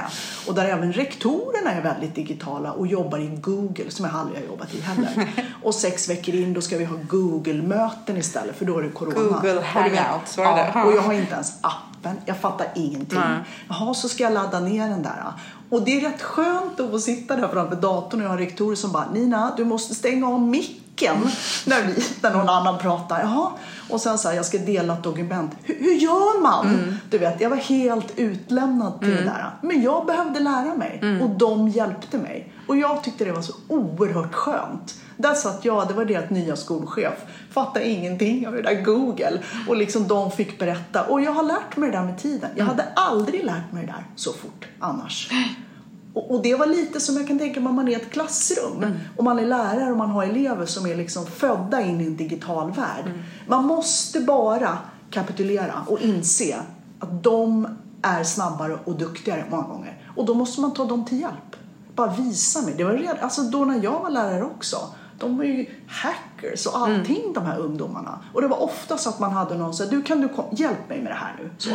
och 0.47 0.55
där 0.55 0.65
även 0.65 0.93
rektorerna 0.93 1.71
är 1.71 1.81
väldigt 1.81 2.15
digitala 2.15 2.71
och 2.71 2.87
jobbar 2.87 3.17
i 3.19 3.27
Google 3.41 3.89
som 3.91 4.05
jag 4.05 4.15
aldrig 4.15 4.39
har 4.39 4.45
jobbat 4.47 4.73
i 4.73 4.79
heller. 4.81 5.29
och 5.63 5.75
sex 5.75 6.09
veckor 6.09 6.35
in 6.35 6.53
då 6.53 6.61
ska 6.61 6.77
vi 6.77 6.85
ha 6.85 6.95
Google-möten 7.09 8.17
istället 8.17 8.55
för 8.57 8.65
då 8.65 8.77
är 8.77 8.81
det 8.83 8.89
corona. 8.89 9.15
Google 9.19 9.61
Var 10.37 10.55
det 10.55 10.71
ja, 10.73 10.81
det? 10.81 10.87
och 10.87 10.93
jag 10.93 11.01
har 11.01 11.13
inte 11.13 11.33
ens 11.33 11.53
appen. 11.61 12.15
Jag 12.25 12.37
fattar 12.37 12.67
ingenting. 12.75 13.19
Nej. 13.19 13.39
Jaha, 13.69 13.93
så 13.93 14.09
ska 14.09 14.23
jag 14.23 14.33
ladda 14.33 14.59
ner 14.59 14.89
den 14.89 15.03
där. 15.03 15.23
Och 15.69 15.81
det 15.81 15.97
är 15.97 16.09
rätt 16.09 16.21
skönt 16.21 16.79
att 16.79 16.91
få 16.91 16.99
sitta 16.99 17.35
där 17.35 17.47
framför 17.47 17.75
datorn 17.75 18.19
och 18.19 18.25
jag 18.25 18.29
har 18.31 18.37
rektorer 18.37 18.75
som 18.75 18.91
bara 18.91 19.11
Nina, 19.13 19.53
du 19.57 19.65
måste 19.65 19.95
stänga 19.95 20.27
av 20.27 20.41
micken 20.41 21.15
när, 21.65 21.83
vi, 21.83 22.03
när 22.21 22.33
någon 22.33 22.49
annan 22.49 22.77
pratar. 22.77 23.19
Jaha. 23.19 23.51
Och 23.89 24.01
sen 24.01 24.17
så 24.17 24.29
här, 24.29 24.35
jag 24.35 24.45
ska 24.45 24.57
dela 24.57 24.93
ett 24.93 25.03
dokument. 25.03 25.51
Hur, 25.63 25.75
hur 25.79 25.93
gör 25.93 26.41
man? 26.41 26.67
Mm. 26.67 26.95
Du 27.09 27.17
vet, 27.17 27.41
jag 27.41 27.49
var 27.49 27.57
helt 27.57 28.11
utlämnad 28.19 28.99
till 28.99 29.15
det 29.15 29.23
där. 29.23 29.51
Men 29.61 29.81
jag 29.81 30.05
behövde 30.05 30.39
lära 30.39 30.75
mig 30.75 30.99
Mm. 31.01 31.21
och 31.21 31.29
de 31.29 31.69
hjälpte 31.69 32.17
mig. 32.17 32.53
Och 32.67 32.77
jag 32.77 33.03
tyckte 33.03 33.25
det 33.25 33.31
var 33.31 33.41
så 33.41 33.53
oerhört 33.67 34.33
skönt. 34.35 34.95
Där 35.21 35.33
satt 35.33 35.65
jag, 35.65 35.87
det 35.87 35.93
var 35.93 36.05
deras 36.05 36.29
nya 36.29 36.55
skolchef, 36.55 37.13
fattade 37.51 37.89
ingenting 37.89 38.47
av 38.47 38.53
det 38.53 38.61
där 38.61 38.81
Google. 38.81 39.39
Och 39.67 39.75
liksom 39.75 40.07
de 40.07 40.31
fick 40.31 40.59
berätta. 40.59 41.03
Och 41.03 41.21
jag 41.21 41.31
har 41.31 41.43
lärt 41.43 41.77
mig 41.77 41.91
det 41.91 41.97
där 41.97 42.05
med 42.05 42.17
tiden. 42.17 42.49
Jag 42.55 42.65
hade 42.65 42.85
aldrig 42.95 43.45
lärt 43.45 43.71
mig 43.71 43.85
det 43.85 43.91
där 43.91 44.05
så 44.15 44.33
fort 44.33 44.67
annars. 44.79 45.29
Och, 46.13 46.41
det 46.43 46.55
var 46.55 46.65
lite 46.65 46.99
som 46.99 47.17
jag 47.17 47.27
kan 47.27 47.39
tänka 47.39 47.59
mig 47.59 47.69
om 47.69 47.75
man 47.75 47.87
är 47.87 47.91
i 47.91 47.95
ett 47.95 48.09
klassrum. 48.09 48.85
Och 49.17 49.23
man 49.23 49.39
är 49.39 49.45
lärare 49.45 49.91
och 49.91 49.97
man 49.97 50.09
har 50.09 50.23
elever 50.23 50.65
som 50.65 50.85
är 50.85 50.95
liksom 50.95 51.25
födda 51.25 51.81
in 51.81 52.01
i 52.01 52.05
en 52.05 52.17
digital 52.17 52.71
värld. 52.71 53.13
Man 53.47 53.65
måste 53.65 54.19
bara 54.19 54.77
kapitulera 55.11 55.83
och 55.87 56.01
inse 56.01 56.55
att 56.99 57.23
de 57.23 57.67
är 58.01 58.23
snabbare 58.23 58.79
och 58.85 58.95
duktigare 58.97 59.45
många 59.49 59.63
gånger. 59.63 59.97
Och 60.15 60.25
då 60.25 60.33
måste 60.33 60.61
man 60.61 60.73
ta 60.73 60.85
dem 60.85 61.05
till 61.05 61.19
hjälp. 61.19 61.55
Bara 61.95 62.11
visa 62.11 62.61
mig. 62.61 62.73
Det 62.77 62.83
var 62.83 62.91
redan, 62.91 63.17
alltså 63.21 63.41
då 63.41 63.65
när 63.65 63.83
jag 63.83 63.99
var 63.99 64.09
lärare 64.09 64.43
också. 64.43 64.77
De 65.19 65.37
var 65.37 65.43
ju 65.43 65.65
hackers 65.87 66.65
och 66.65 66.77
allting 66.77 67.33
de 67.33 67.45
här 67.45 67.59
ungdomarna. 67.59 68.19
Och 68.33 68.41
det 68.41 68.47
var 68.47 68.63
ofta 68.63 68.97
så 68.97 69.09
att 69.09 69.19
man 69.19 69.31
hade 69.31 69.57
någon 69.57 69.73
som 69.73 69.89
du 69.89 70.01
kan 70.01 70.21
du 70.21 70.27
kom, 70.27 70.45
hjälp 70.51 70.89
mig 70.89 71.01
med 71.01 71.11
det 71.11 71.15
här 71.15 71.35
nu. 71.39 71.49
Så. 71.57 71.69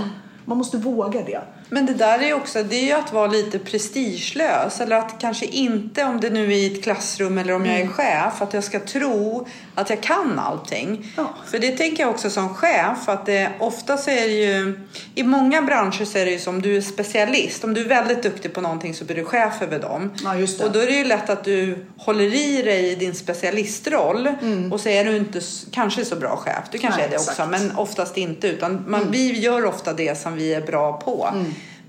Man 0.44 0.58
måste 0.58 0.76
våga 0.78 1.22
det. 1.22 1.42
Men 1.74 1.86
det 1.86 1.94
där 1.94 2.18
är 2.18 2.26
ju 2.26 2.34
också, 2.34 2.62
det 2.62 2.76
är 2.76 2.84
ju 2.84 2.92
att 2.92 3.12
vara 3.12 3.26
lite 3.26 3.58
prestigelös. 3.58 4.80
Eller 4.80 4.96
att 4.96 5.20
kanske 5.20 5.46
inte, 5.46 6.04
om 6.04 6.20
det 6.20 6.30
nu 6.30 6.44
är 6.44 6.56
i 6.56 6.74
ett 6.74 6.84
klassrum 6.84 7.38
eller 7.38 7.52
om 7.52 7.66
jag 7.66 7.80
är 7.80 7.86
chef, 7.86 8.42
att 8.42 8.54
jag 8.54 8.64
ska 8.64 8.80
tro 8.80 9.46
att 9.74 9.90
jag 9.90 10.00
kan 10.00 10.38
allting. 10.38 11.12
Ja. 11.16 11.34
För 11.46 11.58
det 11.58 11.70
tänker 11.70 12.02
jag 12.02 12.10
också 12.10 12.30
som 12.30 12.54
chef, 12.54 13.08
att 13.08 13.26
det 13.26 13.50
ofta 13.58 13.96
så 13.96 14.10
är 14.10 14.20
det 14.20 14.34
ju, 14.34 14.80
i 15.14 15.22
många 15.22 15.62
branscher 15.62 16.04
så 16.04 16.18
är 16.18 16.24
det 16.24 16.30
ju 16.30 16.38
som 16.38 16.62
du 16.62 16.76
är 16.76 16.80
specialist. 16.80 17.64
Om 17.64 17.74
du 17.74 17.80
är 17.80 17.88
väldigt 17.88 18.22
duktig 18.22 18.52
på 18.52 18.60
någonting 18.60 18.94
så 18.94 19.04
blir 19.04 19.16
du 19.16 19.24
chef 19.24 19.62
över 19.62 19.78
dem. 19.78 20.12
Ja. 20.24 20.34
Och 20.64 20.72
då 20.72 20.80
är 20.80 20.86
det 20.86 20.96
ju 20.96 21.04
lätt 21.04 21.30
att 21.30 21.44
du 21.44 21.86
håller 21.96 22.34
i 22.34 22.62
dig 22.62 22.92
i 22.92 22.94
din 22.94 23.14
specialistroll 23.14 24.28
och 24.72 24.80
så 24.80 24.88
är 24.88 25.04
du 25.04 25.16
inte 25.16 25.40
kanske 25.70 26.04
så 26.04 26.16
bra 26.16 26.36
chef. 26.36 26.64
Du 26.70 26.78
kanske 26.78 27.00
Nej, 27.00 27.06
är 27.06 27.10
det 27.10 27.16
också, 27.16 27.30
exakt. 27.30 27.50
men 27.50 27.76
oftast 27.76 28.16
inte. 28.16 28.48
Utan 28.48 28.84
man, 28.88 29.10
vi 29.10 29.40
gör 29.40 29.64
ofta 29.64 29.92
det 29.92 30.18
som 30.18 30.36
vi 30.36 30.54
är 30.54 30.60
bra 30.60 30.92
på. 30.92 31.28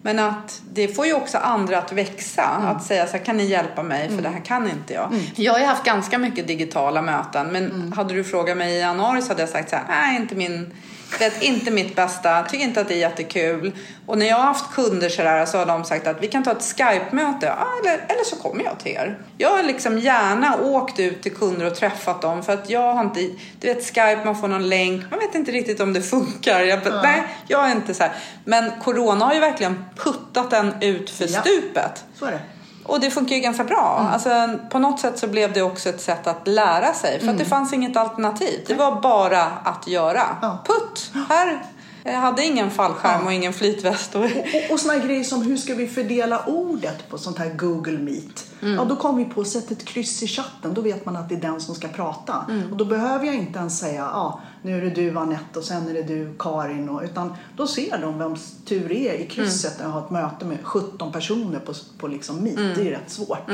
Men 0.06 0.20
att 0.20 0.62
det 0.74 0.88
får 0.88 1.06
ju 1.06 1.14
också 1.14 1.38
andra 1.38 1.78
att 1.78 1.92
växa. 1.92 2.44
Att 2.44 2.84
säga 2.84 3.08
så 3.08 3.18
här, 3.18 3.26
kan 3.26 3.38
ni 3.38 3.46
hjälpa 3.46 3.84
mig 3.84 4.10
för 4.10 4.22
det 4.22 4.30
här 4.30 4.46
kan 4.46 4.70
inte 4.70 4.94
jag. 4.94 5.14
Jag 5.36 5.52
har 5.52 5.60
ju 5.60 5.66
haft 5.66 5.84
ganska 5.84 6.18
mycket 6.18 6.48
digitala 6.48 7.02
möten. 7.02 7.48
Men 7.48 7.94
hade 7.96 8.14
du 8.14 8.24
frågat 8.24 8.58
mig 8.58 8.76
i 8.76 8.80
januari 8.80 9.22
så 9.22 9.28
hade 9.28 9.42
jag 9.42 9.50
sagt 9.50 9.70
så 9.70 9.76
här, 9.76 9.86
nej 9.88 10.16
inte 10.16 10.36
min 10.36 10.74
vet, 11.20 11.42
inte 11.44 11.72
mitt 11.72 11.96
bästa, 11.96 12.44
tycker 12.44 12.64
inte 12.64 12.82
att 12.82 12.88
det 12.88 12.94
är 12.94 12.98
jättekul. 12.98 13.72
Och 14.06 14.18
när 14.18 14.26
jag 14.26 14.36
har 14.36 14.44
haft 14.44 14.74
kunder 14.74 15.10
så, 15.10 15.22
där, 15.24 15.46
så 15.46 15.58
har 15.58 15.66
de 15.66 15.84
sagt 15.84 16.08
att 16.08 16.24
vi 16.24 16.28
kan 16.28 16.44
ta 16.44 16.52
ett 16.52 16.64
Skype-möte, 16.64 17.48
eller, 17.48 17.94
eller 17.94 18.24
så 18.26 18.36
kommer 18.36 18.64
jag 18.64 18.80
till 18.80 18.92
er. 18.92 19.20
Jag 19.38 19.50
har 19.50 19.64
liksom 19.64 20.00
gärna 20.00 20.58
åkt 20.62 21.00
ut 21.00 21.22
till 21.24 21.36
kunder 21.36 21.66
och 21.66 21.76
träffat 21.76 22.22
dem 22.22 22.44
för 22.44 22.54
att 22.54 22.70
jag 22.70 22.94
har 22.94 23.04
inte, 23.04 23.20
du 23.60 23.68
vet 23.74 23.86
Skype, 23.86 24.22
man 24.26 24.36
får 24.36 24.48
någon 24.48 24.70
länk, 24.70 25.12
man 25.12 25.20
vet 25.20 25.36
inte 25.36 25.52
riktigt 25.52 25.80
om 25.80 25.94
det 25.94 26.02
funkar. 26.02 26.62
Jag, 26.62 26.80
Nej, 27.04 27.24
jag 27.48 27.68
är 27.70 27.72
inte 27.72 27.94
så 27.94 28.04
här. 28.04 28.12
Men 28.46 28.72
Corona 28.84 29.26
har 29.26 29.34
ju 29.34 29.40
verkligen 29.40 29.86
puttat 29.98 30.50
den 30.52 30.74
ut 30.82 31.10
för 31.10 31.28
Ja. 31.34 31.42
stupet. 31.42 32.04
Så 32.20 32.26
är 32.26 32.32
det. 32.32 32.40
Och 32.88 33.00
det 33.00 33.12
funkar 33.12 33.36
ju 33.36 33.42
ganska 33.42 33.64
bra. 33.64 34.10
Alltså, 34.14 34.30
på 34.72 34.80
något 34.80 35.00
sätt 35.00 35.20
så 35.20 35.28
blev 35.28 35.54
det 35.54 35.62
också 35.62 35.90
ett 35.90 36.02
sätt 36.02 36.28
att 36.28 36.48
lära 36.48 36.94
sig. 36.94 37.20
För 37.20 37.28
att 37.30 37.38
det 37.38 37.46
fanns 37.46 37.74
inget 37.74 37.98
alternativ. 37.98 38.64
Det 38.68 38.74
var 38.74 39.02
bara 39.02 39.44
att 39.44 39.88
göra. 39.88 40.24
Ja. 40.42 40.64
Putt! 40.96 41.12
Här 41.30 41.75
jag 42.12 42.20
hade 42.20 42.46
ingen 42.46 42.72
fallskärm 42.72 43.26
och 43.26 43.34
ingen 43.34 43.54
flytväst. 43.54 44.16
Och... 44.16 44.24
Och, 44.24 44.72
och 44.72 44.80
såna 44.80 44.98
grejer 44.98 45.24
som 45.24 45.42
hur 45.42 45.58
ska 45.58 45.76
vi 45.76 45.88
fördela 45.88 46.46
ordet 46.46 47.10
på 47.10 47.18
sånt 47.18 47.38
här 47.38 47.50
Google 47.50 47.98
Meet. 47.98 48.46
Ja, 48.60 48.86
då 48.86 48.96
kom 48.96 49.18
vi 49.18 49.26
på 49.26 49.42
att 49.42 49.48
sätta 49.48 49.74
ett 49.74 49.86
kryss 49.86 50.24
i 50.24 50.28
chatten. 50.28 50.74
Då 50.74 50.82
vet 50.82 51.06
man 51.06 51.16
att 51.16 51.30
det 51.30 51.36
är 51.36 51.42
den 51.42 51.62
som 51.62 51.76
ska 51.76 51.88
prata. 51.88 52.46
Och 52.72 52.78
då 52.78 52.86
behöver 52.86 53.26
jag 53.26 53.36
inte 53.36 53.60
ens 53.60 53.80
säga 53.80 54.10
ja, 54.14 54.42
nu 54.62 54.78
är 54.78 54.82
det 54.82 54.90
du 54.90 55.18
Anette 55.18 55.60
och 55.60 55.66
sen 55.66 55.90
är 55.90 55.94
det 55.94 56.04
du 56.04 56.36
Karin. 56.40 56.90
Och, 56.90 57.02
utan 57.04 57.34
då 57.58 57.68
ser 57.68 57.98
de 57.98 58.20
vems 58.20 58.54
tur 58.66 58.90
det 58.90 59.10
är 59.10 59.14
i 59.14 59.26
krysset 59.28 59.74
när 59.78 59.86
jag 59.86 59.92
har 59.92 60.02
ett 60.02 60.10
möte 60.10 60.46
med 60.46 60.58
17 60.64 61.12
personer 61.12 61.60
på, 61.60 61.74
på 61.98 62.08
liksom 62.08 62.44
Meet. 62.44 62.56
Det 62.76 62.82
är 62.82 62.86
ju 62.86 62.92
rätt 62.92 63.10
svårt 63.12 63.50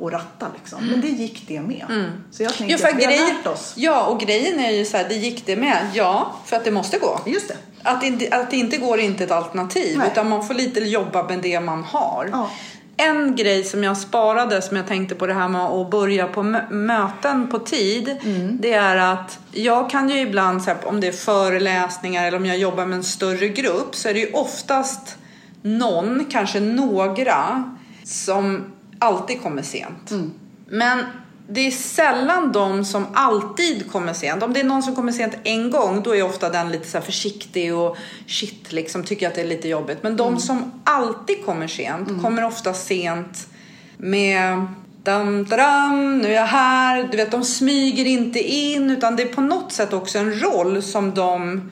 att 0.00 0.12
ratta 0.12 0.46
liksom. 0.54 0.86
Men 0.86 1.00
det 1.00 1.08
gick 1.08 1.48
det 1.48 1.60
med. 1.60 2.12
Så 2.30 2.42
jag 2.42 2.54
tänker 2.54 2.72
Ja, 2.74 2.78
för 2.78 2.88
att 2.88 2.96
vi 2.96 3.04
har 3.04 3.12
grej... 3.12 3.34
lärt 3.34 3.46
oss. 3.46 3.72
ja, 3.76 4.06
och 4.06 4.20
grejen 4.20 4.60
är 4.60 4.70
ju 4.70 4.84
så 4.84 4.96
här, 4.96 5.08
det 5.08 5.14
gick 5.14 5.46
det 5.46 5.56
med. 5.56 5.86
Ja, 5.94 6.36
för 6.44 6.56
att 6.56 6.64
det 6.64 6.70
måste 6.70 6.98
gå. 6.98 7.20
Just 7.26 7.48
det. 7.48 7.56
Att, 7.82 8.02
inte, 8.02 8.36
att 8.36 8.50
det 8.50 8.56
inte 8.56 8.76
går 8.76 8.98
är 8.98 9.02
inte 9.02 9.24
ett 9.24 9.30
alternativ. 9.30 9.98
Nej. 9.98 10.08
Utan 10.12 10.28
man 10.28 10.46
får 10.46 10.54
lite 10.54 10.80
jobba 10.80 11.22
med 11.22 11.38
det 11.38 11.60
man 11.60 11.84
har. 11.84 12.28
Ja. 12.32 12.50
En 12.96 13.36
grej 13.36 13.64
som 13.64 13.84
jag 13.84 13.98
sparade 13.98 14.62
som 14.62 14.76
jag 14.76 14.86
tänkte 14.86 15.14
på 15.14 15.26
det 15.26 15.34
här 15.34 15.48
med 15.48 15.60
att 15.60 15.90
börja 15.90 16.26
på 16.26 16.42
mö- 16.42 16.70
möten 16.70 17.48
på 17.50 17.58
tid. 17.58 18.16
Mm. 18.24 18.58
Det 18.60 18.72
är 18.72 18.96
att 18.96 19.38
jag 19.52 19.90
kan 19.90 20.08
ju 20.08 20.20
ibland, 20.20 20.62
om 20.84 21.00
det 21.00 21.06
är 21.08 21.12
föreläsningar 21.12 22.26
eller 22.26 22.38
om 22.38 22.46
jag 22.46 22.58
jobbar 22.58 22.86
med 22.86 22.96
en 22.96 23.04
större 23.04 23.48
grupp. 23.48 23.94
Så 23.94 24.08
är 24.08 24.14
det 24.14 24.20
ju 24.20 24.32
oftast 24.32 25.16
någon, 25.62 26.24
kanske 26.30 26.60
några, 26.60 27.64
som 28.04 28.64
alltid 28.98 29.42
kommer 29.42 29.62
sent. 29.62 30.10
Mm. 30.10 30.32
Men 30.66 31.04
det 31.50 31.66
är 31.66 31.70
sällan 31.70 32.52
de 32.52 32.84
som 32.84 33.06
alltid 33.14 33.92
kommer 33.92 34.12
sent. 34.12 34.42
Om 34.42 34.52
det 34.52 34.60
är 34.60 34.64
någon 34.64 34.82
som 34.82 34.94
kommer 34.94 35.12
sent 35.12 35.34
en 35.44 35.70
gång, 35.70 36.02
då 36.02 36.16
är 36.16 36.22
ofta 36.22 36.50
den 36.50 36.72
lite 36.72 36.88
så 36.88 36.98
här 36.98 37.04
försiktig 37.04 37.74
och 37.74 37.96
shit, 38.26 38.72
liksom 38.72 39.04
tycker 39.04 39.28
att 39.28 39.34
det 39.34 39.40
är 39.40 39.46
lite 39.46 39.68
jobbigt. 39.68 39.98
Men 40.02 40.16
de 40.16 40.38
som 40.38 40.72
alltid 40.84 41.44
kommer 41.44 41.66
sent 41.66 42.22
kommer 42.22 42.44
ofta 42.44 42.74
sent 42.74 43.48
med 43.96 44.66
dam, 45.02 45.44
dam, 45.44 46.18
nu 46.18 46.28
är 46.28 46.34
jag 46.34 46.46
här. 46.46 47.08
Du 47.10 47.16
vet, 47.16 47.30
de 47.30 47.44
smyger 47.44 48.04
inte 48.04 48.38
in 48.38 48.90
utan 48.90 49.16
det 49.16 49.22
är 49.22 49.32
på 49.32 49.40
något 49.40 49.72
sätt 49.72 49.92
också 49.92 50.18
en 50.18 50.40
roll 50.40 50.82
som 50.82 51.14
de 51.14 51.70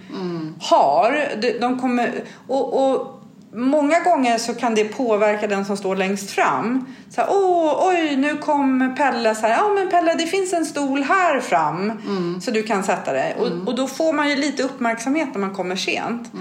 har. 0.61 1.29
De, 1.41 1.59
de 1.59 1.81
kommer, 1.81 2.25
och, 2.47 2.91
och 2.91 3.16
Många 3.57 4.01
gånger 4.01 4.39
så 4.39 4.55
kan 4.55 4.75
det 4.75 4.85
påverka 4.85 5.47
den 5.47 5.65
som 5.65 5.77
står 5.77 5.97
längst 5.97 6.31
fram. 6.31 6.95
Så 7.11 7.21
här, 7.21 7.29
Åh, 7.31 7.89
oj, 7.89 8.17
nu 8.17 8.37
kom 8.37 8.95
Pelle. 8.97 9.35
Så 9.35 9.41
här, 9.41 9.51
ja 9.51 9.69
men 9.75 9.91
Pelle, 9.91 10.15
det 10.15 10.27
finns 10.27 10.53
en 10.53 10.67
stol 10.67 11.03
här 11.03 11.41
fram. 11.41 11.93
Så 12.43 12.51
du 12.51 12.63
kan 12.63 12.85
sätta 12.85 13.13
dig. 13.13 13.37
Och, 13.39 13.69
och 13.69 13.75
då 13.75 13.87
får 13.87 14.13
man 14.13 14.31
ju 14.31 14.37
lite 14.37 14.63
uppmärksamhet 14.63 15.29
när 15.33 15.41
man 15.41 15.55
kommer 15.55 15.77
sent. 15.77 16.33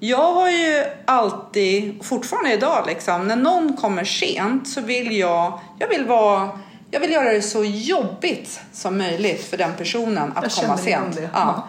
Jag 0.00 0.32
har 0.32 0.50
ju 0.50 0.84
alltid, 1.04 2.04
fortfarande 2.04 2.52
idag 2.52 2.84
liksom, 2.86 3.26
när 3.26 3.36
någon 3.36 3.76
kommer 3.76 4.04
sent 4.04 4.68
så 4.68 4.80
vill 4.80 5.16
jag, 5.16 5.60
jag 5.78 5.88
vill 5.88 6.04
vara 6.04 6.48
jag 6.90 7.00
vill 7.00 7.10
göra 7.10 7.32
det 7.32 7.42
så 7.42 7.64
jobbigt 7.64 8.60
som 8.72 8.98
möjligt 8.98 9.44
för 9.44 9.56
den 9.56 9.72
personen 9.78 10.32
att 10.34 10.42
Jag 10.42 10.52
komma 10.52 10.78
sent. 10.78 11.18
Ja. 11.32 11.68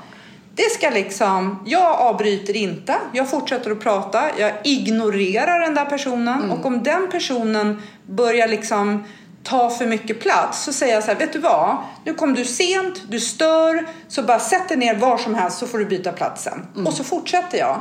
Det 0.55 0.71
ska 0.71 0.89
liksom, 0.89 1.63
jag 1.65 1.99
avbryter 1.99 2.55
inte, 2.55 2.95
jag 3.13 3.29
fortsätter 3.29 3.71
att 3.71 3.79
prata, 3.79 4.23
jag 4.39 4.51
ignorerar 4.63 5.59
den 5.59 5.73
där 5.75 5.85
personen 5.85 6.39
Mm. 6.39 6.51
och 6.51 6.65
om 6.65 6.83
den 6.83 7.09
personen 7.11 7.81
börjar 8.07 8.47
liksom 8.47 9.03
ta 9.43 9.69
för 9.69 9.85
mycket 9.85 10.19
plats 10.19 10.63
så 10.63 10.73
säger 10.73 10.93
jag 10.93 11.03
så 11.03 11.11
här, 11.11 11.19
vet 11.19 11.33
du 11.33 11.39
vad? 11.39 11.77
Nu 12.05 12.13
kom 12.13 12.33
du 12.33 12.45
sent, 12.45 13.01
du 13.07 13.19
stör, 13.19 13.87
så 14.07 14.23
bara 14.23 14.39
sätt 14.39 14.69
dig 14.69 14.77
ner 14.77 14.95
var 14.95 15.17
som 15.17 15.35
helst 15.35 15.57
så 15.57 15.67
får 15.67 15.77
du 15.77 15.85
byta 15.85 16.11
platsen. 16.11 16.67
Mm. 16.75 16.87
Och 16.87 16.93
så 16.93 17.03
fortsätter 17.03 17.57
jag. 17.57 17.77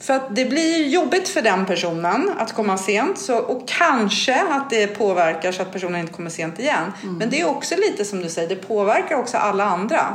För 0.00 0.14
att 0.14 0.36
det 0.36 0.44
blir 0.44 0.86
jobbigt 0.88 1.28
för 1.28 1.42
den 1.42 1.66
personen 1.66 2.30
att 2.38 2.52
komma 2.52 2.78
sent 2.78 3.18
så, 3.18 3.36
och 3.38 3.68
kanske 3.68 4.42
att 4.50 4.70
det 4.70 4.86
påverkar 4.86 5.52
så 5.52 5.62
att 5.62 5.72
personen 5.72 6.00
inte 6.00 6.12
kommer 6.12 6.30
sent 6.30 6.58
igen. 6.58 6.92
Mm. 7.02 7.14
Men 7.16 7.30
det 7.30 7.40
är 7.40 7.48
också 7.48 7.74
lite 7.76 8.04
som 8.04 8.22
du 8.22 8.28
säger, 8.28 8.48
det 8.48 8.56
påverkar 8.56 9.16
också 9.16 9.36
alla 9.36 9.64
andra. 9.64 10.06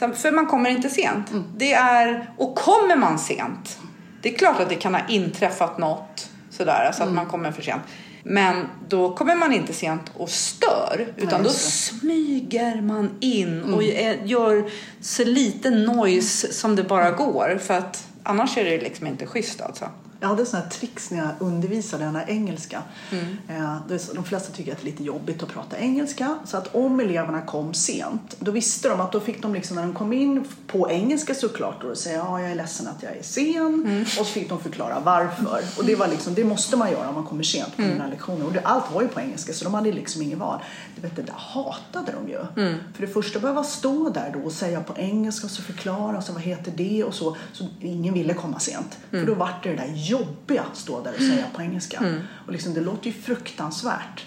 Mm. 0.00 0.16
För 0.16 0.32
man 0.32 0.46
kommer 0.46 0.70
inte 0.70 0.88
sent. 0.90 1.26
Det 1.56 1.72
är, 1.72 2.30
och 2.38 2.54
kommer 2.54 2.96
man 2.96 3.18
sent, 3.18 3.78
det 4.22 4.34
är 4.34 4.38
klart 4.38 4.60
att 4.60 4.68
det 4.68 4.74
kan 4.74 4.94
ha 4.94 5.00
inträffat 5.08 5.78
något 5.78 6.28
sådär, 6.50 6.84
alltså 6.86 7.02
Mm. 7.02 7.12
att 7.18 7.22
man 7.24 7.30
kommer 7.30 7.52
för 7.52 7.62
sent. 7.62 7.82
Men 8.22 8.66
då 8.88 9.16
kommer 9.16 9.34
man 9.36 9.52
inte 9.52 9.72
sent 9.72 10.10
och 10.16 10.30
stör, 10.30 11.06
utan 11.16 11.42
då 11.42 11.48
just 11.48 11.90
det. 11.90 11.98
smyger 11.98 12.80
man 12.82 13.10
in 13.20 13.62
och 13.74 13.82
Mm. 13.82 13.96
är- 14.20 14.24
gör 14.26 14.70
så 15.00 15.24
lite 15.24 15.70
noise 15.70 16.52
som 16.52 16.76
det 16.76 16.82
bara 16.84 17.10
går. 17.10 17.58
För 17.62 17.74
att 17.74 18.06
annars 18.22 18.56
är 18.58 18.64
det 18.64 18.78
liksom 18.78 19.06
inte 19.06 19.26
schysst 19.26 19.60
alltså. 19.60 19.84
Jag 20.20 20.28
hade 20.28 20.46
såna 20.46 20.62
här 20.62 20.70
tricks 20.70 21.10
när 21.10 21.18
jag 21.18 21.28
undervisade 21.38 22.04
den 22.04 22.16
här 22.16 22.24
engelska. 22.30 22.82
Mm. 23.10 23.24
Eh, 23.48 23.76
det 23.88 24.14
De 24.14 24.24
flesta 24.24 24.52
tycker 24.52 24.72
att 24.72 24.78
det 24.78 24.84
är 24.84 24.90
lite 24.90 25.04
jobbigt 25.04 25.42
att 25.42 25.48
prata 25.48 25.78
engelska. 25.78 26.38
Så 26.44 26.56
att 26.56 26.74
om 26.74 27.00
eleverna 27.00 27.42
kom 27.42 27.74
sent, 27.74 28.36
då 28.38 28.50
visste 28.50 28.88
de 28.88 29.00
att 29.00 29.12
då 29.12 29.20
fick 29.20 29.42
de 29.42 29.54
liksom 29.54 29.76
när 29.76 29.82
de 29.82 29.94
kom 29.94 30.12
in 30.12 30.44
på 30.66 30.90
engelska 30.90 31.34
såklart 31.34 31.84
och 31.84 31.96
säga 31.98 32.16
ja, 32.16 32.40
jag 32.40 32.50
är 32.50 32.54
ledsen 32.54 32.88
att 32.88 33.02
jag 33.02 33.16
är 33.16 33.22
sen. 33.22 33.56
Mm. 33.86 34.02
Och 34.02 34.08
så 34.08 34.24
fick 34.24 34.48
de 34.48 34.60
förklara 34.60 35.00
varför. 35.00 35.60
Och 35.78 35.84
det 35.84 35.94
var 35.96 36.08
liksom, 36.08 36.34
det 36.34 36.44
måste 36.44 36.76
man 36.76 36.90
göra 36.90 37.08
om 37.08 37.14
man 37.14 37.26
kommer 37.26 37.42
sent 37.42 37.76
på 37.76 37.82
Mm. 37.82 37.92
den 37.92 38.00
här 38.00 38.10
lektionen. 38.10 38.46
Och 38.46 38.52
det, 38.52 38.60
allt 38.60 38.92
var 38.94 39.02
ju 39.02 39.08
på 39.08 39.20
engelska 39.20 39.52
så 39.52 39.64
de 39.64 39.74
hade 39.74 39.92
liksom 39.92 40.22
inget 40.22 40.38
val. 40.38 40.58
Du 40.96 41.02
vet, 41.02 41.16
det 41.16 41.22
där 41.22 41.34
hatade 41.36 42.12
de 42.12 42.28
ju. 42.28 42.62
Mm. 42.66 42.78
För 42.94 43.06
det 43.06 43.12
första 43.12 43.38
behöva 43.38 43.64
stå 43.64 44.08
där 44.10 44.30
då 44.34 44.40
och 44.46 44.52
säga 44.52 44.80
på 44.80 44.96
engelska 44.96 45.46
och 45.46 45.50
så 45.50 45.62
förklara 45.62 46.16
och 46.16 46.24
så 46.24 46.32
vad 46.32 46.42
heter 46.42 46.72
det 46.76 47.04
och 47.04 47.14
så. 47.14 47.36
Så 47.52 47.64
ingen 47.80 48.14
ville 48.14 48.34
komma 48.34 48.58
sent. 48.58 48.98
Mm. 49.12 49.24
För 49.24 49.32
då 49.32 49.38
vart 49.38 49.62
det 49.62 49.70
det 49.70 49.76
där 49.76 49.92
jobbiga 50.10 50.62
att 50.62 50.76
stå 50.76 51.02
där 51.02 51.12
och 51.12 51.22
säga 51.22 51.44
på 51.54 51.62
engelska. 51.62 51.98
Mm. 51.98 52.20
Och 52.46 52.52
liksom, 52.52 52.74
det 52.74 52.80
låter 52.80 53.06
ju 53.06 53.12
fruktansvärt. 53.12 54.26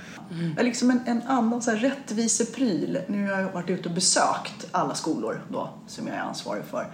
Är 0.58 0.63
liksom 0.63 0.91
en, 0.91 1.00
en 1.06 1.22
annan 1.22 1.62
så 1.62 1.72
här 1.72 1.78
rättvisepryl. 1.78 3.00
Nu 3.08 3.32
har 3.32 3.41
jag 3.41 3.52
varit 3.52 3.69
ute 3.69 3.89
och 3.89 3.96
besökt 3.96 4.67
alla 4.72 4.96
skolor 4.96 5.41
då 5.50 5.69
som 5.88 6.08
jag 6.08 6.15
är 6.15 6.22
ansvarig 6.22 6.63
för. 6.63 6.88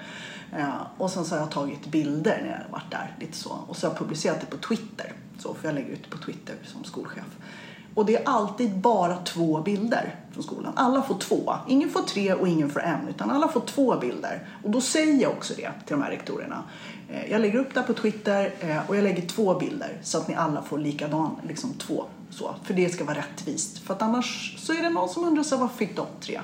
Eh, 0.58 0.82
och 0.98 1.12
sen 1.12 1.26
så 1.26 1.36
har 1.36 1.40
jag 1.40 1.52
tagit 1.52 1.88
bilder 1.88 2.40
när 2.42 2.50
jag 2.50 2.58
har 2.58 2.72
varit 2.72 2.92
där. 2.92 3.16
Lite 3.20 3.38
så. 3.38 3.50
Och 3.68 3.78
så 3.78 3.88
har 3.88 3.92
jag 3.92 4.00
publicerat 4.00 4.42
det 4.42 4.46
på 4.46 4.58
Twitter. 4.58 5.14
Så, 5.40 5.54
för 5.54 5.68
jag 5.68 5.76
lägger 5.76 5.90
ut 5.90 6.04
det 6.04 6.18
på 6.18 6.24
Twitter 6.24 6.56
som 6.66 6.84
skolchef. 6.84 7.38
Och 7.94 8.06
det 8.06 8.16
är 8.16 8.24
alltid 8.26 8.78
bara 8.78 9.18
två 9.18 9.62
bilder 9.62 10.16
från 10.32 10.44
skolan. 10.44 10.74
Alla 10.76 11.02
får 11.02 11.20
två. 11.20 11.56
Ingen 11.68 11.90
får 11.90 12.02
tre 12.02 12.34
och 12.34 12.48
ingen 12.48 12.70
får 12.70 12.82
en. 12.82 13.08
Utan 13.08 13.30
alla 13.32 13.48
får 13.48 13.62
två 13.62 13.98
bilder. 13.98 14.48
Och 14.64 14.70
då 14.70 14.82
säger 14.82 15.22
jag 15.22 15.32
också 15.32 15.54
det 15.54 15.72
till 15.86 15.96
de 15.96 16.02
här 16.02 16.12
rektorerna. 16.12 16.64
Eh, 17.12 17.32
Jag 17.32 17.42
lägger 17.42 17.60
upp 17.60 17.74
det 17.74 17.82
på 17.82 17.94
Twitter 17.94 18.54
eh, 18.60 18.90
och 18.90 18.96
jag 18.98 19.04
lägger 19.04 19.28
två 19.28 19.54
bilder 19.60 19.98
så 20.04 20.18
att 20.18 20.28
ni 20.28 20.36
alla 20.36 20.62
får 20.62 20.78
likadan, 20.78 21.36
liksom 21.48 21.74
två. 21.74 22.04
Så, 22.32 22.56
för 22.64 22.74
det 22.74 22.90
ska 22.90 23.04
vara 23.04 23.18
rättvist. 23.18 23.80
För 23.80 23.94
att 23.94 24.02
annars 24.02 24.56
så 24.58 24.74
är 24.74 24.82
det 24.84 24.90
någon 24.90 25.10
som 25.10 25.24
undrar 25.24 25.44
här, 25.52 25.58
varför 25.58 25.78
fick 25.78 25.96
de 25.96 26.06
tre? 26.22 26.42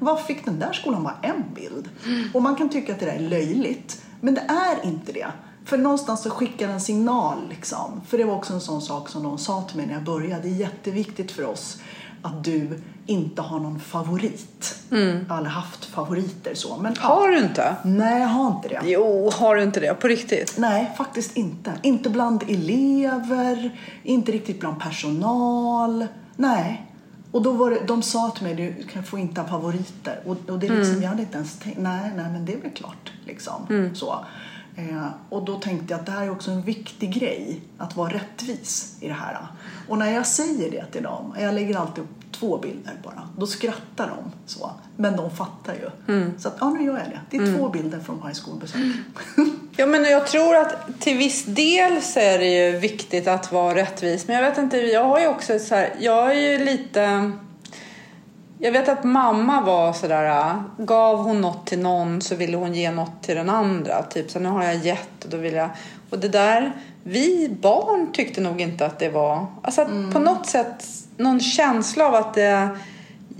Varför 0.00 0.24
fick 0.24 0.44
den 0.44 0.58
där 0.58 0.72
skolan 0.72 1.02
bara 1.04 1.16
en 1.22 1.44
bild? 1.54 1.88
Och 2.34 2.42
man 2.42 2.56
kan 2.56 2.68
tycka 2.68 2.92
att 2.92 3.00
det 3.00 3.06
där 3.06 3.12
är 3.12 3.18
löjligt. 3.28 4.02
Men 4.20 4.34
det 4.34 4.40
är 4.40 4.86
inte 4.86 5.12
det. 5.12 5.26
För 5.64 5.78
någonstans 5.78 6.22
så 6.22 6.30
skickar 6.30 6.68
en 6.68 6.80
signal 6.80 7.38
liksom. 7.50 8.00
För 8.06 8.18
det 8.18 8.24
var 8.24 8.34
också 8.34 8.52
en 8.52 8.60
sån 8.60 8.82
sak 8.82 9.08
som 9.08 9.22
de 9.22 9.38
sa 9.38 9.62
till 9.62 9.76
mig 9.76 9.86
när 9.86 9.94
jag 9.94 10.04
började. 10.04 10.42
Det 10.42 10.48
är 10.48 10.54
jätteviktigt 10.54 11.30
för 11.30 11.44
oss 11.44 11.78
att 12.22 12.44
du 12.44 12.80
inte 13.06 13.42
har 13.42 13.60
någon 13.60 13.80
favorit. 13.80 14.78
Jag 14.90 14.98
har 15.28 15.36
aldrig 15.36 15.52
haft 15.52 15.84
favoriter 15.84 16.54
så. 16.54 16.76
Men. 16.76 16.96
Har 16.98 17.28
du 17.28 17.38
inte? 17.38 17.76
Nej, 17.84 18.20
jag 18.20 18.28
har 18.28 18.50
inte 18.56 18.68
det. 18.68 18.80
Jo, 18.84 19.30
har 19.30 19.56
du 19.56 19.62
inte 19.62 19.80
det? 19.80 19.94
På 19.94 20.08
riktigt? 20.08 20.54
Nej, 20.58 20.92
faktiskt 20.96 21.36
inte. 21.36 21.72
Inte 21.82 22.10
bland 22.10 22.42
elever, 22.42 23.78
inte 24.02 24.32
riktigt 24.32 24.60
bland 24.60 24.80
personal. 24.80 26.06
Nej. 26.36 26.86
Och 27.32 27.42
då 27.42 27.52
var 27.52 27.70
det, 27.70 27.80
de 27.86 28.02
sa 28.02 28.30
till 28.30 28.44
mig, 28.44 28.54
du 28.54 28.86
kan 28.86 29.04
få 29.04 29.18
inte 29.18 29.40
ha 29.40 29.48
favoriter. 29.48 30.20
Och, 30.26 30.36
och 30.50 30.58
det 30.58 30.66
är 30.66 30.76
liksom, 30.76 31.02
jag 31.02 31.08
hade 31.08 31.22
inte 31.22 31.36
ens 31.36 31.58
tänkt, 31.58 31.78
nej, 31.78 32.12
nej 32.16 32.30
men 32.32 32.44
det 32.44 32.52
är 32.52 32.60
väl 32.60 32.70
klart. 32.70 33.12
Liksom. 33.26 33.90
Så. 33.94 34.24
Eh, 34.76 35.06
och 35.28 35.44
då 35.44 35.60
tänkte 35.60 35.92
jag 35.92 36.00
att 36.00 36.06
det 36.06 36.12
här 36.12 36.22
är 36.22 36.30
också 36.30 36.50
en 36.50 36.62
viktig 36.62 37.14
grej, 37.14 37.60
att 37.78 37.96
vara 37.96 38.12
rättvis 38.12 38.96
i 39.00 39.08
det 39.08 39.14
här. 39.14 39.46
Och 39.88 39.98
när 39.98 40.10
jag 40.10 40.26
säger 40.26 40.70
det 40.70 40.84
till 40.84 41.02
dem, 41.02 41.34
jag 41.38 41.54
lägger 41.54 41.76
alltid 41.78 42.04
upp 42.04 42.21
två 42.42 42.58
bilder 42.58 42.92
bara, 43.02 43.28
då 43.38 43.46
skrattar 43.46 44.08
de 44.08 44.32
så. 44.46 44.70
Men 44.96 45.16
de 45.16 45.30
fattar 45.30 45.74
ju. 45.74 45.90
Så 46.38 46.48
att, 46.48 46.56
ja 46.60 46.70
nu 46.70 46.84
gör 46.84 46.98
jag 46.98 47.08
det. 47.08 47.20
Det 47.30 47.36
är 47.36 47.56
två 47.56 47.68
bilder 47.68 48.00
från 48.00 48.20
varje 48.20 48.34
skolbesök. 48.34 48.80
Ja, 49.76 49.86
men 49.86 50.04
jag 50.04 50.26
tror 50.26 50.56
att 50.56 51.00
till 51.00 51.16
viss 51.16 51.44
del 51.44 52.02
så 52.02 52.20
är 52.20 52.38
det 52.38 52.46
ju 52.46 52.78
viktigt 52.78 53.28
att 53.28 53.52
vara 53.52 53.74
rättvis. 53.74 54.26
Men 54.26 54.36
jag 54.36 54.42
vet 54.42 54.58
inte, 54.58 54.76
jag 54.76 55.04
har 55.04 55.20
ju 55.20 55.26
också 55.26 55.58
så 55.58 55.74
här, 55.74 55.94
jag 55.98 56.30
är 56.30 56.40
ju 56.40 56.64
lite... 56.64 57.32
Jag 58.58 58.72
vet 58.72 58.88
att 58.88 59.04
mamma 59.04 59.60
var 59.60 59.92
sådär, 59.92 60.54
gav 60.78 61.18
hon 61.18 61.40
något 61.40 61.66
till 61.66 61.78
någon 61.78 62.20
så 62.20 62.34
ville 62.34 62.56
hon 62.56 62.74
ge 62.74 62.90
något 62.90 63.22
till 63.22 63.36
den 63.36 63.50
andra. 63.50 64.02
Typ 64.02 64.30
så 64.30 64.38
nu 64.38 64.48
har 64.48 64.64
jag 64.64 64.76
gett 64.76 65.24
och 65.24 65.30
då 65.30 65.36
vill 65.36 65.54
jag... 65.54 65.70
Och 66.10 66.18
det 66.18 66.28
där, 66.28 66.72
vi 67.02 67.56
barn 67.60 68.12
tyckte 68.12 68.40
nog 68.40 68.60
inte 68.60 68.86
att 68.86 68.98
det 68.98 69.08
var... 69.08 69.46
Alltså 69.62 69.82
att 69.82 70.12
på 70.12 70.18
något 70.18 70.46
sätt, 70.46 70.84
någon 71.22 71.40
känsla 71.40 72.06
av 72.08 72.14
att 72.14 72.34
det 72.34 72.68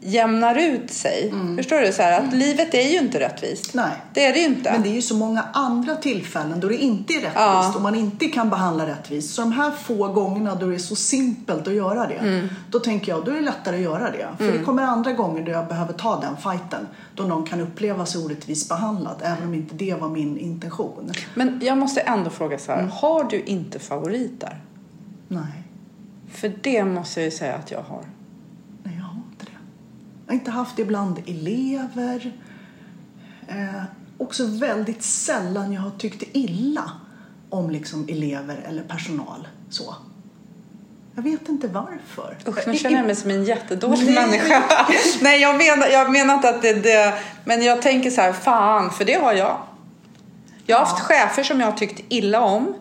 jämnar 0.05 0.55
ut 0.59 0.91
sig. 0.91 1.33
Förstår 1.57 1.81
du? 1.81 1.93
Så 1.93 2.03
här, 2.03 2.21
att 2.21 2.35
livet 2.35 2.75
är 2.75 2.89
ju 2.91 2.99
inte 2.99 3.21
rättvist. 3.21 3.75
Nej. 3.75 3.91
Det 4.15 4.25
är 4.25 4.33
det 4.33 4.39
ju 4.39 4.45
inte. 4.45 4.73
Men 4.73 4.83
det 4.83 4.89
är 4.89 4.95
ju 4.95 5.03
så 5.03 5.15
många 5.17 5.45
andra 5.53 5.97
tillfällen 5.97 6.61
då 6.61 6.69
det 6.69 6.77
inte 6.77 7.13
är 7.13 7.17
rättvist 7.17 7.35
Ja. 7.37 7.73
och 7.77 7.83
man 7.83 7.95
inte 7.95 8.27
kan 8.29 8.51
behandla 8.51 8.87
rättvist. 8.87 9.35
Så 9.35 9.43
de 9.43 9.53
här 9.53 9.71
få 9.71 10.09
gångerna 10.09 10.55
då 10.55 10.67
det 10.67 10.75
är 10.75 10.79
så 10.79 10.97
simpelt 10.97 11.69
att 11.69 11.75
göra 11.75 12.07
det, 12.07 12.15
Mm. 12.15 12.49
då 12.71 12.79
tänker 12.81 13.13
jag 13.13 13.25
då 13.25 13.31
är 13.31 13.35
det 13.35 13.41
lättare 13.41 13.77
att 13.77 13.83
göra 13.83 14.11
det. 14.11 14.29
För 14.39 14.53
det 14.59 14.65
kommer 14.65 14.83
andra 14.83 15.13
gånger 15.13 15.43
då 15.43 15.51
jag 15.51 15.69
behöver 15.69 15.93
ta 15.93 16.21
den 16.21 16.37
fighten. 16.37 16.87
Då 17.15 17.23
någon 17.23 17.47
kan 17.47 17.61
uppleva 17.61 18.07
sig 18.07 18.25
orättvist 18.25 18.69
behandlad, 18.69 19.17
även 19.23 19.49
om 19.49 19.55
inte 19.55 19.75
det 19.75 19.95
var 19.95 20.09
min 20.09 20.39
intention. 20.39 21.13
Men 21.35 21.61
jag 21.65 21.79
måste 21.79 22.01
ändå 22.01 22.31
fråga 22.31 22.59
så 22.59 22.73
här. 22.73 22.83
Har 22.93 23.25
du 23.25 23.41
inte 23.43 23.79
favoriter? 23.79 24.61
Nej, 25.29 25.43
För 26.33 26.53
det 26.63 26.85
måste 26.85 27.21
jag 27.21 27.25
ju 27.25 27.31
säga 27.31 27.55
att 27.55 27.71
jag 27.71 27.83
har. 27.83 28.05
nej 28.83 28.95
jag 28.97 29.05
har 29.05 29.15
inte 29.15 29.45
det. 29.45 29.59
Jag 30.27 30.33
har 30.33 30.35
inte 30.35 30.51
haft 30.51 30.77
det 30.77 30.85
bland 30.85 31.19
elever. 31.27 32.33
Eh, 33.49 33.83
också 34.19 34.47
väldigt 34.47 35.03
sällan 35.03 35.73
jag 35.73 35.83
har 35.83 35.91
tyckt 35.91 36.23
illa 36.33 36.93
om 37.51 37.71
liksom 37.71 38.09
elever 38.09 38.65
eller 38.69 38.83
personal. 38.83 39.49
Så. 39.71 39.95
Jag 41.15 41.23
vet 41.23 41.49
inte 41.49 41.69
varför. 41.69 42.39
Usch, 42.47 42.67
nu 42.67 42.77
känner 42.77 42.97
jag 42.97 43.07
mig 43.07 43.17
som 43.17 43.31
en 43.31 43.45
jättedålig 43.55 44.05
Nej. 44.07 44.15
människa. 44.15 44.63
Nej, 45.21 45.41
jag 45.41 45.57
menar, 45.57 45.87
jag 45.87 46.13
menar 46.13 46.35
inte 46.35 46.49
att 46.49 46.63
det 46.63 46.73
det. 46.73 47.15
Men 47.45 47.63
jag 47.63 47.83
tänker 47.83 48.11
så 48.11 48.21
här, 48.21 48.33
fan, 48.33 48.91
för 48.91 49.05
det 49.05 49.15
har 49.15 49.33
jag. 49.33 49.59
Jag 50.67 50.77
har 50.77 50.87
haft 50.87 51.01
chefer 51.01 51.43
som 51.43 51.61
jag 51.61 51.67
har 51.67 51.79
tyckt 51.79 52.01
illa 52.09 52.41
om. 52.41 52.75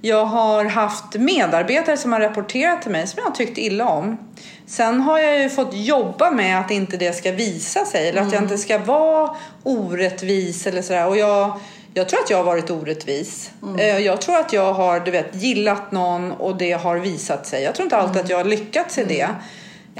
Jag 0.00 0.24
har 0.24 0.64
haft 0.64 1.14
medarbetare 1.14 1.96
som 1.96 2.12
har 2.12 2.20
rapporterat 2.20 2.82
till 2.82 2.90
mig 2.90 3.06
som 3.06 3.18
jag 3.18 3.24
har 3.24 3.36
tyckt 3.36 3.58
illa 3.58 3.88
om. 3.88 4.18
Sen 4.66 5.00
har 5.00 5.18
jag 5.18 5.38
ju 5.42 5.48
fått 5.48 5.74
jobba 5.74 6.30
med 6.30 6.60
att 6.60 6.70
inte 6.70 6.96
det 6.96 7.12
ska 7.12 7.32
visa 7.32 7.84
sig 7.84 8.08
eller 8.08 8.22
att 8.22 8.32
jag 8.32 8.42
inte 8.42 8.58
ska 8.58 8.78
vara 8.78 9.36
orättvis 9.62 10.66
eller 10.66 10.82
sådär. 10.82 11.06
Och 11.06 11.16
jag, 11.16 11.60
jag 11.94 12.08
tror 12.08 12.20
att 12.20 12.30
jag 12.30 12.36
har 12.36 12.44
varit 12.44 12.70
orättvis. 12.70 13.50
Eh, 13.78 13.98
Jag 13.98 14.20
tror 14.20 14.36
att 14.36 14.52
jag 14.52 14.72
har 14.72 15.00
du 15.00 15.10
vet, 15.10 15.34
gillat 15.34 15.92
någon 15.92 16.32
och 16.32 16.56
det 16.56 16.72
har 16.72 16.96
visat 16.96 17.46
sig. 17.46 17.62
Jag 17.62 17.74
tror 17.74 17.84
inte 17.86 17.96
alltid 17.96 18.22
att 18.22 18.30
jag 18.30 18.36
har 18.36 18.44
lyckats 18.44 18.98
i 18.98 19.04
det. 19.04 19.28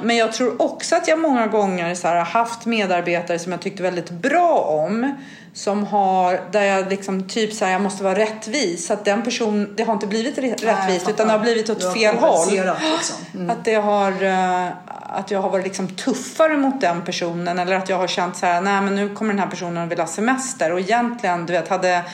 Men 0.02 0.16
jag 0.16 0.32
tror 0.32 0.62
också 0.62 0.96
att 0.96 1.08
jag 1.08 1.18
många 1.18 1.46
gånger 1.46 1.94
så 1.94 2.08
här, 2.08 2.16
har 2.16 2.24
haft 2.24 2.66
medarbetare 2.66 3.38
som 3.38 3.52
jag 3.52 3.60
tyckte 3.60 3.82
väldigt 3.82 4.10
bra 4.10 4.58
om. 4.58 5.14
Som 5.52 5.84
har, 5.84 6.40
där 6.50 6.62
jag 6.62 6.88
liksom 6.88 7.28
typ 7.28 7.60
här, 7.60 7.72
jag 7.72 7.80
måste 7.80 8.04
vara 8.04 8.18
rättvis. 8.18 8.86
Så 8.86 8.92
att 8.92 9.04
den 9.04 9.22
person, 9.22 9.74
det 9.76 9.82
har 9.82 9.92
inte 9.92 10.06
blivit 10.06 10.38
rättvist 10.38 11.08
utan 11.08 11.26
det 11.26 11.32
har 11.32 11.40
blivit 11.40 11.70
åt 11.70 11.94
fel 11.94 12.16
håll. 12.16 12.50
Liksom. 12.50 13.16
Mm. 13.34 13.50
Att, 13.50 13.64
det 13.64 13.74
har, 13.74 14.22
eh, 14.22 14.68
att 15.08 15.30
jag 15.30 15.42
har 15.42 15.50
varit 15.50 15.64
liksom 15.64 15.88
tuffare 15.88 16.56
mot 16.56 16.80
den 16.80 17.04
personen. 17.04 17.58
Eller 17.58 17.76
att 17.76 17.88
jag 17.88 17.96
har 17.96 18.06
känt 18.06 18.36
så 18.36 18.46
här, 18.46 18.60
nej 18.60 18.80
men 18.80 18.94
nu 18.94 19.14
kommer 19.14 19.32
den 19.32 19.42
här 19.42 19.50
personen 19.50 19.84
att 19.84 19.90
vilja 19.90 20.04
ha 20.04 20.08
semester. 20.10 20.72
Och 20.72 20.80
egentligen, 20.80 21.46
du 21.46 21.52
vet, 21.52 21.68
hade 21.68 22.04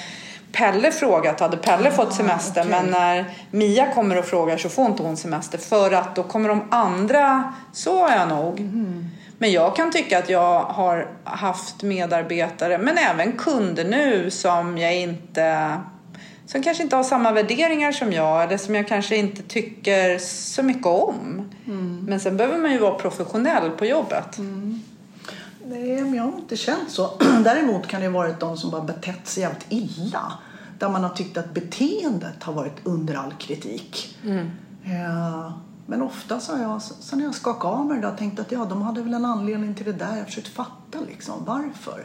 Pelle 0.54 0.90
frågat 0.90 1.40
hade 1.40 1.56
Pelle 1.56 1.90
fått 1.90 2.08
ah, 2.08 2.10
semester 2.10 2.60
okay. 2.60 2.70
men 2.70 2.90
när 2.90 3.24
Mia 3.50 3.92
kommer 3.92 4.18
och 4.18 4.24
frågar 4.24 4.56
så 4.56 4.68
får 4.68 4.86
inte 4.86 5.02
hon 5.02 5.16
semester 5.16 5.58
för 5.58 5.92
att 5.92 6.16
då 6.16 6.22
kommer 6.22 6.48
de 6.48 6.62
andra, 6.70 7.52
så 7.72 8.02
har 8.02 8.16
jag 8.16 8.28
nog. 8.28 8.60
Mm. 8.60 9.10
Men 9.38 9.52
jag 9.52 9.76
kan 9.76 9.90
tycka 9.90 10.18
att 10.18 10.28
jag 10.28 10.60
har 10.62 11.08
haft 11.24 11.82
medarbetare 11.82 12.78
men 12.78 12.98
även 12.98 13.32
kunder 13.32 13.84
nu 13.84 14.30
som 14.30 14.78
jag 14.78 14.96
inte 14.96 15.80
som 16.46 16.62
kanske 16.62 16.82
inte 16.82 16.96
har 16.96 17.04
samma 17.04 17.32
värderingar 17.32 17.92
som 17.92 18.12
jag 18.12 18.42
eller 18.42 18.56
som 18.56 18.74
jag 18.74 18.88
kanske 18.88 19.16
inte 19.16 19.42
tycker 19.42 20.18
så 20.18 20.62
mycket 20.62 20.86
om. 20.86 21.50
Mm. 21.66 22.04
Men 22.08 22.20
sen 22.20 22.36
behöver 22.36 22.58
man 22.58 22.72
ju 22.72 22.78
vara 22.78 22.94
professionell 22.94 23.70
på 23.70 23.86
jobbet. 23.86 24.38
Mm. 24.38 24.82
Nej, 25.66 26.02
men 26.02 26.14
jag 26.14 26.22
har 26.22 26.38
inte 26.38 26.56
känt 26.56 26.90
så. 26.90 27.10
Däremot 27.44 27.86
kan 27.86 28.00
det 28.00 28.06
ha 28.06 28.14
varit 28.14 28.40
de 28.40 28.56
som 28.56 28.70
bara 28.70 28.82
betett 28.82 29.28
sig 29.28 29.42
jävligt 29.42 29.66
illa. 29.68 30.32
Där 30.78 30.88
man 30.88 31.02
har 31.02 31.10
tyckt 31.10 31.36
att 31.36 31.54
beteendet 31.54 32.42
har 32.42 32.52
varit 32.52 32.76
under 32.84 33.14
all 33.14 33.32
kritik. 33.32 34.16
Mm. 34.24 34.50
Ja, 34.82 35.52
men 35.86 36.02
ofta 36.02 36.40
så 36.40 36.52
har 36.52 36.62
jag, 36.62 36.82
sen 36.82 37.18
när 37.18 37.26
jag 37.26 37.34
skakat 37.34 37.64
av 37.64 37.86
mig 37.86 38.00
det 38.00 38.06
där, 38.06 38.16
tänkt 38.16 38.40
att 38.40 38.52
ja, 38.52 38.64
de 38.64 38.82
hade 38.82 39.02
väl 39.02 39.14
en 39.14 39.24
anledning 39.24 39.74
till 39.74 39.86
det 39.86 39.92
där. 39.92 40.10
Jag 40.10 40.16
har 40.16 40.24
försökt 40.24 40.48
fatta 40.48 40.98
liksom 41.06 41.44
varför. 41.44 42.04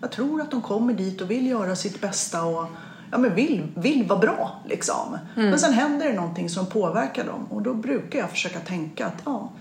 Jag 0.00 0.10
tror 0.10 0.40
att 0.40 0.50
de 0.50 0.62
kommer 0.62 0.94
dit 0.94 1.20
och 1.20 1.30
vill 1.30 1.46
göra 1.46 1.76
sitt 1.76 2.00
bästa 2.00 2.44
och 2.44 2.66
ja, 3.10 3.18
men 3.18 3.34
vill, 3.34 3.72
vill 3.74 4.06
vara 4.08 4.18
bra. 4.18 4.60
Liksom. 4.68 5.18
Mm. 5.36 5.50
Men 5.50 5.58
sen 5.58 5.72
händer 5.72 6.08
det 6.08 6.14
någonting 6.14 6.50
som 6.50 6.66
påverkar 6.66 7.26
dem 7.26 7.46
och 7.50 7.62
då 7.62 7.74
brukar 7.74 8.18
jag 8.18 8.30
försöka 8.30 8.60
tänka 8.60 9.06
att 9.06 9.22
ja, 9.24 9.52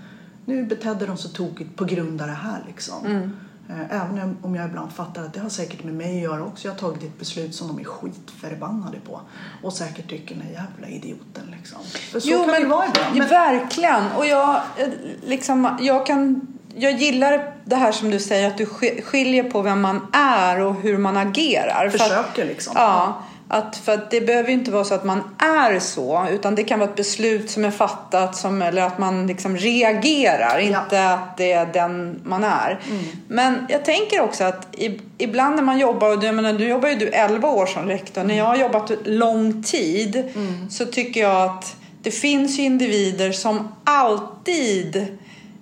nu 0.45 0.63
betedde 0.63 1.05
de 1.05 1.17
sig 1.17 1.31
tokigt 1.33 1.75
på 1.75 1.85
grund 1.85 2.21
av 2.21 2.27
det 2.27 2.33
här. 2.33 2.63
Liksom. 2.67 3.05
Mm. 3.05 3.35
Eh, 3.69 4.01
även 4.01 4.37
om 4.41 4.55
jag 4.55 4.65
ibland 4.65 4.91
fattar 4.91 5.23
att 5.23 5.33
det 5.33 5.39
har 5.39 5.49
säkert 5.49 5.83
med 5.83 5.93
mig 5.93 6.17
att 6.17 6.23
göra 6.23 6.45
också. 6.45 6.67
Jag 6.67 6.73
har 6.73 6.79
tagit 6.79 7.03
ett 7.03 7.19
beslut 7.19 7.55
som 7.55 7.67
de 7.67 7.79
är 7.79 7.83
skitförbannade 7.83 8.97
på. 8.99 9.21
Och 9.63 9.73
säkert 9.73 10.09
tycker 10.09 10.35
den 10.35 10.53
jävla 10.53 10.87
idioten 10.87 11.53
liksom. 11.57 11.79
För 12.11 12.19
så 12.19 12.29
jo, 12.29 12.39
kan 12.39 12.51
men, 12.51 12.61
det 12.61 12.67
vara 12.67 12.85
ibland. 12.87 13.17
Men... 13.17 13.27
Verkligen. 13.27 14.03
Och 14.17 14.25
jag, 14.25 14.55
eh, 14.77 14.87
liksom, 15.25 15.77
jag 15.81 16.05
kan 16.05 16.47
jag 16.79 16.91
gillar 16.91 17.53
det 17.65 17.75
här 17.75 17.91
som 17.91 18.09
du 18.09 18.19
säger 18.19 18.47
att 18.47 18.57
du 18.57 18.65
skiljer 19.01 19.43
på 19.43 19.61
vem 19.61 19.81
man 19.81 20.07
är 20.13 20.59
och 20.59 20.75
hur 20.75 20.97
man 20.97 21.17
agerar. 21.17 21.89
Försöker 21.89 22.45
liksom. 22.45 22.73
Ja. 22.75 23.23
Att, 23.49 23.77
för 23.77 23.93
att 23.93 24.11
det 24.11 24.21
behöver 24.21 24.49
inte 24.49 24.71
vara 24.71 24.83
så 24.83 24.93
att 24.93 25.03
man 25.03 25.21
är 25.37 25.79
så, 25.79 26.27
utan 26.31 26.55
det 26.55 26.63
kan 26.63 26.79
vara 26.79 26.89
ett 26.89 26.95
beslut 26.95 27.49
som 27.49 27.65
är 27.65 27.71
fattat 27.71 28.35
som, 28.35 28.61
eller 28.61 28.81
att 28.81 28.99
man 28.99 29.27
liksom 29.27 29.57
reagerar, 29.57 30.59
ja. 30.59 30.79
inte 30.79 31.09
att 31.09 31.37
det 31.37 31.51
är 31.51 31.65
den 31.65 32.21
man 32.23 32.43
är. 32.43 32.79
Mm. 32.89 33.03
Men 33.27 33.65
jag 33.69 33.85
tänker 33.85 34.21
också 34.21 34.43
att 34.43 34.75
ibland 35.17 35.55
när 35.55 35.63
man 35.63 35.79
jobbar, 35.79 36.09
och 36.09 36.19
du, 36.19 36.31
menar, 36.31 36.53
du 36.53 36.67
jobbar 36.67 36.89
ju 36.89 36.95
du 36.95 37.07
11 37.07 37.49
år 37.49 37.65
som 37.65 37.87
rektor, 37.87 38.21
mm. 38.21 38.27
när 38.27 38.37
jag 38.37 38.45
har 38.45 38.57
jobbat 38.57 38.91
lång 39.05 39.63
tid 39.63 40.15
mm. 40.15 40.69
så 40.69 40.85
tycker 40.85 41.21
jag 41.21 41.49
att 41.49 41.75
det 42.01 42.11
finns 42.11 42.59
ju 42.59 42.63
individer 42.63 43.31
som 43.31 43.75
alltid 43.83 45.17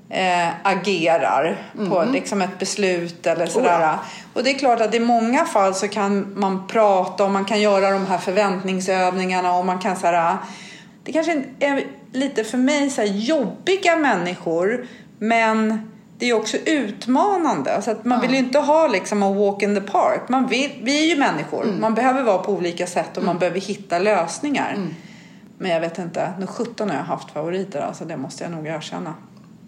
eh, 0.09 0.49
agerar 0.63 1.57
mm. 1.75 1.89
på 1.89 2.03
liksom 2.03 2.41
ett 2.41 2.59
beslut 2.59 3.27
eller 3.27 3.45
sådär. 3.45 3.77
Oh 3.77 3.81
ja. 3.81 3.99
Och 4.33 4.43
det 4.43 4.49
är 4.49 4.59
klart 4.59 4.81
att 4.81 4.95
i 4.95 4.99
många 4.99 5.45
fall 5.45 5.75
så 5.75 5.87
kan 5.87 6.39
man 6.39 6.67
prata 6.67 7.23
och 7.23 7.31
man 7.31 7.45
kan 7.45 7.61
göra 7.61 7.91
de 7.91 8.05
här 8.05 8.17
förväntningsövningarna 8.17 9.57
och 9.57 9.65
man 9.65 9.79
kan 9.79 9.95
såhär, 9.95 10.37
det 11.03 11.11
kanske 11.11 11.43
är 11.59 11.83
lite 12.11 12.43
för 12.43 12.57
mig 12.57 12.89
så 12.89 13.03
jobbiga 13.03 13.95
människor 13.95 14.87
men 15.19 15.89
det 16.17 16.29
är 16.29 16.33
också 16.33 16.57
utmanande. 16.57 17.81
Så 17.81 17.91
att 17.91 18.05
man 18.05 18.21
vill 18.21 18.31
ju 18.31 18.37
inte 18.37 18.59
ha 18.59 18.87
liksom 18.87 19.23
a 19.23 19.33
walk 19.33 19.61
in 19.61 19.75
the 19.75 19.81
park. 19.81 20.29
Man 20.29 20.47
vill, 20.47 20.71
vi 20.83 21.03
är 21.03 21.15
ju 21.15 21.19
människor. 21.19 21.63
Mm. 21.63 21.81
Man 21.81 21.93
behöver 21.93 22.23
vara 22.23 22.37
på 22.37 22.51
olika 22.51 22.87
sätt 22.87 23.09
och 23.11 23.17
mm. 23.17 23.25
man 23.25 23.39
behöver 23.39 23.59
hitta 23.59 23.99
lösningar. 23.99 24.73
Mm. 24.73 24.95
Men 25.57 25.71
jag 25.71 25.81
vet 25.81 25.99
inte, 25.99 26.33
nu 26.39 26.47
17 26.47 26.89
har 26.89 26.97
jag 26.97 27.03
haft 27.03 27.31
favoriter 27.31 27.81
alltså, 27.81 28.05
det 28.05 28.17
måste 28.17 28.43
jag 28.43 28.51
nog 28.51 28.67
erkänna. 28.67 29.13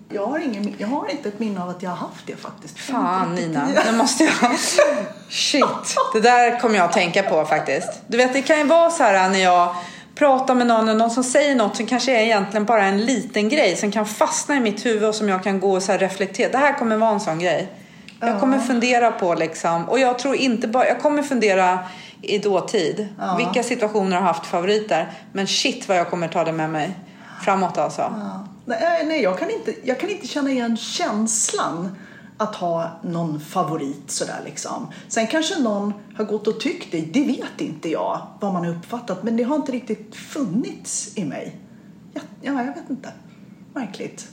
Jag 0.09 0.27
har, 0.27 0.39
ingen, 0.39 0.75
jag 0.77 0.87
har 0.87 1.11
inte 1.11 1.29
ett 1.29 1.39
minne 1.39 1.63
av 1.63 1.69
att 1.69 1.83
jag 1.83 1.89
har 1.89 1.97
haft 1.97 2.27
det 2.27 2.35
faktiskt. 2.35 2.79
Fan 2.79 3.35
Nina, 3.35 3.67
nu 3.91 3.97
måste 3.97 4.23
jag... 4.23 4.33
Shit, 5.29 5.95
det 6.13 6.19
där 6.19 6.59
kommer 6.59 6.75
jag 6.75 6.85
att 6.85 6.93
tänka 6.93 7.23
på 7.23 7.45
faktiskt. 7.45 7.89
Du 8.07 8.17
vet, 8.17 8.33
det 8.33 8.41
kan 8.41 8.57
ju 8.57 8.63
vara 8.63 8.89
så 8.89 9.03
här 9.03 9.29
när 9.29 9.39
jag 9.39 9.75
pratar 10.15 10.55
med 10.55 10.67
någon, 10.67 10.97
någon 10.97 11.11
som 11.11 11.23
säger 11.23 11.55
något 11.55 11.75
som 11.75 11.85
kanske 11.85 12.11
är 12.11 12.21
egentligen 12.21 12.65
bara 12.65 12.85
en 12.85 13.05
liten 13.05 13.49
grej 13.49 13.75
som 13.75 13.91
kan 13.91 14.05
fastna 14.05 14.55
i 14.55 14.59
mitt 14.59 14.85
huvud 14.85 15.03
och 15.03 15.15
som 15.15 15.29
jag 15.29 15.43
kan 15.43 15.59
gå 15.59 15.71
och 15.71 15.83
så 15.83 15.93
reflektera. 15.93 16.51
Det 16.51 16.57
här 16.57 16.73
kommer 16.73 16.97
vara 16.97 17.11
en 17.11 17.19
sån 17.19 17.39
grej. 17.39 17.71
Jag 18.19 18.39
kommer 18.39 18.59
fundera 18.59 19.11
på 19.11 19.35
liksom, 19.35 19.89
och 19.89 19.99
jag 19.99 20.19
tror 20.19 20.35
inte 20.35 20.67
bara, 20.67 20.87
jag 20.87 21.01
kommer 21.01 21.23
fundera 21.23 21.79
i 22.21 22.37
dåtid. 22.37 23.07
Ja. 23.19 23.35
Vilka 23.37 23.63
situationer 23.63 24.15
har 24.15 24.23
haft 24.23 24.45
favoriter? 24.45 25.11
Men 25.33 25.47
shit 25.47 25.87
vad 25.87 25.97
jag 25.97 26.09
kommer 26.09 26.27
ta 26.27 26.43
det 26.43 26.51
med 26.51 26.69
mig 26.69 26.95
framåt 27.41 27.77
alltså. 27.77 28.01
Ja. 28.01 28.47
Nej, 28.67 29.05
nej 29.05 29.21
jag, 29.21 29.39
kan 29.39 29.49
inte, 29.49 29.73
jag 29.83 29.99
kan 29.99 30.09
inte 30.09 30.27
känna 30.27 30.51
igen 30.51 30.77
känslan 30.77 31.95
att 32.37 32.55
ha 32.55 32.99
någon 33.03 33.39
favorit 33.39 34.11
sådär 34.11 34.41
liksom. 34.45 34.91
Sen 35.07 35.27
kanske 35.27 35.59
någon 35.59 35.93
har 36.15 36.25
gått 36.25 36.47
och 36.47 36.59
tyckt 36.59 36.91
det, 36.91 37.01
det 37.01 37.23
vet 37.23 37.61
inte 37.61 37.89
jag 37.89 38.21
vad 38.39 38.53
man 38.53 38.65
har 38.65 38.71
uppfattat. 38.71 39.23
Men 39.23 39.37
det 39.37 39.43
har 39.43 39.55
inte 39.55 39.71
riktigt 39.71 40.15
funnits 40.15 41.17
i 41.17 41.25
mig. 41.25 41.55
Ja, 42.13 42.21
ja 42.41 42.63
jag 42.63 42.73
vet 42.73 42.89
inte. 42.89 43.11
Märkligt. 43.73 44.27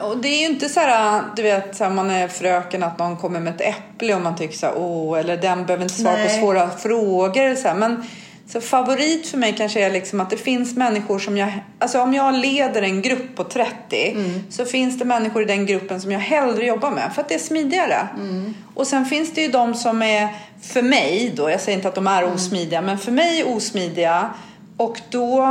Och 0.00 0.18
det 0.18 0.28
är 0.28 0.40
ju 0.40 0.46
inte 0.46 0.68
så 0.68 0.80
här, 0.80 1.22
du 1.36 1.42
vet, 1.42 1.76
så 1.76 1.84
här, 1.84 1.90
man 1.90 2.10
är 2.10 2.28
fröken 2.28 2.82
att 2.82 2.98
någon 2.98 3.16
kommer 3.16 3.40
med 3.40 3.54
ett 3.54 3.60
äpple 3.60 4.14
och 4.14 4.20
man 4.20 4.36
tycker 4.36 4.56
så 4.56 4.66
här, 4.66 4.74
åh, 4.78 5.18
eller 5.18 5.36
den 5.36 5.66
behöver 5.66 5.82
inte 5.82 5.94
svara 5.94 6.16
Nej. 6.16 6.28
på 6.28 6.40
svåra 6.40 6.70
frågor. 6.70 7.54
Så 7.54 7.68
här. 7.68 7.74
Men 7.74 8.04
så 8.46 8.60
favorit 8.60 9.26
för 9.26 9.38
mig 9.38 9.54
kanske 9.56 9.86
är 9.86 9.90
liksom 9.90 10.20
att 10.20 10.30
det 10.30 10.36
finns 10.36 10.76
människor 10.76 11.18
som 11.18 11.36
jag... 11.36 11.52
Alltså 11.78 12.00
om 12.00 12.14
jag 12.14 12.34
leder 12.34 12.82
en 12.82 13.02
grupp 13.02 13.36
på 13.36 13.44
30 13.44 14.10
mm. 14.10 14.42
så 14.50 14.64
finns 14.64 14.98
det 14.98 15.04
människor 15.04 15.42
i 15.42 15.44
den 15.44 15.66
gruppen 15.66 16.00
som 16.00 16.12
jag 16.12 16.20
hellre 16.20 16.66
jobbar 16.66 16.90
med 16.90 17.12
för 17.14 17.22
att 17.22 17.28
det 17.28 17.34
är 17.34 17.38
smidigare. 17.38 18.08
Mm. 18.16 18.54
Och 18.74 18.86
sen 18.86 19.04
finns 19.04 19.32
det 19.32 19.42
ju 19.42 19.48
de 19.48 19.74
som 19.74 20.02
är, 20.02 20.28
för 20.62 20.82
mig 20.82 21.32
då, 21.36 21.50
jag 21.50 21.60
säger 21.60 21.78
inte 21.78 21.88
att 21.88 21.94
de 21.94 22.06
är 22.06 22.22
mm. 22.22 22.34
osmidiga, 22.34 22.82
men 22.82 22.98
för 22.98 23.12
mig 23.12 23.44
osmidiga 23.44 24.30
och 24.76 25.00
då 25.10 25.46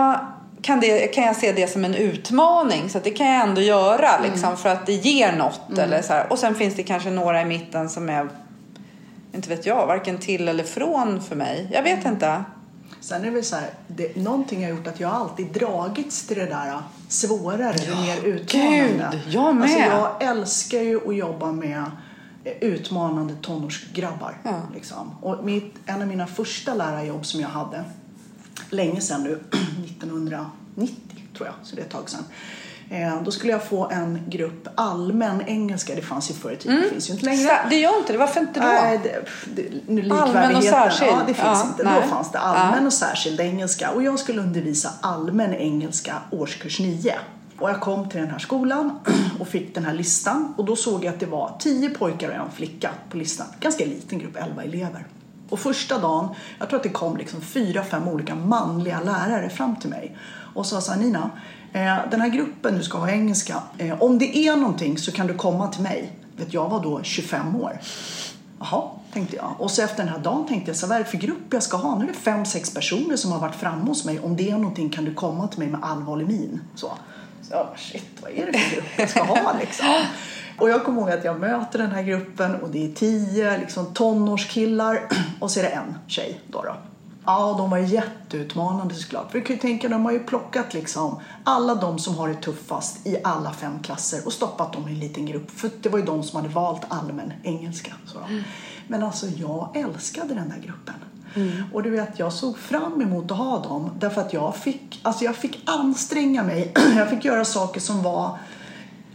kan, 0.61 0.79
det, 0.79 1.07
kan 1.07 1.23
jag 1.23 1.35
se 1.35 1.51
det 1.51 1.67
som 1.67 1.85
en 1.85 1.95
utmaning. 1.95 2.89
Så 2.89 2.99
det 2.99 3.11
kan 3.11 3.27
jag 3.27 3.43
ändå 3.43 3.61
göra 3.61 4.09
mm. 4.09 4.31
liksom, 4.31 4.57
för 4.57 4.69
att 4.69 4.85
det 4.85 4.93
ger 4.93 5.31
något. 5.31 5.69
Mm. 5.69 5.79
Eller 5.79 6.01
så 6.01 6.13
här. 6.13 6.31
Och 6.31 6.39
sen 6.39 6.55
finns 6.55 6.75
det 6.75 6.83
kanske 6.83 7.09
några 7.09 7.41
i 7.41 7.45
mitten 7.45 7.89
som 7.89 8.09
är, 8.09 8.29
inte 9.33 9.49
vet 9.49 9.65
jag, 9.65 9.87
varken 9.87 10.17
till 10.17 10.47
eller 10.47 10.63
från 10.63 11.21
för 11.21 11.35
mig. 11.35 11.69
Jag 11.71 11.83
vet 11.83 12.05
inte. 12.05 12.43
Sen 13.03 13.21
är 13.21 13.25
det 13.25 13.31
väl 13.31 13.43
så 13.43 13.55
här, 13.55 13.69
det, 13.87 14.15
någonting 14.15 14.63
har 14.63 14.69
gjort 14.69 14.87
att 14.87 14.99
jag 14.99 15.11
alltid 15.11 15.47
dragits 15.47 16.27
till 16.27 16.37
det 16.37 16.45
där 16.45 16.81
svårare, 17.07 17.75
ja, 17.87 17.95
det 17.95 18.01
mer 18.01 18.23
utmanande. 18.23 19.21
Gud, 19.23 19.33
jag 19.33 19.55
med. 19.55 19.63
Alltså 19.63 19.79
jag 19.79 20.23
älskar 20.23 20.81
ju 20.81 21.07
att 21.07 21.15
jobba 21.15 21.51
med 21.51 21.91
utmanande 22.59 23.35
tonårsgrabbar. 23.41 24.37
Ja. 24.43 24.61
Liksom. 24.73 25.11
Och 25.21 25.45
mitt, 25.45 25.75
en 25.85 26.01
av 26.01 26.07
mina 26.07 26.27
första 26.27 26.73
lärarjobb 26.73 27.25
som 27.25 27.41
jag 27.41 27.49
hade, 27.49 27.83
länge 28.69 29.01
sedan 29.01 29.23
nu, 29.23 29.31
1990 29.85 30.95
tror 31.37 31.47
jag, 31.47 31.55
så 31.63 31.75
det 31.75 31.81
är 31.81 31.85
ett 31.85 31.91
tag 31.91 32.09
sedan. 32.09 32.23
Eh, 32.89 33.21
då 33.23 33.31
skulle 33.31 33.51
jag 33.51 33.63
få 33.63 33.89
en 33.89 34.19
grupp 34.27 34.67
allmän 34.75 35.41
engelska. 35.47 35.95
Det 35.95 36.01
fanns 36.01 36.29
ju 36.29 36.33
förr 36.33 36.51
i 36.51 36.55
tiden, 36.55 36.77
mm. 36.77 36.83
det 36.83 36.93
finns 36.93 37.09
ju 37.09 37.13
inte 37.13 37.25
längre. 37.25 37.65
Det 37.69 37.75
gör 37.75 37.97
inte 37.97 38.13
det, 38.13 38.19
varför 38.19 38.41
inte 38.41 38.59
då? 38.59 38.67
Äh, 38.67 39.01
det, 39.55 40.01
det, 40.01 40.11
allmän 40.11 40.55
och 40.55 40.63
särskild? 40.63 41.11
Ja, 41.11 41.21
det 41.27 41.33
finns 41.33 41.47
ja, 41.47 41.67
inte. 41.67 41.83
Nej. 41.83 42.01
Då 42.01 42.07
fanns 42.07 42.31
det 42.31 42.39
allmän 42.39 42.81
ja. 42.81 42.87
och 42.87 42.93
särskild 42.93 43.39
engelska. 43.39 43.91
Och 43.91 44.03
jag 44.03 44.19
skulle 44.19 44.41
undervisa 44.41 44.89
allmän 45.01 45.53
engelska 45.53 46.15
årskurs 46.31 46.79
9. 46.79 47.15
Och 47.59 47.69
jag 47.69 47.81
kom 47.81 48.09
till 48.09 48.19
den 48.19 48.29
här 48.29 48.39
skolan 48.39 48.99
och 49.39 49.47
fick 49.47 49.75
den 49.75 49.85
här 49.85 49.93
listan. 49.93 50.53
Och 50.57 50.65
då 50.65 50.75
såg 50.75 51.05
jag 51.05 51.13
att 51.13 51.19
det 51.19 51.25
var 51.25 51.55
10 51.59 51.89
pojkar 51.89 52.29
och 52.29 52.35
en 52.35 52.51
flicka 52.51 52.89
på 53.09 53.17
listan. 53.17 53.47
Ganska 53.59 53.85
liten 53.85 54.19
grupp, 54.19 54.37
11 54.37 54.63
elever. 54.63 55.05
Och 55.53 55.59
första 55.59 55.97
dagen, 55.97 56.29
jag 56.59 56.69
tror 56.69 56.77
att 56.77 56.83
det 56.83 56.89
kom 56.89 57.17
liksom 57.17 57.41
fyra, 57.41 57.83
fem 57.83 58.07
olika 58.07 58.35
manliga 58.35 58.99
lärare 59.01 59.49
fram 59.49 59.75
till 59.75 59.89
mig 59.89 60.17
och 60.53 60.65
sa 60.65 60.81
så 60.81 60.91
här, 60.91 60.99
Nina, 60.99 61.29
eh, 61.73 61.97
den 62.11 62.21
här 62.21 62.29
gruppen 62.29 62.77
du 62.77 62.83
ska 62.83 62.97
ha 62.97 63.09
engelska, 63.09 63.63
eh, 63.77 64.01
om 64.01 64.19
det 64.19 64.37
är 64.37 64.55
någonting 64.55 64.97
så 64.97 65.11
kan 65.11 65.27
du 65.27 65.33
komma 65.33 65.67
till 65.67 65.81
mig. 65.81 66.11
Vet 66.37 66.53
jag 66.53 66.69
var 66.69 66.83
då 66.83 67.03
25 67.03 67.55
år. 67.55 67.79
Jaha, 68.59 68.83
tänkte 69.13 69.35
jag. 69.35 69.55
Och 69.57 69.71
så 69.71 69.81
efter 69.81 69.97
den 70.03 70.13
här 70.13 70.19
dagen 70.19 70.47
tänkte 70.47 70.69
jag, 70.69 70.77
så 70.77 70.87
vad 70.87 70.97
är 70.97 71.03
det 71.03 71.09
för 71.09 71.17
grupp 71.17 71.53
jag 71.53 71.63
ska 71.63 71.77
ha? 71.77 71.97
Nu 71.97 72.03
är 72.03 72.07
det 72.07 72.13
fem, 72.13 72.45
sex 72.45 72.73
personer 72.73 73.15
som 73.15 73.31
har 73.31 73.39
varit 73.39 73.55
framme 73.55 73.85
hos 73.85 74.05
mig. 74.05 74.19
Om 74.19 74.35
det 74.35 74.49
är 74.49 74.57
någonting 74.57 74.89
kan 74.89 75.05
du 75.05 75.13
komma 75.13 75.47
till 75.47 75.59
mig 75.59 75.67
med 75.67 75.83
allvarlig 75.83 76.27
min. 76.27 76.61
Så. 76.75 76.91
Så, 77.41 77.67
shit, 77.77 78.21
vad 78.21 78.31
är 78.31 78.45
det 78.51 78.59
för 78.59 78.75
grupp 78.75 78.85
jag 78.97 79.09
ska 79.09 79.23
ha 79.23 79.55
liksom? 79.59 79.85
Och 80.59 80.69
jag 80.69 80.83
kommer 80.83 81.01
ihåg 81.01 81.11
att 81.11 81.23
jag 81.25 81.39
möter 81.39 81.79
den 81.79 81.91
här 81.91 82.03
gruppen 82.03 82.55
och 82.55 82.69
det 82.69 82.85
är 82.85 82.93
tio 82.93 83.57
liksom, 83.57 83.85
tonårskillar 83.93 84.99
och 85.39 85.51
så 85.51 85.59
är 85.59 85.63
det 85.63 85.69
en 85.69 85.95
tjej 86.07 86.41
då. 86.47 86.61
då. 86.61 86.75
Ja, 87.25 87.55
de 87.57 87.69
var 87.69 87.77
jätteutmanande 87.77 88.95
såklart. 88.95 89.31
För 89.31 89.39
du 89.39 89.45
kan 89.45 89.55
ju 89.55 89.61
tänka, 89.61 89.89
de 89.89 90.05
har 90.05 90.11
ju 90.11 90.19
plockat 90.19 90.73
liksom 90.73 91.19
alla 91.43 91.75
de 91.75 91.99
som 91.99 92.15
har 92.15 92.27
det 92.27 92.35
tuffast 92.35 93.07
i 93.07 93.17
alla 93.23 93.51
fem 93.51 93.79
klasser 93.83 94.21
och 94.25 94.33
stoppat 94.33 94.73
dem 94.73 94.87
i 94.87 94.91
en 94.91 94.99
liten 94.99 95.25
grupp. 95.25 95.51
För 95.51 95.69
det 95.81 95.89
var 95.89 95.99
ju 95.99 96.05
de 96.05 96.23
som 96.23 96.41
hade 96.41 96.53
valt 96.53 96.81
allmän 96.87 97.33
engelska. 97.43 97.93
Så. 98.05 98.19
Mm. 98.19 98.43
Men 98.87 99.03
alltså, 99.03 99.27
jag 99.27 99.77
älskade 99.77 100.33
den 100.33 100.49
där 100.49 100.59
gruppen. 100.65 100.95
Mm. 101.35 101.63
Och 101.73 101.83
du 101.83 101.89
vet, 101.89 102.19
jag 102.19 102.33
såg 102.33 102.57
fram 102.57 103.01
emot 103.01 103.31
att 103.31 103.37
ha 103.37 103.59
dem 103.59 103.89
därför 103.99 104.21
att 104.21 104.33
jag 104.33 104.55
fick, 104.55 104.99
alltså 105.03 105.25
jag 105.25 105.35
fick 105.35 105.61
anstränga 105.65 106.43
mig. 106.43 106.73
jag 106.97 107.09
fick 107.09 107.25
göra 107.25 107.45
saker 107.45 107.79
som 107.79 108.03
var 108.03 108.37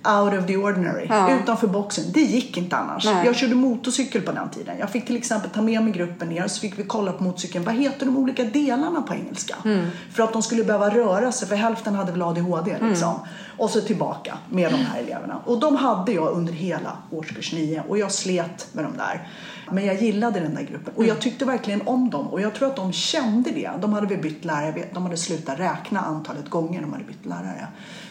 out 0.05 0.38
of 0.38 0.46
the 0.46 0.57
ordinary, 0.57 1.07
ja. 1.09 1.38
utanför 1.40 1.66
boxen. 1.66 2.05
Det 2.12 2.20
gick 2.20 2.57
inte 2.57 2.76
annars. 2.76 3.05
Nej. 3.05 3.26
Jag 3.26 3.36
körde 3.36 3.55
motorcykel 3.55 4.22
på 4.22 4.32
den 4.32 4.51
tiden. 4.51 4.78
Jag 4.78 4.90
fick 4.90 5.07
till 5.07 5.16
exempel 5.16 5.51
ta 5.51 5.62
med 5.62 5.82
mig 5.82 5.92
gruppen 5.92 6.28
ner 6.28 6.49
så 6.49 6.61
fick 6.61 6.78
vi 6.78 6.82
kolla 6.82 7.12
på 7.12 7.24
motorcykeln. 7.24 7.64
Vad 7.64 7.74
heter 7.74 8.07
de 8.07 8.16
olika 8.16 8.44
delarna 8.44 9.03
på 9.03 9.14
engelska? 9.14 9.55
Mm. 9.64 9.86
För 10.12 10.22
att 10.22 10.32
de 10.32 10.42
skulle 10.42 10.64
behöva 10.64 10.90
röra 10.90 11.32
sig, 11.32 11.49
för 11.49 11.57
hälften 11.57 11.94
hade 11.94 12.12
väl 12.12 12.22
ADHD 12.22 12.70
mm. 12.70 12.88
liksom. 12.88 13.14
Mm. 13.14 13.26
Och 13.59 13.70
så 13.70 13.80
tillbaka 13.80 14.38
med 14.49 14.72
de 14.72 14.76
här 14.76 15.01
eleverna. 15.01 15.40
Och 15.44 15.61
de 15.61 15.76
hade 15.76 16.12
jag 16.12 16.32
under 16.32 16.53
hela 16.53 16.96
årskurs 17.11 17.53
9 17.53 17.82
och 17.88 17.99
jag 17.99 18.12
slet 18.12 18.68
med 18.72 18.84
de 18.84 18.96
där. 18.96 19.28
Men 19.70 19.84
jag 19.84 20.03
gillade 20.03 20.40
den 20.40 20.55
där 20.55 20.62
gruppen 20.62 20.94
och 20.96 21.03
jag 21.03 21.11
mm. 21.11 21.22
tyckte 21.22 21.44
verkligen 21.44 21.82
om 21.88 22.11
dem 22.11 22.28
och 22.28 22.40
jag 22.40 22.55
tror 22.55 22.68
att 22.68 22.76
de 22.76 22.92
kände 22.92 23.51
det. 23.51 23.70
De 23.80 23.92
hade 23.92 24.07
väl 24.07 24.18
bytt 24.18 24.44
lärare, 24.44 24.84
de 24.94 25.03
hade 25.03 25.16
slutat 25.16 25.59
räkna 25.59 26.01
antalet 26.01 26.51
gånger 26.51 26.80
de 26.80 26.92
hade 26.92 27.05
bytt 27.05 27.26
lärare. 27.26 27.66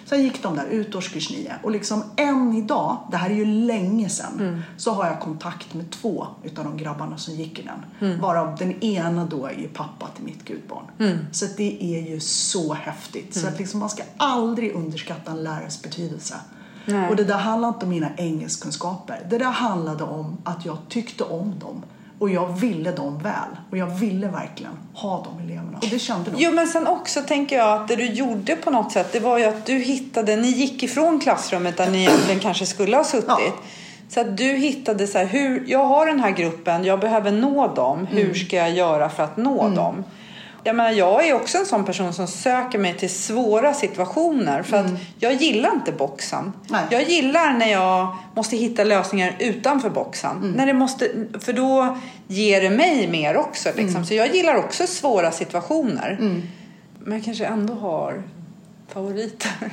Sen 0.09 0.23
gick 0.23 0.43
de 0.43 0.55
där 0.55 0.65
ut 0.65 0.95
årskurs 0.95 1.29
9 1.29 1.53
och 1.63 1.71
liksom 1.71 2.03
än 2.15 2.53
idag, 2.53 2.97
det 3.11 3.17
här 3.17 3.29
är 3.29 3.33
ju 3.33 3.45
länge 3.45 4.09
sedan, 4.09 4.39
mm. 4.39 4.61
så 4.77 4.91
har 4.91 5.05
jag 5.05 5.19
kontakt 5.19 5.73
med 5.73 5.91
två 5.91 6.27
utav 6.43 6.63
de 6.63 6.77
grabbarna 6.77 7.17
som 7.17 7.33
gick 7.33 7.59
i 7.59 7.61
den. 7.61 8.09
Mm. 8.09 8.21
Varav 8.21 8.55
den 8.55 8.83
ena 8.83 9.25
då 9.25 9.45
är 9.45 9.69
pappa 9.73 10.07
till 10.15 10.23
mitt 10.23 10.45
gudbarn. 10.45 10.85
Mm. 10.99 11.17
Så 11.31 11.45
det 11.57 11.83
är 11.83 12.11
ju 12.11 12.19
så 12.19 12.73
häftigt. 12.73 13.33
Så 13.33 13.39
mm. 13.39 13.53
att 13.53 13.59
liksom 13.59 13.79
man 13.79 13.89
ska 13.89 14.03
aldrig 14.17 14.75
underskatta 14.75 15.31
en 15.31 15.43
lärares 15.43 15.81
betydelse. 15.81 16.35
Nej. 16.85 17.09
Och 17.09 17.15
det 17.15 17.23
där 17.23 17.37
handlade 17.37 17.73
inte 17.73 17.85
om 17.85 17.89
mina 17.89 18.09
engelskkunskaper. 18.17 19.27
Det 19.29 19.37
där 19.37 19.51
handlade 19.51 20.03
om 20.03 20.37
att 20.43 20.65
jag 20.65 20.77
tyckte 20.89 21.23
om 21.23 21.59
dem. 21.59 21.83
Och 22.19 22.29
jag 22.29 22.59
ville 22.59 22.91
dem 22.91 23.17
väl. 23.17 23.57
Och 23.71 23.77
jag 23.77 23.87
ville 23.87 24.27
verkligen 24.27 24.71
ha 24.93 25.23
de 25.23 25.43
eleverna. 25.43 25.77
Och 25.81 25.87
det 25.91 25.99
kände 25.99 26.31
de. 26.31 26.37
Jo 26.43 26.51
men 26.51 26.67
sen 26.67 26.87
också 26.87 27.21
tänker 27.21 27.57
jag 27.57 27.81
att 27.81 27.87
det 27.87 27.95
du 27.95 28.05
gjorde 28.05 28.55
på 28.55 28.71
något 28.71 28.91
sätt 28.91 29.13
det 29.13 29.19
var 29.19 29.37
ju 29.37 29.43
att 29.43 29.65
du 29.65 29.73
hittade, 29.73 30.35
ni 30.35 30.47
gick 30.47 30.83
ifrån 30.83 31.19
klassrummet 31.19 31.77
där 31.77 31.89
ni 31.89 31.99
egentligen 31.99 32.39
kanske 32.39 32.65
skulle 32.65 32.97
ha 32.97 33.03
suttit. 33.03 33.25
Ja. 33.27 33.51
Så 34.09 34.19
att 34.19 34.37
du 34.37 34.43
hittade 34.43 35.07
så 35.07 35.17
här, 35.17 35.25
hur, 35.25 35.63
jag 35.67 35.85
har 35.85 36.05
den 36.05 36.19
här 36.19 36.31
gruppen, 36.31 36.83
jag 36.83 36.99
behöver 36.99 37.31
nå 37.31 37.67
dem. 37.67 38.07
Hur 38.11 38.25
mm. 38.25 38.35
ska 38.35 38.55
jag 38.55 38.71
göra 38.71 39.09
för 39.09 39.23
att 39.23 39.37
nå 39.37 39.61
mm. 39.61 39.75
dem? 39.75 40.03
Jag 40.67 40.75
menar, 40.75 40.91
jag 40.91 41.27
är 41.27 41.33
också 41.33 41.57
en 41.57 41.65
sån 41.65 41.85
person 41.85 42.13
som 42.13 42.27
söker 42.27 42.79
mig 42.79 42.97
till 42.97 43.09
svåra 43.09 43.73
situationer 43.73 44.63
för 44.63 44.77
mm. 44.77 44.93
att 44.93 45.01
jag 45.19 45.33
gillar 45.33 45.71
inte 45.73 45.91
boxen. 45.91 46.53
Nej. 46.67 46.85
Jag 46.89 47.03
gillar 47.03 47.53
när 47.53 47.71
jag 47.71 48.15
måste 48.35 48.57
hitta 48.57 48.83
lösningar 48.83 49.35
utanför 49.39 49.89
boxen. 49.89 50.37
Mm. 50.37 50.51
När 50.51 50.65
det 50.65 50.73
måste, 50.73 51.09
för 51.39 51.53
då 51.53 51.97
ger 52.27 52.61
det 52.61 52.69
mig 52.69 53.07
mer 53.07 53.37
också. 53.37 53.69
Liksom. 53.69 53.95
Mm. 53.95 54.05
Så 54.05 54.13
jag 54.13 54.35
gillar 54.35 54.55
också 54.55 54.87
svåra 54.87 55.31
situationer. 55.31 56.17
Mm. 56.19 56.43
Men 56.99 57.13
jag 57.13 57.25
kanske 57.25 57.45
ändå 57.45 57.73
har 57.73 58.23
favoriter. 58.87 59.51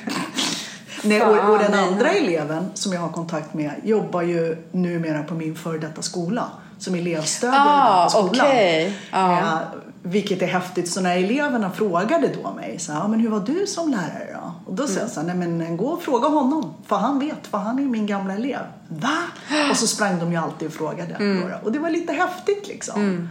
Nej, 1.03 1.23
och, 1.23 1.51
och, 1.51 1.59
den 1.59 1.75
andra 1.75 2.11
eleven 2.11 2.71
som 2.75 2.93
jag 2.93 3.01
har 3.01 3.13
kontakt 3.13 3.55
med 3.55 3.73
jobbar 3.85 4.23
ju 4.23 4.57
numera 4.73 5.23
på 5.23 5.35
min 5.35 5.57
före 5.57 5.79
detta 5.79 6.03
skola 6.03 6.51
som 6.79 6.95
elevstödjare 6.95 7.63
ah, 7.67 8.05
på 8.05 8.11
skolan. 8.11 8.47
Okay. 8.47 8.93
Ah. 9.11 9.59
Vilket 10.07 10.43
är 10.43 10.47
häftigt. 10.47 10.89
Så 10.89 11.01
när 11.01 11.17
eleverna 11.17 11.71
frågade 11.71 12.31
då 12.43 12.53
mig 12.53 12.79
så 12.79 12.93
här, 12.93 13.09
men 13.09 13.21
hur 13.21 13.29
var 13.29 13.41
du 13.41 13.67
som 13.67 13.91
lärare 13.91 14.29
då? 14.33 14.53
Och 14.67 14.75
då 14.75 14.87
sa 14.87 15.01
jag 15.01 15.11
så 15.11 15.21
här, 15.21 15.35
nej 15.35 15.37
men 15.37 15.77
gå 15.77 15.87
och 15.87 16.03
fråga 16.03 16.29
honom. 16.29 16.75
För 16.87 16.97
han 16.97 17.19
vet, 17.19 17.47
för 17.47 17.59
han 17.59 17.79
är 17.79 17.83
min 17.83 18.07
gamla 18.07 18.35
elev. 18.35 18.61
Va? 18.89 19.19
Och 19.71 19.77
så 19.77 19.87
sprang 19.87 20.19
de 20.19 20.33
ju 20.33 20.39
alltid 20.39 20.69
och 20.69 20.75
frågade. 20.75 21.15
Mm. 21.15 21.53
Och 21.63 21.73
det 21.73 21.79
var 21.79 21.91
lite 21.91 22.13
häftigt 22.13 22.69
liksom. 22.69 23.01
Mm. 23.01 23.29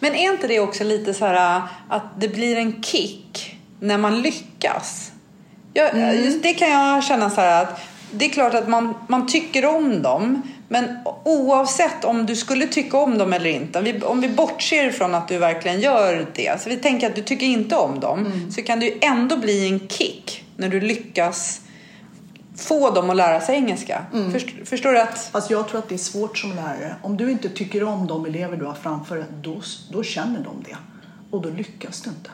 Men 0.00 0.14
är 0.14 0.32
inte 0.32 0.46
det 0.46 0.60
också 0.60 0.84
lite 0.84 1.14
så 1.14 1.26
här 1.26 1.62
att 1.88 2.04
det 2.18 2.28
blir 2.28 2.56
en 2.56 2.82
kick 2.82 3.60
när 3.80 3.98
man 3.98 4.22
lyckas? 4.22 5.12
Jag, 5.72 5.94
mm. 5.94 6.40
Det 6.42 6.54
kan 6.54 6.70
jag 6.70 7.04
känna 7.04 7.30
så 7.30 7.40
här 7.40 7.62
att 7.62 7.80
det 8.10 8.24
är 8.24 8.28
klart 8.28 8.54
att 8.54 8.68
man, 8.68 8.94
man 9.06 9.26
tycker 9.26 9.66
om 9.76 10.02
dem 10.02 10.42
men 10.72 10.98
oavsett 11.24 12.04
om 12.04 12.26
du 12.26 12.36
skulle 12.36 12.66
tycka 12.66 12.98
om 12.98 13.18
dem 13.18 13.32
eller 13.32 13.50
inte, 13.50 13.78
om 13.78 13.84
vi, 13.84 14.02
om 14.02 14.20
vi 14.20 14.28
bortser 14.28 14.88
ifrån 14.88 15.14
att 15.14 15.28
du 15.28 15.38
verkligen 15.38 15.80
gör 15.80 16.26
det, 16.34 16.62
så 16.62 16.70
vi 16.70 16.76
tänker 16.76 17.06
att 17.06 17.16
du 17.16 17.22
tycker 17.22 17.46
inte 17.46 17.76
om 17.76 18.00
dem, 18.00 18.26
mm. 18.26 18.50
så 18.50 18.62
kan 18.62 18.80
det 18.80 18.86
ju 18.86 18.98
ändå 19.00 19.36
bli 19.36 19.68
en 19.68 19.88
kick 19.88 20.44
när 20.56 20.68
du 20.68 20.80
lyckas 20.80 21.60
få 22.56 22.90
dem 22.90 23.10
att 23.10 23.16
lära 23.16 23.40
sig 23.40 23.54
engelska. 23.54 24.04
Mm. 24.12 24.32
Först, 24.32 24.48
förstår 24.64 24.92
du 24.92 25.00
att... 25.00 25.28
Alltså 25.32 25.52
jag 25.52 25.68
tror 25.68 25.78
att 25.78 25.88
det 25.88 25.94
är 25.94 25.98
svårt 25.98 26.38
som 26.38 26.50
lärare. 26.50 26.96
Om 27.02 27.16
du 27.16 27.30
inte 27.30 27.48
tycker 27.48 27.84
om 27.84 28.06
de 28.06 28.26
elever 28.26 28.56
du 28.56 28.64
har 28.64 28.74
framför 28.74 29.16
dig, 29.16 29.24
då, 29.42 29.62
då 29.92 30.02
känner 30.02 30.44
de 30.44 30.62
det. 30.64 30.76
Och 31.30 31.42
då 31.42 31.50
lyckas 31.50 32.00
du 32.00 32.10
inte. 32.10 32.30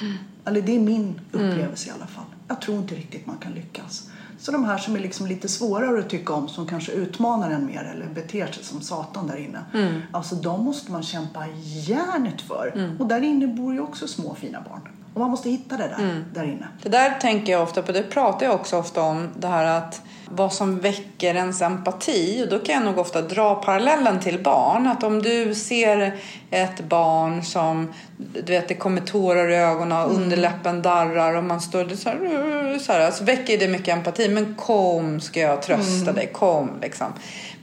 Mm. 0.00 0.14
Eller 0.44 0.62
det 0.62 0.74
är 0.74 0.80
min 0.80 1.20
upplevelse 1.32 1.88
mm. 1.88 2.00
i 2.00 2.02
alla 2.02 2.10
fall. 2.10 2.24
Jag 2.48 2.60
tror 2.60 2.78
inte 2.78 2.94
riktigt 2.94 3.26
man 3.26 3.38
kan 3.38 3.52
lyckas. 3.52 4.10
Så 4.44 4.52
de 4.52 4.64
här 4.64 4.78
som 4.78 4.96
är 4.96 5.00
liksom 5.00 5.26
lite 5.26 5.48
svårare 5.48 5.98
att 5.98 6.10
tycka 6.10 6.32
om, 6.32 6.48
som 6.48 6.66
kanske 6.66 6.92
utmanar 6.92 7.50
en 7.50 7.66
mer 7.66 7.92
eller 7.94 8.06
beter 8.14 8.46
sig 8.46 8.64
som 8.64 8.80
satan 8.80 9.26
där 9.26 9.36
inne. 9.36 9.64
Mm. 9.74 10.00
Alltså 10.12 10.34
de 10.34 10.64
måste 10.64 10.92
man 10.92 11.02
kämpa 11.02 11.46
järnet 11.86 12.40
för. 12.40 12.72
Mm. 12.76 13.00
Och 13.00 13.06
där 13.06 13.20
inne 13.20 13.46
bor 13.46 13.74
ju 13.74 13.80
också 13.80 14.08
små 14.08 14.34
fina 14.34 14.60
barn. 14.60 14.88
Och 15.14 15.20
man 15.20 15.30
måste 15.30 15.50
hitta 15.50 15.76
det 15.76 15.88
där, 15.88 16.04
mm. 16.04 16.24
där 16.34 16.44
inne. 16.44 16.68
Det 16.82 16.88
där 16.88 17.10
tänker 17.20 17.52
jag 17.52 17.62
ofta 17.62 17.82
på, 17.82 17.92
det 17.92 18.02
pratar 18.02 18.46
jag 18.46 18.54
också 18.54 18.78
ofta 18.78 19.02
om, 19.02 19.28
det 19.36 19.46
här 19.46 19.64
att 19.64 20.02
vad 20.30 20.52
som 20.52 20.80
väcker 20.80 21.34
ens 21.34 21.62
empati. 21.62 22.44
Och 22.44 22.48
då 22.50 22.58
kan 22.58 22.74
jag 22.74 22.84
nog 22.84 22.98
ofta 22.98 23.22
dra 23.22 23.54
parallellen 23.54 24.20
till 24.20 24.42
barn. 24.42 24.86
Att 24.86 25.02
om 25.02 25.22
du 25.22 25.54
ser 25.54 26.14
ett 26.50 26.80
barn 26.80 27.44
som, 27.44 27.92
du 28.16 28.52
vet 28.52 28.68
det 28.68 28.74
kommer 28.74 29.00
tårar 29.00 29.50
i 29.50 29.56
ögonen 29.56 29.98
och 29.98 30.10
mm. 30.10 30.22
underläppen 30.22 30.82
darrar 30.82 31.34
och 31.34 31.44
man 31.44 31.60
står 31.60 31.88
så 31.88 32.08
här, 32.08 32.78
så 32.78 32.92
här 32.92 33.10
så 33.10 33.24
väcker 33.24 33.58
det 33.58 33.68
mycket 33.68 33.96
empati. 33.96 34.28
Men 34.28 34.54
kom 34.54 35.20
ska 35.20 35.40
jag 35.40 35.62
trösta 35.62 36.02
mm. 36.02 36.14
dig, 36.14 36.26
kom 36.32 36.70
liksom. 36.82 37.12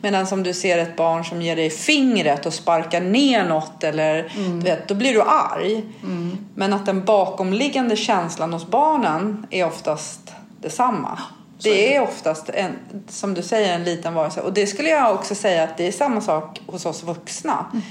Medan 0.01 0.27
om 0.31 0.43
du 0.43 0.53
ser 0.53 0.77
ett 0.77 0.95
barn 0.95 1.25
som 1.25 1.41
ger 1.41 1.55
dig 1.55 1.69
fingret 1.69 2.45
och 2.45 2.53
sparkar 2.53 3.01
ner 3.01 3.45
något 3.45 3.83
eller 3.83 4.31
mm. 4.37 4.59
du 4.59 4.65
vet, 4.65 4.87
då 4.87 4.95
blir 4.95 5.13
du 5.13 5.21
arg. 5.21 5.83
Mm. 6.03 6.37
Men 6.55 6.73
att 6.73 6.85
den 6.85 7.05
bakomliggande 7.05 7.95
känslan 7.95 8.53
hos 8.53 8.67
barnen 8.67 9.47
är 9.49 9.65
oftast 9.65 10.33
detsamma. 10.61 11.19
Det 11.63 11.95
är 11.95 12.01
oftast, 12.01 12.49
en, 12.49 12.71
som 13.07 13.33
du 13.33 13.41
säger, 13.41 13.75
en 13.75 13.83
liten 13.83 14.13
varelse. 14.13 14.41
Och 14.41 14.53
det 14.53 14.67
skulle 14.67 14.89
jag 14.89 15.15
också 15.15 15.35
säga 15.35 15.63
att 15.63 15.77
det 15.77 15.87
är 15.87 15.91
samma 15.91 16.21
sak 16.21 16.61
hos 16.67 16.85
oss 16.85 17.03
vuxna. 17.03 17.65
Mm. 17.73 17.83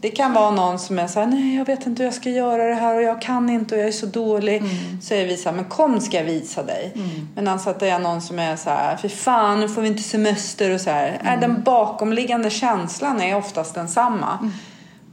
Det 0.00 0.10
kan 0.10 0.32
vara 0.32 0.50
någon 0.50 0.78
som 0.78 0.98
är 0.98 1.06
så 1.06 1.20
här, 1.20 1.26
nej 1.26 1.56
jag 1.56 1.64
vet 1.64 1.86
inte 1.86 2.02
hur 2.02 2.06
jag 2.06 2.14
ska 2.14 2.30
göra 2.30 2.66
det 2.66 2.74
här 2.74 2.94
och 2.94 3.02
jag 3.02 3.22
kan 3.22 3.50
inte 3.50 3.74
och 3.74 3.80
jag 3.80 3.88
är 3.88 3.92
så 3.92 4.06
dålig. 4.06 4.56
Mm. 4.56 5.00
Så 5.02 5.14
är 5.14 5.26
vi 5.26 5.36
så 5.36 5.48
här, 5.48 5.56
men 5.56 5.64
kom 5.64 6.00
ska 6.00 6.16
jag 6.16 6.24
visa 6.24 6.62
dig. 6.62 6.92
Mm. 6.94 7.28
Men 7.34 7.48
alltså 7.48 7.70
att 7.70 7.80
det 7.80 7.88
är 7.88 7.98
någon 7.98 8.22
som 8.22 8.38
är 8.38 8.56
så 8.56 8.70
här, 8.70 8.96
för 8.96 9.08
fan 9.08 9.60
nu 9.60 9.68
får 9.68 9.82
vi 9.82 9.88
inte 9.88 10.02
semester 10.02 10.74
och 10.74 10.80
så 10.80 10.90
här. 10.90 11.20
Mm. 11.20 11.40
Den 11.40 11.62
bakomliggande 11.62 12.50
känslan 12.50 13.20
är 13.20 13.36
oftast 13.36 13.74
densamma. 13.74 14.38
Mm. 14.40 14.52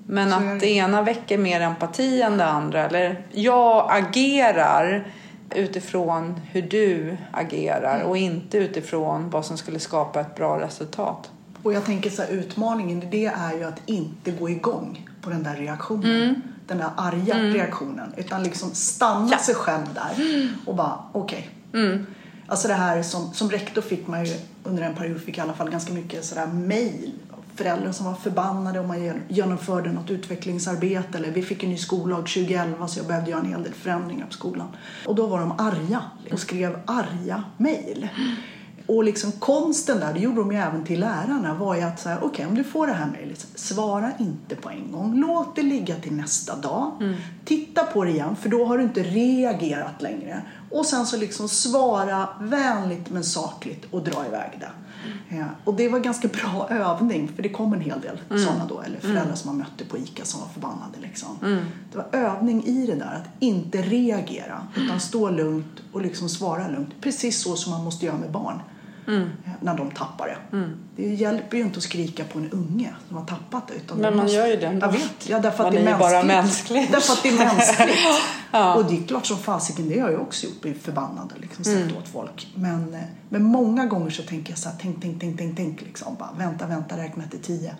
Men 0.08 0.32
så 0.32 0.36
att 0.36 0.60
det 0.60 0.70
ena 0.70 1.02
väcker 1.02 1.38
mer 1.38 1.62
empati 1.62 2.22
än 2.22 2.38
det 2.38 2.46
andra. 2.46 2.86
Eller 2.86 3.26
jag 3.32 3.88
agerar 3.92 5.08
utifrån 5.56 6.42
hur 6.52 6.62
du 6.62 7.18
agerar 7.32 7.96
mm. 7.96 8.08
och 8.08 8.18
inte 8.18 8.58
utifrån 8.58 9.30
vad 9.30 9.46
som 9.46 9.58
skulle 9.58 9.80
skapa 9.80 10.22
ett 10.22 10.36
bra 10.36 10.60
resultat. 10.60 11.32
Och 11.64 11.74
jag 11.74 11.86
tänker 11.86 12.09
så 12.09 12.22
här, 12.22 12.30
utmaningen 12.30 13.03
i 13.03 13.05
det 13.05 13.26
är 13.26 13.53
ju 13.57 13.64
att 13.64 13.82
inte 13.86 14.32
gå 14.32 14.49
igång 14.49 15.09
på 15.22 15.30
den 15.30 15.43
där 15.43 15.55
reaktionen. 15.55 16.22
Mm. 16.24 16.41
Den 16.68 16.78
där 16.78 16.89
arga 16.97 17.34
mm. 17.34 17.53
reaktionen. 17.53 18.14
Utan 18.18 18.43
liksom 18.43 18.70
stanna 18.74 19.30
ja. 19.32 19.38
sig 19.38 19.55
själv 19.55 19.86
där 19.93 20.49
och 20.66 20.76
bara 20.76 20.99
okej. 21.11 21.49
Okay. 21.70 21.82
Mm. 21.82 22.05
Alltså 22.47 22.68
det 22.68 22.74
här 22.74 23.03
som, 23.03 23.34
som 23.34 23.49
rektor 23.49 23.82
fick 23.82 24.07
man 24.07 24.26
ju 24.26 24.34
under 24.64 24.84
en 24.84 24.95
period 24.95 25.22
fick 25.22 25.38
i 25.38 25.41
alla 25.41 25.53
fall 25.53 25.70
ganska 25.70 25.93
mycket 25.93 26.26
sådär 26.26 26.47
mail 26.47 27.11
föräldrar 27.55 27.91
som 27.91 28.05
var 28.05 28.14
förbannade 28.14 28.80
om 28.80 28.88
man 28.88 29.22
genomförde 29.28 29.91
något 29.91 30.11
utvecklingsarbete 30.11 31.18
eller 31.18 31.32
vi 31.32 31.41
fick 31.41 31.64
en 31.64 31.70
ny 31.70 31.78
skollag 31.78 32.20
2011 32.20 32.88
så 32.88 32.99
jag 32.99 33.07
behövde 33.07 33.32
göra 33.32 33.41
en 33.41 33.49
hel 33.49 33.64
del 33.64 33.74
förändringar 33.74 34.26
på 34.26 34.34
skolan. 34.34 34.68
Och 35.05 35.16
då 35.16 35.28
var 35.28 35.39
de 35.39 35.51
arga 35.51 36.01
och 36.32 36.39
skrev 36.39 36.80
arga 36.86 37.43
mejl. 37.57 38.09
Och 38.86 39.04
liksom 39.04 39.32
konsten 39.32 40.00
där, 40.00 40.14
det 40.14 40.20
gjorde 40.20 40.42
de 40.42 40.52
ju 40.52 40.58
även 40.58 40.84
till 40.84 41.00
lärarna, 41.00 41.54
var 41.54 41.76
ju 41.76 41.82
att 41.82 42.00
säga 42.00 42.18
okej 42.18 42.28
okay, 42.28 42.46
om 42.46 42.56
du 42.56 42.64
får 42.64 42.88
det 42.88 42.94
här 42.94 43.12
mejlet, 43.12 43.48
svara 43.56 44.12
inte 44.20 44.56
på 44.56 44.70
en 44.70 44.92
gång. 44.92 45.20
Låt 45.20 45.56
det 45.56 45.62
ligga 45.62 45.96
till 45.96 46.14
nästa 46.14 46.56
dag. 46.56 46.92
Mm. 47.02 47.16
Titta 47.46 47.84
på 47.84 48.04
det 48.04 48.12
igen, 48.12 48.36
för 48.36 48.50
då 48.50 48.66
har 48.66 48.78
du 48.78 48.84
inte 48.84 49.04
reagerat 49.04 50.02
längre. 50.02 50.42
Och 50.72 50.86
sen 50.86 51.06
så 51.06 51.18
liksom 51.18 51.50
svara 51.50 52.30
vänligt 52.42 53.10
men 53.10 53.24
sakligt 53.24 53.86
och 53.92 54.04
dra 54.04 54.26
iväg 54.28 54.52
det. 54.60 54.72
Mm. 55.30 55.48
och 55.64 55.74
det 55.74 55.90
var 55.90 56.00
ganska 56.00 56.28
bra 56.28 56.68
övning 56.72 57.32
för 57.36 57.44
det 57.44 57.50
kom 57.50 57.74
en 57.74 57.82
hel 57.82 58.02
del 58.02 58.20
mm. 58.30 58.44
sådana 58.44 58.66
då, 58.66 58.82
eller 58.82 59.00
föräldrar 59.00 59.24
mm. 59.24 59.36
som 59.36 59.50
man 59.50 59.58
mötte 59.58 59.86
på 59.86 59.98
ICA 59.98 60.26
som 60.26 60.40
var 60.40 60.48
förbannade. 60.48 61.00
Liksom. 61.02 61.38
Mm. 61.42 61.66
Det 61.92 61.98
var 61.98 62.08
övning 62.12 62.66
i 62.66 62.86
det 62.86 62.96
där, 62.96 63.22
att 63.22 63.30
inte 63.40 63.82
reagera 63.82 64.68
utan 64.76 65.00
stå 65.00 65.30
lugnt 65.30 65.82
och 65.92 66.02
liksom 66.02 66.30
svara 66.30 66.68
lugnt. 66.68 66.90
Precis 67.02 67.42
så 67.42 67.56
som 67.56 67.72
man 67.72 67.84
måste 67.84 68.06
göra 68.06 68.18
med 68.18 68.32
barn. 68.32 68.60
Mm. 69.08 69.30
när 69.62 69.78
de 69.78 69.91
tappar 69.91 70.28
det. 70.28 70.58
Mm. 70.58 70.78
Det 70.95 71.14
hjälper 71.14 71.58
ju 71.58 71.64
inte 71.64 71.78
att 71.78 71.84
skrika 71.84 72.24
på 72.24 72.39
en 72.39 72.49
unge 72.51 72.93
som 73.08 73.18
har 73.18 73.26
tappat 73.26 73.68
det. 73.68 73.74
Utan 73.74 73.97
Men 73.97 74.16
man 74.16 74.24
måste... 74.24 74.38
gör 74.38 74.47
ju 74.47 74.56
det 74.56 74.68
ändå. 74.68 74.86
Jag 74.86 74.91
vet, 74.91 75.30
ja, 75.30 75.39
därför 75.39 75.64
man 75.64 75.68
att 75.68 75.74
det 75.74 75.89
är, 75.89 75.93
är 75.93 75.99
bara 75.99 76.24
mänskligt. 76.24 76.91
Därför 76.91 77.14
att 77.14 77.24
det 77.24 77.30
är 77.30 77.38
mänskligt. 77.38 77.99
ja. 78.51 78.76
Och 78.76 78.86
det 78.86 78.97
är 78.97 79.08
klart 79.08 79.26
som 79.26 79.38
fasiken, 79.38 79.89
det 79.89 79.99
har 79.99 80.10
jag 80.10 80.22
också 80.22 80.45
gjort, 80.45 80.62
blivit 80.62 80.84
förbannad 80.84 81.32
och 81.36 81.41
liksom 81.41 81.64
sagt 81.64 81.78
mm. 81.78 81.97
åt 81.97 82.08
folk. 82.08 82.47
Men, 82.56 82.93
eh, 82.93 83.01
men 83.30 83.43
många 83.43 83.86
gånger 83.86 84.10
så 84.10 84.24
tänker 84.24 84.51
jag 84.51 84.60
så 84.60 84.70
här, 84.70 84.76
tänk, 84.82 85.01
tänk, 85.01 85.20
tänk, 85.20 85.38
tänk, 85.38 85.58
tänk 85.58 85.82
liksom. 85.82 86.16
Bara, 86.20 86.32
vänta, 86.38 86.68
vänta, 86.68 86.97
räkna 86.97 87.24
till 87.24 87.39
tio. 87.39 87.76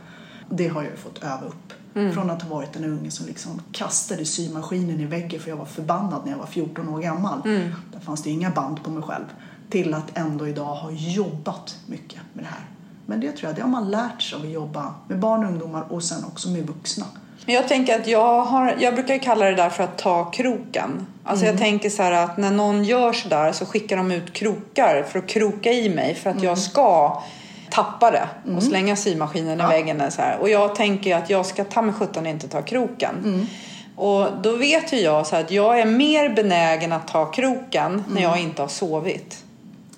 Det 0.50 0.68
har 0.68 0.82
jag 0.82 0.92
ju 0.92 0.98
fått 0.98 1.24
öva 1.24 1.46
upp. 1.48 1.74
Mm. 1.96 2.14
Från 2.14 2.30
att 2.30 2.42
ha 2.42 2.56
varit 2.56 2.76
en 2.76 2.84
unge 2.84 3.12
som 3.12 3.26
liksom 3.26 3.62
kastade 3.72 4.26
symaskinen 4.26 5.00
i 5.00 5.06
väggen 5.06 5.40
för 5.40 5.50
jag 5.50 5.58
var 5.58 5.66
förbannad 5.66 6.22
när 6.24 6.32
jag 6.32 6.40
var 6.40 6.46
14 6.46 6.90
år 6.90 7.00
gammal. 7.00 7.42
Mm. 7.46 7.70
Där 7.94 8.00
fanns 8.00 8.24
det 8.24 8.30
inga 8.30 8.50
band 8.50 8.84
på 8.84 8.92
mig 8.92 9.04
själv 9.04 9.26
till 9.74 9.94
att 9.94 10.18
ändå 10.18 10.48
idag 10.48 10.76
ha 10.76 10.92
jobbat 10.92 11.78
mycket 11.88 12.20
med 12.34 12.44
det 12.44 12.48
här. 12.48 12.66
Men 13.06 13.20
det 13.20 13.32
tror 13.32 13.50
jag, 13.50 13.56
det 13.56 13.62
har 13.62 13.70
man 13.70 13.92
lärt 13.92 14.22
sig 14.22 14.36
av 14.36 14.44
att 14.44 14.50
jobba 14.50 14.94
med 15.08 15.20
barn 15.20 15.44
och 15.44 15.50
ungdomar 15.50 15.86
och 15.90 16.04
sen 16.04 16.26
också 16.26 16.50
med 16.50 16.68
vuxna. 16.68 17.06
Jag 17.46 17.68
tänker 17.68 18.00
att 18.00 18.08
jag, 18.08 18.42
har, 18.42 18.76
jag 18.80 18.94
brukar 18.94 19.18
kalla 19.18 19.46
det 19.46 19.56
där 19.56 19.70
för 19.70 19.84
att 19.84 19.98
ta 19.98 20.26
kroken. 20.26 21.08
Alltså 21.24 21.46
mm. 21.46 21.56
jag 21.56 21.64
tänker 21.64 21.90
så 21.90 22.04
att 22.04 22.38
när 22.38 22.52
någon 22.52 22.84
gör 22.84 23.14
så 23.14 23.30
där 23.30 23.52
så 23.52 23.66
skickar 23.66 23.98
de 23.98 24.12
ut 24.12 24.34
krokar 24.34 25.04
för 25.04 25.20
att 25.20 25.28
kroka 25.28 25.72
i 25.72 25.90
mig 25.90 26.16
för 26.16 26.30
att 26.30 26.36
mm. 26.36 26.46
jag 26.46 26.58
ska 26.58 27.24
tappa 27.70 28.12
det 28.12 28.28
och 28.44 28.50
mm. 28.50 28.62
slänga 28.62 28.96
symaskinen 28.96 29.60
i 29.60 29.62
ja. 29.64 29.68
väggen. 29.68 30.12
Så 30.12 30.22
här. 30.22 30.38
Och 30.38 30.50
jag 30.50 30.76
tänker 30.76 31.16
att 31.16 31.30
jag 31.30 31.46
ska 31.46 31.64
ta 31.64 31.82
mig 31.82 31.94
sjutton 31.94 32.28
inte 32.28 32.48
ta 32.48 32.62
kroken. 32.62 33.16
Mm. 33.24 33.48
Och 33.96 34.28
då 34.42 34.56
vet 34.56 34.94
ju 34.94 34.98
jag 34.98 35.28
så 35.28 35.36
att 35.36 35.52
jag 35.52 35.80
är 35.80 35.86
mer 35.86 36.30
benägen 36.30 36.94
att 36.94 37.08
ta 37.08 37.26
kroken 37.26 38.04
när 38.08 38.12
mm. 38.12 38.24
jag 38.24 38.40
inte 38.40 38.62
har 38.62 38.70
sovit. 38.70 39.43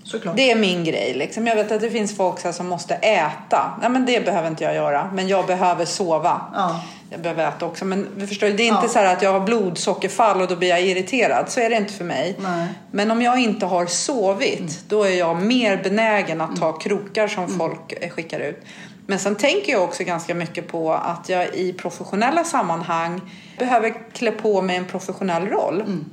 Såklart. 0.05 0.35
Det 0.35 0.51
är 0.51 0.55
min 0.55 0.83
grej. 0.83 1.13
Liksom. 1.13 1.47
Jag 1.47 1.55
vet 1.55 1.71
att 1.71 1.81
det 1.81 1.89
finns 1.89 2.17
folk 2.17 2.39
så 2.39 2.53
som 2.53 2.67
måste 2.67 2.95
äta. 2.95 3.73
Nej, 3.81 3.89
men 3.89 4.05
det 4.05 4.25
behöver 4.25 4.47
inte 4.47 4.63
jag 4.63 4.75
göra. 4.75 5.11
Men 5.13 5.27
jag 5.27 5.45
behöver 5.45 5.85
sova. 5.85 6.41
Ja. 6.53 6.81
Jag 7.09 7.19
behöver 7.19 7.47
äta 7.47 7.65
också. 7.65 7.85
Men 7.85 8.27
förstår, 8.27 8.47
det 8.47 8.63
är 8.63 8.67
inte 8.67 8.79
ja. 8.83 8.89
så 8.89 8.99
att 8.99 9.21
jag 9.21 9.31
har 9.33 9.39
blodsockerfall 9.39 10.41
och 10.41 10.47
då 10.47 10.55
blir 10.55 10.69
jag 10.69 10.81
irriterad. 10.81 11.49
Så 11.49 11.59
är 11.59 11.69
det 11.69 11.75
inte 11.75 11.93
för 11.93 12.03
mig. 12.03 12.35
Nej. 12.39 12.67
Men 12.91 13.11
om 13.11 13.21
jag 13.21 13.39
inte 13.39 13.65
har 13.65 13.85
sovit, 13.85 14.59
mm. 14.59 14.71
då 14.87 15.03
är 15.03 15.19
jag 15.19 15.41
mer 15.41 15.83
benägen 15.83 16.41
att 16.41 16.55
ta 16.55 16.67
mm. 16.67 16.79
krokar 16.79 17.27
som 17.27 17.43
mm. 17.43 17.57
folk 17.57 18.11
skickar 18.11 18.39
ut. 18.39 18.61
Men 19.07 19.19
sen 19.19 19.35
tänker 19.35 19.71
jag 19.71 19.83
också 19.83 20.03
ganska 20.03 20.35
mycket 20.35 20.67
på 20.67 20.93
att 20.93 21.29
jag 21.29 21.55
i 21.55 21.73
professionella 21.73 22.43
sammanhang 22.43 23.21
behöver 23.57 23.93
klä 24.13 24.31
på 24.31 24.61
mig 24.61 24.75
en 24.75 24.85
professionell 24.85 25.47
roll. 25.47 25.81
Mm 25.81 26.05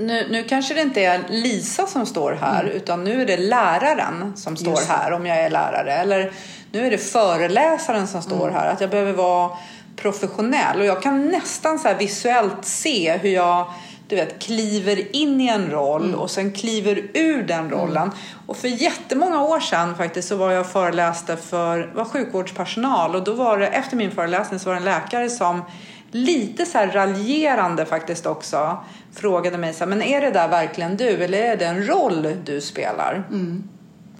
nu, 0.00 0.26
nu 0.30 0.44
kanske 0.44 0.74
det 0.74 0.80
inte 0.80 1.04
är 1.04 1.20
Lisa 1.28 1.86
som 1.86 2.06
står 2.06 2.32
här 2.32 2.62
mm. 2.64 2.76
utan 2.76 3.04
nu 3.04 3.22
är 3.22 3.26
det 3.26 3.36
läraren 3.36 4.32
som 4.36 4.56
står 4.56 4.88
här 4.88 5.12
om 5.12 5.26
jag 5.26 5.38
är 5.38 5.50
lärare. 5.50 5.92
Eller 5.92 6.32
nu 6.72 6.86
är 6.86 6.90
det 6.90 6.98
föreläsaren 6.98 8.06
som 8.06 8.22
står 8.22 8.48
mm. 8.48 8.54
här. 8.54 8.72
Att 8.72 8.80
jag 8.80 8.90
behöver 8.90 9.12
vara 9.12 9.50
professionell 9.96 10.80
och 10.80 10.86
jag 10.86 11.02
kan 11.02 11.28
nästan 11.28 11.78
så 11.78 11.94
visuellt 11.98 12.64
se 12.64 13.16
hur 13.16 13.30
jag 13.30 13.72
du 14.08 14.16
vet, 14.16 14.42
kliver 14.42 15.16
in 15.16 15.40
i 15.40 15.48
en 15.48 15.70
roll 15.70 16.04
mm. 16.04 16.20
och 16.20 16.30
sen 16.30 16.52
kliver 16.52 17.10
ur 17.14 17.42
den 17.42 17.58
mm. 17.58 17.70
rollen. 17.70 18.02
Mm. 18.02 18.14
Och 18.46 18.56
för 18.56 18.68
jättemånga 18.68 19.42
år 19.42 19.60
sedan 19.60 19.96
faktiskt 19.96 20.28
så 20.28 20.36
var 20.36 20.50
jag 20.50 20.66
föreläste 20.72 21.36
för 21.36 21.92
var 21.94 22.04
sjukvårdspersonal 22.04 23.16
och 23.16 23.24
då 23.24 23.32
var 23.32 23.58
det 23.58 23.66
efter 23.66 23.96
min 23.96 24.10
föreläsning 24.10 24.60
så 24.60 24.68
var 24.68 24.74
det 24.74 24.80
en 24.80 24.84
läkare 24.84 25.30
som 25.30 25.62
lite 26.10 26.66
så 26.66 26.78
här 26.78 26.86
raljerande 26.86 27.86
faktiskt 27.86 28.26
också 28.26 28.84
frågade 29.14 29.58
mig 29.58 29.72
så 29.72 29.78
här, 29.78 29.86
men 29.86 30.02
är 30.02 30.20
det 30.20 30.30
där 30.30 30.48
verkligen 30.48 30.96
du 30.96 31.08
eller 31.08 31.38
är 31.38 31.56
det 31.56 31.66
en 31.66 31.86
roll 31.86 32.36
du 32.44 32.60
spelar? 32.60 33.24
Mm. 33.30 33.68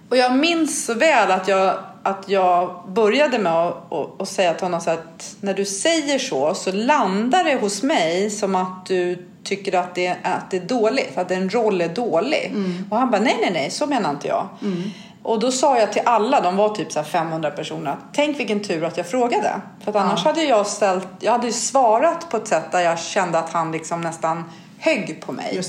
Och 0.09 0.17
jag 0.17 0.35
minns 0.35 0.85
så 0.85 0.93
väl 0.93 1.31
att 1.31 1.47
jag, 1.47 1.79
att 2.03 2.29
jag 2.29 2.83
började 2.87 3.39
med 3.39 3.53
att, 3.53 3.93
att, 3.93 4.21
att 4.21 4.29
säga 4.29 4.53
till 4.53 4.63
honom 4.63 4.81
så 4.81 4.89
att 4.89 5.35
när 5.41 5.53
du 5.53 5.65
säger 5.65 6.19
så 6.19 6.53
så 6.53 6.71
landar 6.71 7.43
det 7.43 7.55
hos 7.55 7.83
mig 7.83 8.29
som 8.29 8.55
att 8.55 8.85
du 8.85 9.27
tycker 9.43 9.75
att 9.75 9.95
det, 9.95 10.15
att 10.23 10.51
det 10.51 10.57
är 10.57 10.65
dåligt, 10.65 11.17
att 11.17 11.31
en 11.31 11.49
roll 11.49 11.81
är 11.81 11.89
dålig. 11.89 12.45
Mm. 12.45 12.85
Och 12.89 12.97
han 12.97 13.11
bara, 13.11 13.21
nej, 13.21 13.37
nej, 13.41 13.51
nej, 13.53 13.71
så 13.71 13.87
menar 13.87 14.09
inte 14.09 14.27
jag. 14.27 14.47
Mm. 14.61 14.83
Och 15.23 15.39
då 15.39 15.51
sa 15.51 15.79
jag 15.79 15.93
till 15.93 16.01
alla, 16.05 16.41
de 16.41 16.57
var 16.57 16.69
typ 16.69 16.91
så 16.91 17.03
500 17.03 17.51
personer, 17.51 17.95
tänk 18.13 18.39
vilken 18.39 18.63
tur 18.63 18.83
att 18.83 18.97
jag 18.97 19.07
frågade. 19.07 19.61
För 19.83 19.91
att 19.91 19.95
annars 19.95 20.21
ja. 20.25 20.31
hade 20.31 20.43
jag 20.43 20.67
ställt, 20.67 21.07
jag 21.19 21.31
hade 21.31 21.51
svarat 21.51 22.29
på 22.29 22.37
ett 22.37 22.47
sätt 22.47 22.71
där 22.71 22.79
jag 22.79 22.99
kände 22.99 23.39
att 23.39 23.53
han 23.53 23.71
liksom 23.71 24.01
nästan 24.01 24.43
högg 24.81 25.21
på 25.21 25.31
mig. 25.31 25.61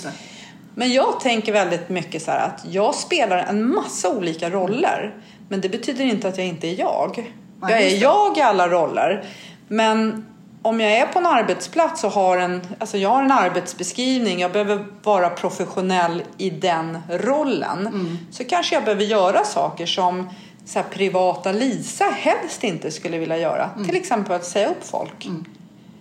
Men 0.74 0.92
jag 0.92 1.20
tänker 1.20 1.52
väldigt 1.52 1.88
mycket 1.88 2.22
så 2.22 2.30
här 2.30 2.46
att 2.46 2.64
jag 2.70 2.94
spelar 2.94 3.38
en 3.38 3.68
massa 3.68 4.10
olika 4.10 4.50
roller. 4.50 5.14
Men 5.48 5.60
det 5.60 5.68
betyder 5.68 6.04
inte 6.04 6.28
att 6.28 6.38
jag 6.38 6.46
inte 6.46 6.68
är 6.68 6.80
jag. 6.80 7.32
jag 7.60 7.82
är 7.82 8.02
jag 8.02 8.38
i 8.38 8.40
alla 8.40 8.68
roller. 8.68 9.24
Men 9.68 10.26
om 10.62 10.80
jag 10.80 10.92
är 10.92 11.06
på 11.06 11.18
en 11.18 11.26
arbetsplats 11.26 12.04
och 12.04 12.12
har 12.12 12.38
en, 12.38 12.60
alltså 12.78 12.98
jag 12.98 13.08
har 13.08 13.22
en 13.22 13.32
arbetsbeskrivning, 13.32 14.40
jag 14.40 14.52
behöver 14.52 14.86
vara 15.02 15.30
professionell 15.30 16.22
i 16.38 16.50
den 16.50 16.98
rollen. 17.08 17.86
Mm. 17.86 18.18
Så 18.30 18.44
kanske 18.44 18.74
jag 18.74 18.84
behöver 18.84 19.04
göra 19.04 19.44
saker 19.44 19.86
som 19.86 20.28
så 20.64 20.82
privata 20.90 21.52
Lisa 21.52 22.04
helst 22.04 22.64
inte 22.64 22.90
skulle 22.90 23.18
vilja 23.18 23.38
göra. 23.38 23.70
Mm. 23.74 23.86
Till 23.86 23.96
exempel 23.96 24.32
att 24.32 24.44
säga 24.44 24.70
upp 24.70 24.84
folk. 24.84 25.26
Mm. 25.26 25.44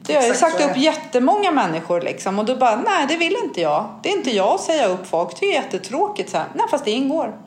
Det 0.06 0.16
har 0.16 0.28
ju 0.28 0.34
sagt 0.34 0.62
upp 0.62 0.78
jättemånga 0.78 1.52
människor 1.52 2.02
liksom 2.02 2.39
och 2.39 2.45
då 2.45 2.56
bara, 2.56 2.76
nej 2.76 3.06
det 3.08 3.18
vill 3.18 3.36
inte 3.43 3.62
jag. 3.62 3.99
Det 4.04 4.10
är 4.10 4.18
inte 4.18 4.32
jag 4.32 4.54
att 4.54 4.62
säga 4.62 4.88
upp 4.88 5.08
folk. 5.08 5.39
Det 5.39 5.45
är 5.45 5.54
jättetråkigt. 5.54 6.30
Så 6.30 6.38
här. 6.38 6.45
Nej 6.54 6.66
fast 6.70 6.86
det 6.86 6.91
ingår. 6.91 7.38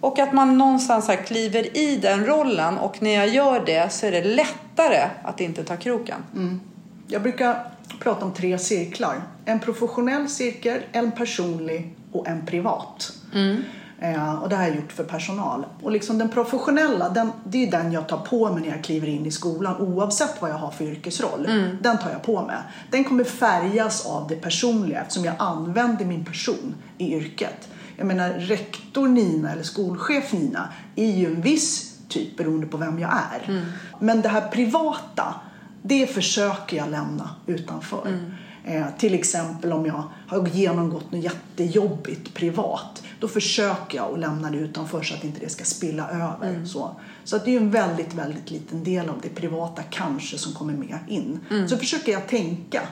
Och 0.00 0.18
att 0.18 0.32
man 0.32 0.58
någonstans 0.58 1.08
här 1.08 1.16
kliver 1.16 1.76
i 1.76 1.96
den 1.96 2.26
rollen 2.26 2.78
och 2.78 3.02
när 3.02 3.14
jag 3.14 3.28
gör 3.28 3.62
det 3.66 3.92
så 3.92 4.06
är 4.06 4.12
det 4.12 4.24
lättare 4.24 5.08
att 5.22 5.40
inte 5.40 5.64
ta 5.64 5.76
kroken. 5.76 6.24
Mm. 6.34 6.60
Jag 7.06 7.22
brukar 7.22 7.70
prata 8.00 8.24
om 8.24 8.32
tre 8.32 8.58
cirklar. 8.58 9.22
En 9.44 9.60
professionell 9.60 10.28
cirkel, 10.28 10.80
en 10.92 11.12
personlig 11.12 11.94
och 12.12 12.28
en 12.28 12.46
privat. 12.46 13.12
Mm. 13.34 13.62
Eh, 13.98 14.34
och 14.34 14.48
det 14.48 14.56
har 14.56 14.62
jag 14.62 14.76
gjort 14.76 14.92
för 14.92 15.04
personal. 15.04 15.66
Och 15.82 15.90
liksom 15.90 16.18
den 16.18 16.28
professionella, 16.28 17.08
den, 17.08 17.32
det 17.44 17.66
är 17.66 17.70
den 17.70 17.92
jag 17.92 18.08
tar 18.08 18.18
på 18.18 18.52
mig 18.52 18.62
när 18.62 18.68
jag 18.68 18.84
kliver 18.84 19.08
in 19.08 19.26
i 19.26 19.30
skolan 19.30 19.76
oavsett 19.76 20.42
vad 20.42 20.50
jag 20.50 20.58
har 20.58 20.70
för 20.70 20.84
yrkesroll. 20.84 21.46
Mm. 21.46 21.76
Den 21.82 21.98
tar 21.98 22.10
jag 22.10 22.22
på 22.22 22.42
mig. 22.42 22.56
Den 22.90 23.04
kommer 23.04 23.24
färgas 23.24 24.06
av 24.06 24.28
det 24.28 24.36
personliga 24.36 25.00
eftersom 25.00 25.24
jag 25.24 25.34
använder 25.38 26.04
min 26.04 26.24
person 26.24 26.74
i 26.98 27.14
yrket. 27.14 27.68
Jag 27.96 28.06
menar 28.06 28.30
rektor 28.30 29.08
Nina 29.08 29.52
eller 29.52 29.62
skolchef 29.62 30.32
Nina 30.32 30.68
är 30.96 31.10
ju 31.10 31.26
en 31.26 31.40
viss 31.42 31.96
typ 32.08 32.36
beroende 32.36 32.66
på 32.66 32.76
vem 32.76 32.98
jag 32.98 33.10
är. 33.10 33.48
Mm. 33.48 33.64
Men 34.00 34.22
det 34.22 34.28
här 34.28 34.48
privata, 34.48 35.34
det 35.82 36.06
försöker 36.06 36.76
jag 36.76 36.90
lämna 36.90 37.30
utanför. 37.46 38.06
Mm. 38.06 38.32
Eh, 38.66 38.86
till 38.98 39.14
exempel 39.14 39.72
om 39.72 39.86
jag 39.86 40.04
har 40.28 40.48
genomgått 40.48 41.12
något 41.12 41.24
jättejobbigt 41.24 42.34
privat. 42.34 43.02
Då 43.20 43.28
försöker 43.28 43.98
jag 43.98 44.12
att 44.12 44.18
lämna 44.18 44.50
det 44.50 44.56
utanför 44.56 45.02
så 45.02 45.14
att 45.14 45.24
inte 45.24 45.40
det 45.40 45.48
ska 45.48 45.64
spilla 45.64 46.08
över. 46.10 46.48
Mm. 46.48 46.66
Så, 46.66 46.96
så 47.24 47.36
att 47.36 47.44
det 47.44 47.56
är 47.56 47.60
en 47.60 47.70
väldigt, 47.70 48.14
väldigt 48.14 48.50
liten 48.50 48.84
del 48.84 49.08
av 49.08 49.20
det 49.22 49.28
privata 49.28 49.82
kanske 49.82 50.38
som 50.38 50.52
kommer 50.52 50.72
med 50.72 50.98
in. 51.08 51.40
Mm. 51.50 51.68
Så 51.68 51.76
försöker 51.76 52.12
jag 52.12 52.28
tänka 52.28 52.82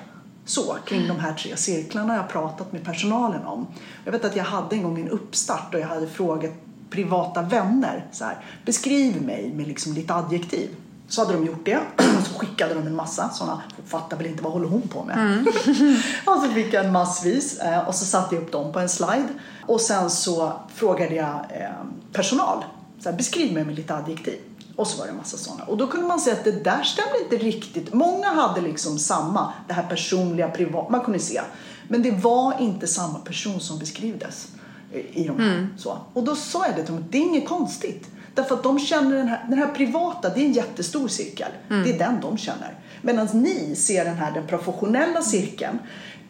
så 0.45 0.77
kring 0.87 1.09
de 1.09 1.19
här 1.19 1.35
tre 1.35 1.57
cirklarna 1.57 2.17
jag 2.17 2.29
pratat 2.29 2.73
med 2.73 2.85
personalen 2.85 3.47
om. 3.47 3.67
Jag 4.05 4.13
vet 4.13 4.25
att 4.25 4.37
jag 4.37 4.45
hade 4.45 4.77
en 4.77 4.83
gång 4.83 5.01
en 5.01 5.09
uppstart 5.09 5.75
och 5.75 5.81
jag 5.81 5.89
hade 5.89 6.07
frågat 6.07 6.53
privata 6.91 7.43
vänner 7.43 8.07
så 8.13 8.25
här, 8.25 8.37
beskriv 8.65 9.23
mig 9.23 9.53
med 9.55 9.69
liksom 9.69 9.93
lite 9.93 10.15
adjektiv. 10.15 10.69
Så 11.09 11.21
hade 11.25 11.33
de 11.33 11.47
gjort 11.47 11.65
det 11.65 11.77
och 11.97 12.27
så 12.27 12.39
skickade 12.39 12.75
de 12.75 12.87
en 12.87 12.97
massa 12.97 13.29
sådana. 13.31 13.63
Fattar 13.87 14.17
väl 14.17 14.27
inte 14.27 14.43
vad 14.43 14.53
håller 14.53 14.69
hon 14.69 14.89
på 14.89 15.05
med? 15.05 15.19
Mm. 15.19 15.47
och 16.27 16.43
så 16.43 16.49
fick 16.55 16.73
jag 16.73 16.85
en 16.85 16.93
massvis 16.93 17.59
eh, 17.59 17.89
och 17.89 17.95
så 17.95 18.05
satte 18.05 18.35
jag 18.35 18.45
upp 18.45 18.53
dem 18.53 18.73
på 18.73 18.79
en 18.79 18.89
slide. 18.89 19.29
Och 19.67 19.81
sen 19.81 20.11
så 20.11 20.53
frågade 20.75 21.15
jag 21.15 21.35
eh, 21.51 21.71
personal. 22.13 22.65
Så 23.01 23.11
här, 23.11 23.17
beskriv 23.17 23.55
mig 23.55 23.65
med 23.65 23.75
lite 23.75 23.95
adjektiv. 23.95 24.39
Och 24.77 24.87
så 24.87 24.99
var 24.99 25.05
det 25.05 25.11
en 25.11 25.17
massa 25.17 25.37
sådana. 25.37 25.65
Och 25.65 25.77
då 25.77 25.87
kunde 25.87 26.07
man 26.07 26.21
se 26.21 26.33
att 26.33 26.45
det 26.45 26.65
där 26.65 26.83
stämde 26.83 27.23
inte 27.23 27.37
riktigt. 27.37 27.95
Många 27.95 28.29
hade 28.29 28.61
liksom 28.61 28.99
samma, 28.99 29.53
det 29.69 29.75
här 29.75 29.83
personliga, 29.89 30.49
privat, 30.49 30.91
man 30.91 31.01
kunde 31.01 31.19
se. 31.19 31.41
Men 31.89 32.03
det 32.03 32.11
var 32.11 32.61
inte 32.61 32.87
samma 32.87 33.19
person 33.19 33.61
som 33.61 33.79
beskrivdes. 33.79 34.49
i 34.93 35.25
de 35.25 35.41
här. 35.41 35.69
Så. 35.77 35.99
Och 36.13 36.25
då 36.25 36.37
sa 36.37 36.67
jag 36.67 36.77
det 36.77 36.85
till 36.85 36.95
dem, 36.95 37.05
det 37.11 37.19
är 37.19 37.23
inget 37.23 37.49
konstigt. 37.49 38.09
Därför 38.35 38.55
att 38.55 38.63
de 38.63 38.79
känner 38.79 39.17
den 39.17 39.29
här, 39.29 39.45
den 39.49 39.59
här 39.59 39.69
privata, 39.69 40.29
det 40.29 40.41
är 40.41 40.45
en 40.45 40.53
jättestor 40.53 41.09
cirkel. 41.09 41.49
Det 41.69 41.91
är 41.91 41.99
den 41.99 42.21
de 42.21 42.39
känner. 42.39 42.75
Medan 43.03 43.29
ni 43.33 43.75
ser 43.77 44.05
den 44.05 44.17
här, 44.17 44.33
den 44.33 44.47
professionella 44.47 45.23
cirkeln, 45.23 45.79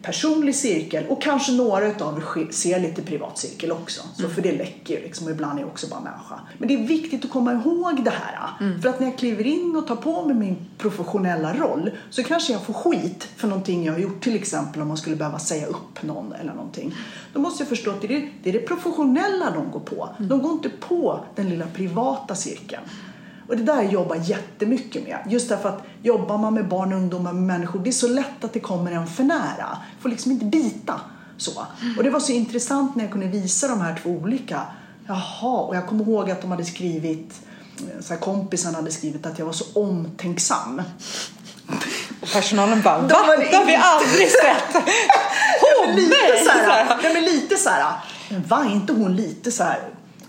personlig 0.05 0.55
cirkel 0.55 1.05
och 1.09 1.21
kanske 1.21 1.51
några 1.51 1.87
utav 1.87 2.17
er 2.17 2.51
ser 2.51 2.79
lite 2.79 3.01
privat 3.01 3.37
cirkel 3.37 3.71
också. 3.71 4.01
Så 4.13 4.29
för 4.29 4.41
det 4.41 4.51
läcker 4.51 4.93
ju 4.93 5.01
liksom 5.01 5.27
och 5.27 5.31
ibland 5.31 5.59
är 5.59 5.63
jag 5.63 5.69
också 5.69 5.87
bara 5.87 5.99
människa. 5.99 6.39
Men 6.57 6.67
det 6.67 6.73
är 6.73 6.87
viktigt 6.87 7.25
att 7.25 7.31
komma 7.31 7.53
ihåg 7.53 8.03
det 8.03 8.11
här. 8.11 8.35
För 8.81 8.89
att 8.89 8.99
när 8.99 9.07
jag 9.07 9.17
kliver 9.17 9.47
in 9.47 9.75
och 9.75 9.87
tar 9.87 9.95
på 9.95 10.25
mig 10.25 10.35
min 10.35 10.57
professionella 10.77 11.53
roll 11.53 11.91
så 12.09 12.23
kanske 12.23 12.53
jag 12.53 12.63
får 12.63 12.73
skit 12.73 13.27
för 13.35 13.47
någonting 13.47 13.85
jag 13.85 13.93
har 13.93 13.99
gjort. 13.99 14.21
Till 14.21 14.35
exempel 14.35 14.81
om 14.81 14.87
man 14.87 14.97
skulle 14.97 15.15
behöva 15.15 15.39
säga 15.39 15.67
upp 15.67 16.03
någon 16.03 16.33
eller 16.33 16.53
någonting. 16.53 16.95
Då 17.33 17.39
måste 17.39 17.63
jag 17.63 17.69
förstå 17.69 17.91
att 17.91 18.01
det 18.01 18.07
är 18.07 18.29
det, 18.43 18.49
är 18.49 18.53
det 18.53 18.59
professionella 18.59 19.51
de 19.51 19.71
går 19.71 19.79
på. 19.79 20.09
De 20.19 20.41
går 20.41 20.51
inte 20.51 20.69
på 20.69 21.25
den 21.35 21.49
lilla 21.49 21.65
privata 21.65 22.35
cirkeln. 22.35 22.81
Och 23.47 23.57
det 23.57 23.63
där 23.63 23.83
jobbar 23.83 24.15
jättemycket 24.15 25.03
med. 25.03 25.19
Just 25.27 25.49
därför 25.49 25.69
att 25.69 25.83
jobbar 26.01 26.37
man 26.37 26.53
med 26.53 26.67
barn, 26.67 26.93
ungdomar, 26.93 27.33
med 27.33 27.43
människor, 27.43 27.79
det 27.79 27.89
är 27.89 27.91
så 27.91 28.07
lätt 28.07 28.43
att 28.43 28.53
det 28.53 28.59
kommer 28.59 28.91
en 28.91 29.07
för 29.07 29.23
nära. 29.23 29.77
Får 30.01 30.09
liksom 30.09 30.31
inte 30.31 30.45
bita. 30.45 31.01
Så. 31.37 31.65
Och 31.97 32.03
det 32.03 32.09
var 32.09 32.19
så 32.19 32.31
intressant 32.31 32.95
när 32.95 33.03
jag 33.03 33.11
kunde 33.11 33.27
visa 33.27 33.67
de 33.67 33.81
här 33.81 33.99
två 34.03 34.09
olika. 34.09 34.61
Jaha, 35.07 35.59
och 35.61 35.75
jag 35.75 35.87
kommer 35.87 36.03
ihåg 36.03 36.31
att 36.31 36.41
de 36.41 36.51
hade 36.51 36.65
skrivit, 36.65 37.41
så 37.99 38.13
här, 38.13 38.19
kompisen 38.19 38.75
hade 38.75 38.91
skrivit 38.91 39.25
att 39.25 39.39
jag 39.39 39.45
var 39.45 39.53
så 39.53 39.65
omtänksam. 39.79 40.81
Och 42.21 42.31
personalen 42.33 42.81
bara, 42.81 42.99
va? 42.99 43.07
Det 43.07 43.13
har 43.13 43.65
vi 43.65 43.75
aldrig 43.75 44.29
sett! 44.29 44.83
Hon! 45.61 45.95
lite 45.95 46.43
så 46.45 46.51
här, 46.51 46.97
ja, 47.03 47.09
men 47.13 47.23
lite 47.23 47.55
så 47.55 47.69
här, 47.69 47.93
var 48.47 48.71
inte 48.71 48.93
hon 48.93 49.15
lite 49.15 49.51
så 49.51 49.63
här 49.63 49.79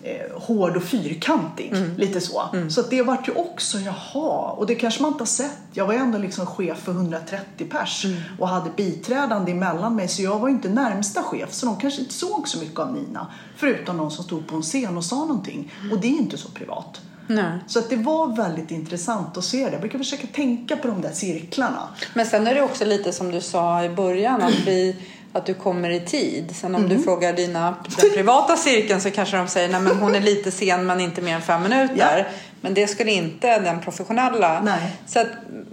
eh, 0.06 0.40
hård 0.42 0.76
och 0.76 0.82
fyrkantig. 0.82 1.72
Mm. 1.72 1.96
Lite 1.96 2.20
så. 2.20 2.42
Mm. 2.52 2.70
Så 2.70 2.82
det 2.82 3.02
vart 3.02 3.28
ju 3.28 3.32
också, 3.32 3.78
jaha, 3.78 4.50
och 4.50 4.66
det 4.66 4.74
kanske 4.74 5.02
man 5.02 5.12
inte 5.12 5.22
har 5.22 5.26
sett. 5.26 5.58
Jag 5.72 5.86
var 5.86 5.92
ju 5.92 5.98
ändå 5.98 6.18
liksom 6.18 6.46
chef 6.46 6.78
för 6.78 6.92
130 6.92 7.66
pers 7.70 8.04
mm. 8.04 8.20
och 8.38 8.48
hade 8.48 8.70
biträdande 8.76 9.52
emellan 9.52 9.96
mig 9.96 10.08
så 10.08 10.22
jag 10.22 10.38
var 10.38 10.48
ju 10.48 10.54
inte 10.54 10.68
närmsta 10.68 11.22
chef 11.22 11.52
så 11.52 11.66
de 11.66 11.76
kanske 11.76 12.00
inte 12.00 12.14
såg 12.14 12.48
så 12.48 12.58
mycket 12.58 12.78
av 12.78 12.92
Nina. 12.92 13.26
Förutom 13.56 13.96
någon 13.96 14.10
som 14.10 14.24
stod 14.24 14.46
på 14.46 14.56
en 14.56 14.62
scen 14.62 14.96
och 14.96 15.04
sa 15.04 15.16
någonting. 15.16 15.72
Och 15.92 16.00
det 16.00 16.06
är 16.06 16.18
inte 16.18 16.36
så 16.36 16.48
privat. 16.48 17.00
Nej. 17.26 17.58
Så 17.66 17.78
att 17.78 17.90
det 17.90 17.96
var 17.96 18.36
väldigt 18.36 18.70
intressant 18.70 19.36
att 19.36 19.44
se 19.44 19.64
det. 19.64 19.72
Jag 19.72 19.80
brukar 19.80 19.98
försöka 19.98 20.26
tänka 20.26 20.76
på 20.76 20.88
de 20.88 21.00
där 21.00 21.12
cirklarna. 21.12 21.88
Men 22.14 22.26
sen 22.26 22.46
är 22.46 22.54
det 22.54 22.62
också 22.62 22.84
lite 22.84 23.12
som 23.12 23.30
du 23.30 23.40
sa 23.40 23.84
i 23.84 23.88
början 23.88 24.42
att 24.42 24.66
vi 24.66 24.96
att 25.36 25.46
du 25.46 25.54
kommer 25.54 25.90
i 25.90 26.00
tid. 26.00 26.56
Sen 26.56 26.74
om 26.74 26.84
mm. 26.84 26.96
du 26.96 27.04
frågar 27.04 27.32
dina 27.32 27.74
den 28.00 28.10
privata 28.10 28.56
cirkeln 28.56 29.00
så 29.00 29.10
kanske 29.10 29.36
de 29.36 29.48
säger 29.48 29.76
att 29.76 30.00
hon 30.00 30.14
är 30.14 30.20
lite 30.20 30.50
sen 30.50 30.86
men 30.86 31.00
inte 31.00 31.22
mer 31.22 31.34
än 31.34 31.42
fem 31.42 31.62
minuter. 31.62 32.18
Ja. 32.18 32.24
Men 32.60 32.74
det 32.74 32.86
skulle 32.86 33.10
inte 33.10 33.58
den 33.58 33.80
professionella. 33.80 34.60
Nej. 34.60 34.96
Så 35.06 35.20
att, 35.20 35.26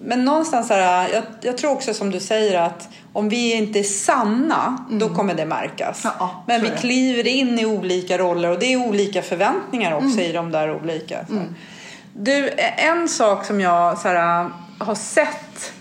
men 0.04 0.26
någonstans 0.26 0.70
här, 0.70 1.10
jag, 1.14 1.24
jag, 1.42 1.58
tror 1.58 1.72
också 1.72 1.94
som 1.94 2.12
du 2.12 2.20
säger 2.20 2.62
att 2.62 2.90
om 3.14 3.30
vi 3.30 3.54
inte 3.54 3.80
är 3.80 3.84
sanna 3.84 4.78
mm. 4.88 5.00
då 5.00 5.10
kommer 5.10 5.34
det 5.34 5.46
märkas. 5.46 6.02
Ja, 6.04 6.12
ja, 6.20 6.44
men 6.48 6.62
vi 6.62 6.70
kliver 6.70 7.28
in 7.28 7.60
i 7.60 7.66
olika 7.66 8.18
roller 8.18 8.50
och 8.52 8.60
det 8.60 8.74
är 8.74 8.88
olika 8.88 9.22
förväntningar 9.22 9.94
också 9.94 10.06
mm. 10.06 10.20
i 10.20 10.32
de 10.32 10.52
där 10.52 10.76
olika. 10.76 11.20
Mm. 11.20 11.56
Du, 12.14 12.50
en 12.78 13.10
sak 13.10 13.46
som 13.46 13.62
jag 13.62 13.98
så 13.98 14.08
här, 14.08 14.50
har 14.80 14.96
sett 14.96 15.74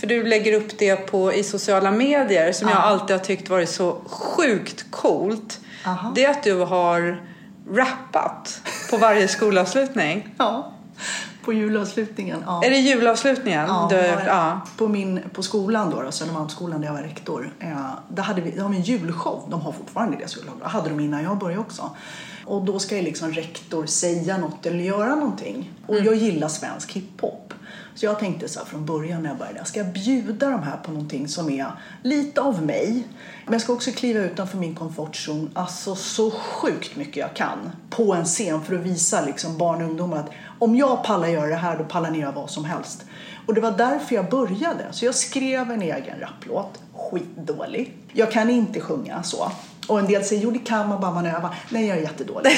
för 0.00 0.06
du 0.06 0.24
lägger 0.24 0.52
upp 0.52 0.78
det 0.78 0.96
på, 0.96 1.32
i 1.32 1.42
sociala 1.42 1.90
medier 1.90 2.52
som 2.52 2.68
ja. 2.68 2.74
jag 2.74 2.82
alltid 2.82 3.16
har 3.16 3.24
tyckt 3.24 3.48
varit 3.48 3.68
så 3.68 4.00
sjukt 4.06 4.90
coolt. 4.90 5.60
Aha. 5.86 6.12
Det 6.14 6.24
är 6.24 6.30
att 6.30 6.42
du 6.42 6.54
har 6.54 7.22
rappat 7.70 8.60
på 8.90 8.96
varje 8.96 9.28
skolavslutning. 9.28 10.28
ja, 10.38 10.72
på 11.44 11.52
julavslutningen. 11.52 12.44
Ja. 12.46 12.64
Är 12.64 12.70
det 12.70 12.76
julavslutningen? 12.76 13.66
Ja, 13.68 13.86
du, 13.90 13.96
ja. 14.26 14.60
På, 14.76 14.88
min, 14.88 15.20
på 15.32 15.42
skolan 15.42 15.90
då, 15.90 16.02
då 16.02 16.12
Södermalmsskolan 16.12 16.80
där 16.80 16.88
jag 16.88 16.94
var 16.94 17.02
rektor. 17.02 17.52
Eh, 17.60 17.76
där 18.08 18.22
hade 18.22 18.40
vi, 18.40 18.50
där 18.50 18.62
har 18.62 18.74
en 18.74 18.82
julshow. 18.82 19.46
De 19.48 19.60
har 19.60 19.72
fortfarande 19.72 20.16
det 20.16 20.28
skolan. 20.28 20.54
Det 20.62 20.68
hade 20.68 20.88
de 20.88 21.00
innan 21.00 21.22
jag 21.22 21.38
började 21.38 21.60
också. 21.60 21.90
Och 22.50 22.64
då 22.64 22.78
ska 22.78 22.96
ju 22.96 23.02
liksom 23.02 23.32
rektor 23.32 23.86
säga 23.86 24.38
något 24.38 24.66
eller 24.66 24.84
göra 24.84 25.14
någonting. 25.14 25.72
Och 25.86 25.94
mm. 25.94 26.06
jag 26.06 26.14
gillar 26.14 26.48
svensk 26.48 26.92
hiphop. 26.92 27.54
Så 27.94 28.06
jag 28.06 28.18
tänkte 28.18 28.48
så 28.48 28.64
från 28.64 28.86
början 28.86 29.22
när 29.22 29.30
jag 29.30 29.38
började, 29.38 29.64
ska 29.64 29.80
jag 29.80 29.92
bjuda 29.92 30.50
de 30.50 30.62
här 30.62 30.76
på 30.76 30.90
någonting 30.90 31.28
som 31.28 31.50
är 31.50 31.72
lite 32.02 32.40
av 32.40 32.62
mig? 32.62 33.04
Men 33.44 33.52
jag 33.52 33.62
ska 33.62 33.72
också 33.72 33.90
kliva 33.90 34.20
utanför 34.20 34.58
min 34.58 34.74
komfortzon, 34.74 35.50
alltså 35.54 35.94
så 35.94 36.30
sjukt 36.30 36.96
mycket 36.96 37.16
jag 37.16 37.34
kan 37.34 37.58
på 37.90 38.14
en 38.14 38.24
scen 38.24 38.62
för 38.62 38.74
att 38.74 38.80
visa 38.80 39.24
liksom 39.24 39.58
barn 39.58 39.82
och 39.82 39.88
ungdomar 39.88 40.16
att 40.16 40.30
om 40.58 40.76
jag 40.76 41.04
pallar 41.04 41.28
göra 41.28 41.46
det 41.46 41.54
här, 41.54 41.78
då 41.78 41.84
pallar 41.84 42.10
ni 42.10 42.18
göra 42.18 42.32
vad 42.32 42.50
som 42.50 42.64
helst. 42.64 43.04
Och 43.46 43.54
det 43.54 43.60
var 43.60 43.72
därför 43.72 44.14
jag 44.14 44.30
började. 44.30 44.84
Så 44.90 45.04
jag 45.04 45.14
skrev 45.14 45.70
en 45.70 45.82
egen 45.82 46.20
rapplåt, 46.20 46.78
skitdålig. 46.94 47.96
Jag 48.12 48.32
kan 48.32 48.50
inte 48.50 48.80
sjunga 48.80 49.22
så. 49.22 49.52
Och 49.90 49.98
en 49.98 50.06
del 50.06 50.24
säger, 50.24 50.42
jo 50.42 50.50
det 50.50 50.58
kan 50.58 50.88
man 50.88 51.00
bara 51.00 51.10
man 51.10 51.26
övar. 51.26 51.54
Nej, 51.68 51.86
jag 51.86 51.98
är 51.98 52.02
jättedålig. 52.02 52.52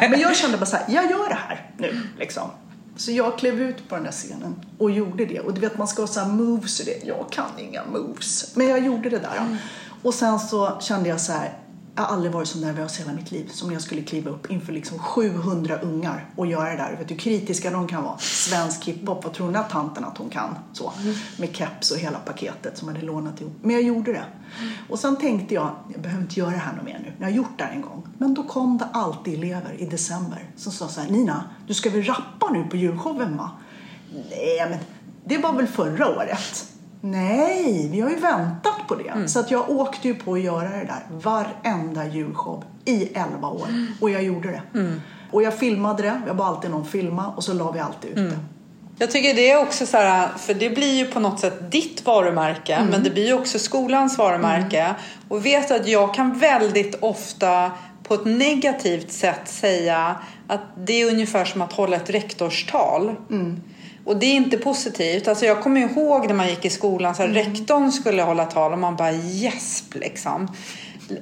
Men 0.10 0.20
jag 0.20 0.36
kände 0.36 0.56
bara 0.56 0.66
så 0.66 0.76
här, 0.76 0.84
jag 0.88 1.10
gör 1.10 1.28
det 1.28 1.38
här 1.48 1.70
nu 1.78 2.00
liksom. 2.18 2.50
Så 2.96 3.12
jag 3.12 3.38
klev 3.38 3.60
ut 3.60 3.88
på 3.88 3.94
den 3.94 4.04
där 4.04 4.10
scenen 4.10 4.54
och 4.78 4.90
gjorde 4.90 5.26
det. 5.26 5.40
Och 5.40 5.54
du 5.54 5.60
vet 5.60 5.78
man 5.78 5.88
ska 5.88 6.02
ha 6.02 6.06
så 6.06 6.24
moves 6.24 6.80
och 6.80 6.86
det. 6.86 7.06
Jag 7.06 7.26
kan 7.30 7.58
inga 7.58 7.84
moves. 7.84 8.56
Men 8.56 8.68
jag 8.68 8.84
gjorde 8.84 9.10
det 9.10 9.18
där. 9.18 9.36
Mm. 9.38 9.56
Och 10.02 10.14
sen 10.14 10.38
så 10.38 10.78
kände 10.80 11.08
jag 11.08 11.20
så 11.20 11.32
här. 11.32 11.58
Jag 11.96 12.02
har 12.02 12.14
aldrig 12.14 12.32
varit 12.32 12.48
så 12.48 12.58
nervös 12.58 12.98
i 12.98 13.02
hela 13.02 13.14
mitt 13.14 13.30
liv 13.30 13.48
som 13.52 13.68
när 13.68 13.74
jag 13.74 13.82
skulle 13.82 14.02
kliva 14.02 14.30
upp 14.30 14.50
inför 14.50 14.72
liksom 14.72 14.98
700 14.98 15.78
ungar 15.78 16.28
och 16.36 16.46
göra 16.46 16.70
det 16.70 16.76
där. 16.76 16.96
Vet 16.98 17.08
du 17.08 17.14
hur 17.14 17.20
kritiska 17.20 17.70
de 17.70 17.88
kan 17.88 18.04
vara? 18.04 18.18
Svensk 18.18 18.84
hiphop, 18.84 19.24
vad 19.24 19.32
tror 19.32 19.50
ni 19.50 19.58
att 19.58 19.70
tanten 19.70 20.04
att 20.04 20.18
hon 20.18 20.30
kan? 20.30 20.54
Så. 20.72 20.92
Mm. 21.02 21.14
Med 21.38 21.56
keps 21.56 21.90
och 21.90 21.98
hela 21.98 22.18
paketet 22.18 22.78
som 22.78 22.88
hade 22.88 23.00
lånat 23.00 23.40
ihop. 23.40 23.52
Men 23.62 23.70
jag 23.70 23.82
gjorde 23.82 24.12
det. 24.12 24.24
Mm. 24.60 24.72
Och 24.88 24.98
sen 24.98 25.16
tänkte 25.16 25.54
jag, 25.54 25.70
jag 25.92 26.02
behöver 26.02 26.22
inte 26.22 26.40
göra 26.40 26.50
det 26.50 26.56
här 26.56 26.76
något 26.76 26.84
mer 26.84 26.98
nu. 27.04 27.12
Jag 27.18 27.26
har 27.26 27.32
gjort 27.32 27.58
det 27.58 27.64
här 27.64 27.72
en 27.72 27.82
gång. 27.82 28.08
Men 28.18 28.34
då 28.34 28.42
kom 28.42 28.78
det 28.78 28.88
alltid 28.92 29.34
elever 29.34 29.74
i 29.78 29.86
december 29.86 30.50
som 30.56 30.72
sa 30.72 30.88
så 30.88 31.00
här, 31.00 31.10
Nina, 31.10 31.44
du 31.66 31.74
ska 31.74 31.90
väl 31.90 32.02
rappa 32.02 32.50
nu 32.52 32.64
på 32.64 32.76
julshowen 32.76 33.36
va? 33.36 33.50
Nej, 34.30 34.66
men 34.70 34.78
det 35.24 35.38
var 35.38 35.52
väl 35.52 35.66
förra 35.66 36.08
året. 36.08 36.73
Nej, 37.06 37.88
vi 37.92 38.00
har 38.00 38.10
ju 38.10 38.16
väntat 38.16 38.88
på 38.88 38.94
det. 38.94 39.08
Mm. 39.08 39.28
Så 39.28 39.40
att 39.40 39.50
jag 39.50 39.70
åkte 39.70 40.08
ju 40.08 40.14
på 40.14 40.34
att 40.34 40.40
göra 40.40 40.68
det 40.68 40.84
där 40.84 41.02
varenda 41.10 42.06
julshow 42.06 42.64
i 42.84 43.08
11 43.14 43.48
år. 43.48 43.66
Mm. 43.68 43.86
Och 44.00 44.10
jag 44.10 44.22
gjorde 44.22 44.50
det. 44.50 44.78
Mm. 44.78 45.00
Och 45.30 45.42
jag 45.42 45.58
filmade 45.58 46.02
det, 46.02 46.20
jag 46.26 46.36
bad 46.36 46.46
alltid 46.46 46.70
någon 46.70 46.86
filma 46.86 47.32
och 47.36 47.44
så 47.44 47.52
la 47.52 47.70
vi 47.70 47.80
alltid 47.80 48.10
ut 48.10 48.16
det. 48.16 48.22
Mm. 48.22 48.38
Jag 48.98 49.10
tycker 49.10 49.34
det 49.34 49.50
är 49.50 49.62
också 49.62 49.86
så 49.86 49.96
här, 49.96 50.28
för 50.38 50.54
det 50.54 50.70
blir 50.70 50.94
ju 50.94 51.06
på 51.06 51.20
något 51.20 51.40
sätt 51.40 51.72
ditt 51.72 52.06
varumärke 52.06 52.74
mm. 52.74 52.88
men 52.88 53.02
det 53.02 53.10
blir 53.10 53.26
ju 53.26 53.34
också 53.34 53.58
skolans 53.58 54.18
varumärke. 54.18 54.80
Mm. 54.80 54.94
Och 55.28 55.46
vet 55.46 55.70
att 55.70 55.88
jag 55.88 56.14
kan 56.14 56.38
väldigt 56.38 56.94
ofta 57.00 57.70
på 58.02 58.14
ett 58.14 58.24
negativt 58.24 59.12
sätt 59.12 59.48
säga 59.48 60.16
att 60.46 60.60
det 60.76 61.02
är 61.02 61.10
ungefär 61.10 61.44
som 61.44 61.62
att 61.62 61.72
hålla 61.72 61.96
ett 61.96 62.10
rektorstal. 62.10 63.14
Mm. 63.30 63.60
Och 64.04 64.16
det 64.16 64.26
är 64.26 64.34
inte 64.34 64.58
positivt. 64.58 65.28
Alltså 65.28 65.46
jag 65.46 65.62
kommer 65.62 65.80
ihåg 65.80 66.26
när 66.26 66.34
man 66.34 66.48
gick 66.48 66.64
i 66.64 66.70
skolan 66.70 67.14
så 67.14 67.22
här, 67.22 67.28
mm. 67.28 67.44
rektorn 67.44 67.92
skulle 67.92 68.22
hålla 68.22 68.44
tal 68.44 68.72
och 68.72 68.78
man 68.78 68.96
bara 68.96 69.12
gäsp 69.12 69.94
liksom. 69.94 70.48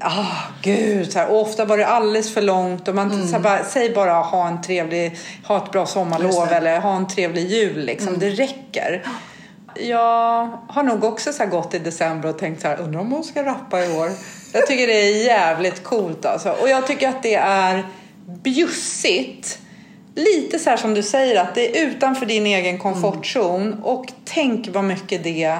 Ah, 0.00 0.36
gud. 0.62 1.12
Så 1.12 1.18
här. 1.18 1.30
Och 1.30 1.40
ofta 1.40 1.64
var 1.64 1.78
det 1.78 1.86
alldeles 1.86 2.34
för 2.34 2.42
långt. 2.42 2.88
Och 2.88 2.94
man, 2.94 3.10
mm. 3.10 3.26
så 3.26 3.32
här, 3.32 3.40
bara, 3.40 3.64
säg 3.64 3.94
bara 3.94 4.12
ha 4.12 4.48
en 4.48 4.62
trevlig, 4.62 5.18
ha 5.44 5.64
ett 5.64 5.72
bra 5.72 5.86
sommarlov 5.86 6.48
eller 6.52 6.80
ha 6.80 6.96
en 6.96 7.08
trevlig 7.08 7.46
jul. 7.46 7.84
Liksom. 7.84 8.08
Mm. 8.08 8.20
Det 8.20 8.30
räcker. 8.30 9.06
Jag 9.74 10.58
har 10.68 10.82
nog 10.82 11.04
också 11.04 11.32
så 11.32 11.46
gått 11.46 11.74
i 11.74 11.78
december 11.78 12.28
och 12.28 12.38
tänkt 12.38 12.62
så 12.62 12.68
här, 12.68 12.80
undrar 12.80 13.00
om 13.00 13.12
hon 13.12 13.24
ska 13.24 13.44
rappa 13.44 13.84
i 13.84 13.96
år. 13.96 14.10
Jag 14.52 14.66
tycker 14.66 14.86
det 14.86 14.92
är 14.92 15.24
jävligt 15.24 15.84
coolt 15.84 16.24
alltså. 16.24 16.50
Och 16.50 16.68
jag 16.68 16.86
tycker 16.86 17.08
att 17.08 17.22
det 17.22 17.34
är 17.34 17.86
bjussigt 18.26 19.58
lite 20.14 20.58
så 20.58 20.70
här 20.70 20.76
som 20.76 20.94
du 20.94 21.02
säger 21.02 21.42
att 21.42 21.54
det 21.54 21.78
är 21.78 21.86
utanför 21.86 22.26
din 22.26 22.46
egen 22.46 22.78
komfortzon 22.78 23.62
mm. 23.62 23.84
och 23.84 24.12
tänk 24.24 24.68
vad 24.74 24.84
mycket 24.84 25.24
det 25.24 25.58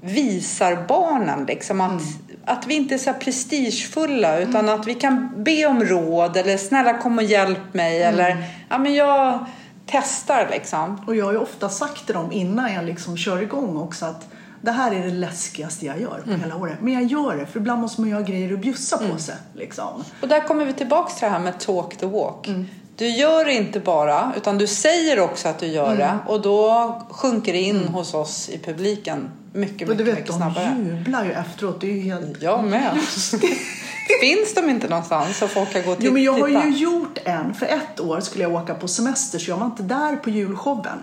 visar 0.00 0.84
barnen 0.88 1.44
liksom 1.46 1.80
att, 1.80 1.90
mm. 1.90 2.04
att 2.44 2.66
vi 2.66 2.74
inte 2.74 2.94
är 2.94 2.98
så 2.98 3.12
prestigefulla 3.12 4.38
utan 4.38 4.68
mm. 4.68 4.80
att 4.80 4.86
vi 4.86 4.94
kan 4.94 5.44
be 5.44 5.66
om 5.66 5.84
råd 5.84 6.36
eller 6.36 6.56
snälla 6.56 6.98
kom 6.98 7.18
och 7.18 7.24
hjälp 7.24 7.74
mig 7.74 8.02
mm. 8.02 8.14
eller 8.14 8.44
ja 8.68 8.78
men 8.78 8.94
jag 8.94 9.44
testar 9.86 10.48
liksom. 10.50 11.04
Och 11.06 11.16
jag 11.16 11.24
har 11.24 11.32
ju 11.32 11.38
ofta 11.38 11.68
sagt 11.68 12.06
till 12.06 12.14
dem 12.14 12.32
innan 12.32 12.72
jag 12.72 12.84
liksom 12.84 13.16
kör 13.16 13.42
igång 13.42 13.76
också 13.76 14.06
att 14.06 14.28
det 14.60 14.70
här 14.70 14.92
är 14.92 15.02
det 15.02 15.10
läskigaste 15.10 15.86
jag 15.86 16.00
gör 16.00 16.20
på 16.24 16.28
mm. 16.28 16.40
hela 16.40 16.56
året. 16.56 16.78
Men 16.80 16.92
jag 16.92 17.04
gör 17.04 17.36
det, 17.36 17.46
för 17.46 17.60
ibland 17.60 17.80
måste 17.80 18.00
man 18.00 18.12
ha 18.12 18.20
grejer 18.20 18.52
att 18.52 18.60
bjussa 18.60 18.98
på 18.98 19.04
mm. 19.04 19.18
sig. 19.18 19.34
Liksom. 19.54 20.04
Och 20.20 20.28
där 20.28 20.40
kommer 20.40 20.64
vi 20.64 20.72
tillbaka 20.72 21.10
till 21.10 21.24
det 21.24 21.30
här 21.30 21.38
med 21.38 21.60
talk 21.60 21.96
the 21.96 22.06
walk. 22.06 22.48
Mm. 22.48 22.66
Du 22.96 23.08
gör 23.08 23.44
det 23.44 23.52
inte 23.52 23.80
bara, 23.80 24.32
utan 24.36 24.58
du 24.58 24.66
säger 24.66 25.20
också 25.20 25.48
att 25.48 25.58
du 25.58 25.66
gör 25.66 25.86
mm. 25.86 25.98
det. 25.98 26.18
Och 26.26 26.42
då 26.42 27.02
sjunker 27.10 27.52
det 27.52 27.60
in 27.60 27.76
mm. 27.76 27.94
hos 27.94 28.14
oss 28.14 28.48
i 28.48 28.58
publiken 28.58 29.30
mycket, 29.54 29.88
mycket, 29.88 29.98
du 29.98 30.04
vet, 30.04 30.18
mycket 30.18 30.34
snabbare. 30.34 30.76
De 30.78 30.96
jublar 30.96 31.24
ju 31.24 31.32
efteråt. 31.32 31.80
Det 31.80 31.86
är 31.86 31.94
ju 31.94 32.00
helt 32.00 32.42
Jag 32.42 32.64
med. 32.64 32.98
Finns 34.20 34.54
de 34.54 34.70
inte 34.70 34.88
någonstans 34.88 35.38
så 35.38 35.48
folk 35.48 35.72
kan 35.72 35.82
gå 35.82 35.90
och 35.90 35.96
Jo, 36.00 36.12
men 36.12 36.22
jag 36.22 36.32
har 36.32 36.48
titta? 36.48 36.66
ju 36.66 36.76
gjort 36.76 37.18
en. 37.24 37.54
För 37.54 37.66
ett 37.66 38.00
år 38.00 38.20
skulle 38.20 38.44
jag 38.44 38.54
åka 38.54 38.74
på 38.74 38.88
semester 38.88 39.38
så 39.38 39.50
jag 39.50 39.56
var 39.56 39.66
inte 39.66 39.82
där 39.82 40.16
på 40.16 40.30
julshowen. 40.30 40.98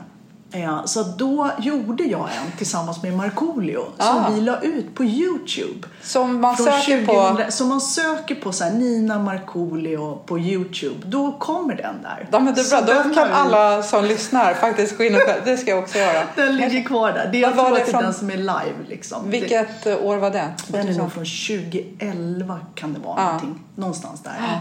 Ja, 0.53 0.81
så 0.85 1.03
då 1.03 1.51
gjorde 1.59 2.03
jag 2.03 2.21
en 2.45 2.57
tillsammans 2.57 3.03
med 3.03 3.13
Markoolio 3.17 3.85
Ah. 3.97 4.03
som 4.25 4.35
vi 4.35 4.41
la 4.41 4.59
ut 4.61 4.95
på 4.95 5.03
Youtube. 5.03 5.87
Som 6.03 6.41
man 6.41 6.55
Från 6.57 6.65
söker 6.65 7.05
på... 7.05 7.13
2000 7.13 7.51
Så 7.51 7.65
man 7.65 7.81
söker 7.81 8.35
på 8.35 8.51
så 8.51 8.63
här, 8.63 8.71
Nina 8.71 9.19
Markoolio 9.19 10.15
på 10.25 10.39
Youtube, 10.39 10.95
då 11.05 11.31
kommer 11.31 11.75
den 11.75 12.01
där. 12.01 12.27
Ja, 12.31 12.39
men 12.39 12.53
det 12.53 12.61
är 12.61 12.85
bra. 12.85 12.93
Då 12.95 13.03
kan 13.13 13.27
vi- 13.27 13.33
alla 13.33 13.83
som 13.83 14.05
lyssnar 14.05 14.53
faktiskt 14.53 14.97
gå 14.97 15.03
in 15.03 15.15
och 15.15 15.21
Det 15.45 15.57
ska 15.57 15.69
jag 15.71 15.79
också 15.79 15.97
göra. 15.97 16.23
Den 16.35 16.57
ligger 16.57 16.83
kvar 16.83 17.11
där. 17.11 17.29
Det 17.31 17.43
är, 17.43 17.53
var 17.53 17.71
det 17.79 17.85
från- 17.85 18.03
den 18.03 18.13
som 18.13 18.29
är 18.31 18.37
live 18.37 18.75
liksom. 18.87 19.29
Vilket 19.29 19.87
år 19.87 20.17
var 20.17 20.29
det? 20.29 20.49
den 20.67 20.79
är 20.79 20.93
2000? 20.93 20.97
nog 21.03 21.11
från 21.11 21.25
2011 21.25 22.59
kan 22.75 22.93
det 22.93 22.99
vara 22.99 23.15
Ja. 23.17 23.25
någonting. 23.25 23.59
Någonstans 23.75 24.21
där. 24.23 24.31
Ja. 24.39 24.59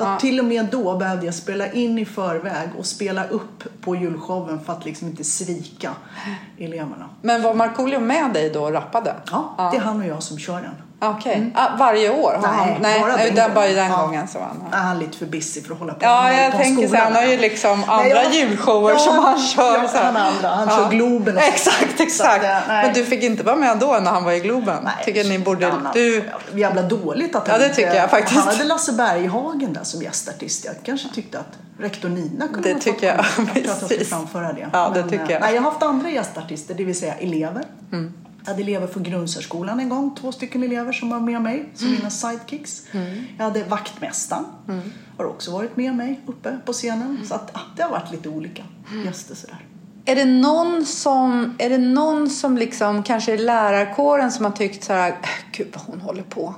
Så 0.00 0.06
att 0.06 0.20
till 0.20 0.38
och 0.38 0.44
med 0.44 0.66
då 0.70 0.96
behövde 0.96 1.26
jag 1.26 1.34
spela 1.34 1.72
in 1.72 1.98
i 1.98 2.04
förväg 2.04 2.68
och 2.78 2.86
spela 2.86 3.26
upp 3.26 3.64
på 3.80 3.96
julshowen 3.96 4.60
för 4.60 4.72
att 4.72 4.84
liksom 4.84 5.08
inte 5.08 5.24
svika 5.24 5.90
eleverna. 6.58 7.08
Men 7.22 7.42
var 7.42 7.54
Markoolio 7.54 8.00
med 8.00 8.32
dig 8.32 8.50
då 8.50 8.62
och 8.62 8.72
rappade? 8.72 9.14
Ja, 9.30 9.70
det 9.72 9.78
är 9.78 9.80
han 9.80 10.00
och 10.00 10.06
jag 10.06 10.22
som 10.22 10.38
kör 10.38 10.62
den. 10.62 10.74
Okej. 11.02 11.52
Ah, 11.54 11.76
varje 11.78 12.10
år? 12.10 12.32
Har 12.32 12.48
han... 12.48 12.68
Nej, 12.80 13.00
bara 13.00 13.16
nej 13.16 13.30
den 13.30 13.34
det 13.48 13.54
gången. 13.54 13.74
den 13.74 13.90
Ja. 13.90 13.96
gången 14.06 14.28
som 14.28 14.40
han... 14.42 14.80
Är 14.80 14.84
han 14.84 14.98
lite 14.98 15.18
för 15.18 15.26
busy 15.26 15.62
för 15.62 15.72
att 15.72 15.78
hålla 15.78 15.92
på 15.94 16.04
Ja, 16.04 16.22
med 16.22 16.44
jag 16.44 16.52
tänker 16.52 16.88
så. 16.88 16.96
Han 16.96 17.12
har 17.14 17.22
ju 17.24 17.36
liksom 17.38 17.80
Nej, 17.80 17.88
andra 18.12 18.22
jag- 18.24 18.34
julshower 18.34 18.90
Ja, 18.92 18.98
som 18.98 19.18
han 19.18 19.38
kör. 19.40 19.78
ja, 19.78 19.88
han 20.02 20.16
andra. 20.16 20.48
Han 20.48 20.68
kör 20.68 20.90
Globen 20.90 21.36
och. 21.36 21.42
Exakt, 21.42 22.00
exakt. 22.00 22.44
att, 22.44 22.50
eh, 22.50 22.58
nej. 22.68 22.84
Men 22.84 22.94
du 22.94 23.04
fick 23.04 23.22
inte 23.22 23.42
vara 23.42 23.56
med 23.56 23.78
då 23.78 23.86
när 24.02 24.10
han 24.10 24.24
var 24.24 24.32
i 24.32 24.40
Globen? 24.40 24.78
Nej, 24.84 24.92
tycker 25.04 25.24
ni 25.24 25.38
borde... 25.38 25.66
jävla- 25.66 25.90
Du... 25.94 26.24
Jävla 26.54 26.82
dåligt 26.82 27.36
att 27.36 27.42
Ja, 27.46 27.52
han 27.52 27.60
det 27.60 27.64
inte- 27.66 27.76
tycker 27.76 27.94
jag 27.94 28.10
faktiskt. 28.10 28.40
Han 28.40 28.48
hade 28.54 28.64
Lasse 28.64 28.92
Berghagen 28.92 29.72
där 29.72 29.84
som 29.84 30.02
gästartist. 30.02 30.64
Jag 30.64 30.74
kanske 30.84 31.08
tyckte 31.14 31.38
att 31.38 31.58
rektor 31.78 32.08
Nina 32.08 32.48
kunde 32.48 32.68
Det 32.68 32.72
ha 32.74 32.80
tycker 32.80 33.06
jag, 33.16 33.26
fått. 33.26 33.46
Jag 33.54 33.54
tror 33.54 33.60
att 33.62 33.66
jag 33.66 33.76
ska 33.76 33.88
precis. 33.88 34.08
framföra 34.08 34.52
det. 34.52 34.68
Ja, 34.72 34.90
det 34.94 35.00
Men, 35.00 35.08
tycker 35.10 35.24
eh, 35.24 35.30
jag. 35.32 35.40
Nej, 35.40 35.54
jag 35.54 35.62
har 35.62 35.70
haft 35.70 35.82
andra 35.82 36.10
gästartister, 36.10 36.74
det 36.74 36.84
vill 36.84 36.98
säga 36.98 37.14
elever. 37.14 37.64
Mm. 37.92 38.12
Jag 38.44 38.50
hade 38.50 38.62
elever 38.62 38.86
från 38.86 39.02
grundsärskolan 39.02 39.80
en 39.80 39.88
gång, 39.88 40.14
två 40.20 40.32
stycken 40.32 40.62
elever 40.62 40.92
som 40.92 41.10
var 41.10 41.20
med 41.20 41.42
mig 41.42 41.68
som 41.74 41.86
Mm. 41.86 41.98
mina 41.98 42.10
sidekicks. 42.10 42.82
Jag 43.38 43.44
hade 43.44 43.64
vaktmästaren, 43.64 44.44
har 45.18 45.24
också 45.24 45.50
varit 45.52 45.76
med 45.76 45.94
mig 45.96 46.20
uppe 46.26 46.58
på 46.66 46.72
scenen. 46.72 47.02
Mm. 47.10 47.26
Så 47.26 47.34
att, 47.34 47.56
ah, 47.56 47.60
det 47.76 47.82
har 47.82 47.90
varit 47.90 48.10
lite 48.12 48.28
olika 48.28 48.62
gäster 49.04 49.34
sådär. 49.34 49.66
Är 50.04 50.16
det 50.16 50.24
någon 50.24 50.86
som, 50.86 51.54
är 51.58 51.70
det 51.70 51.78
någon 51.78 52.30
som 52.30 52.56
liksom, 52.58 53.02
kanske 53.02 53.32
i 53.34 53.38
lärarkåren 53.38 54.32
som 54.32 54.44
har 54.44 54.52
tyckt 54.52 54.84
så 54.84 54.92
här, 54.92 55.08
"Äh, 55.10 55.16
gud 55.52 55.68
vad 55.74 55.82
hon 55.84 56.00
håller 56.00 56.22
på. 56.22 56.54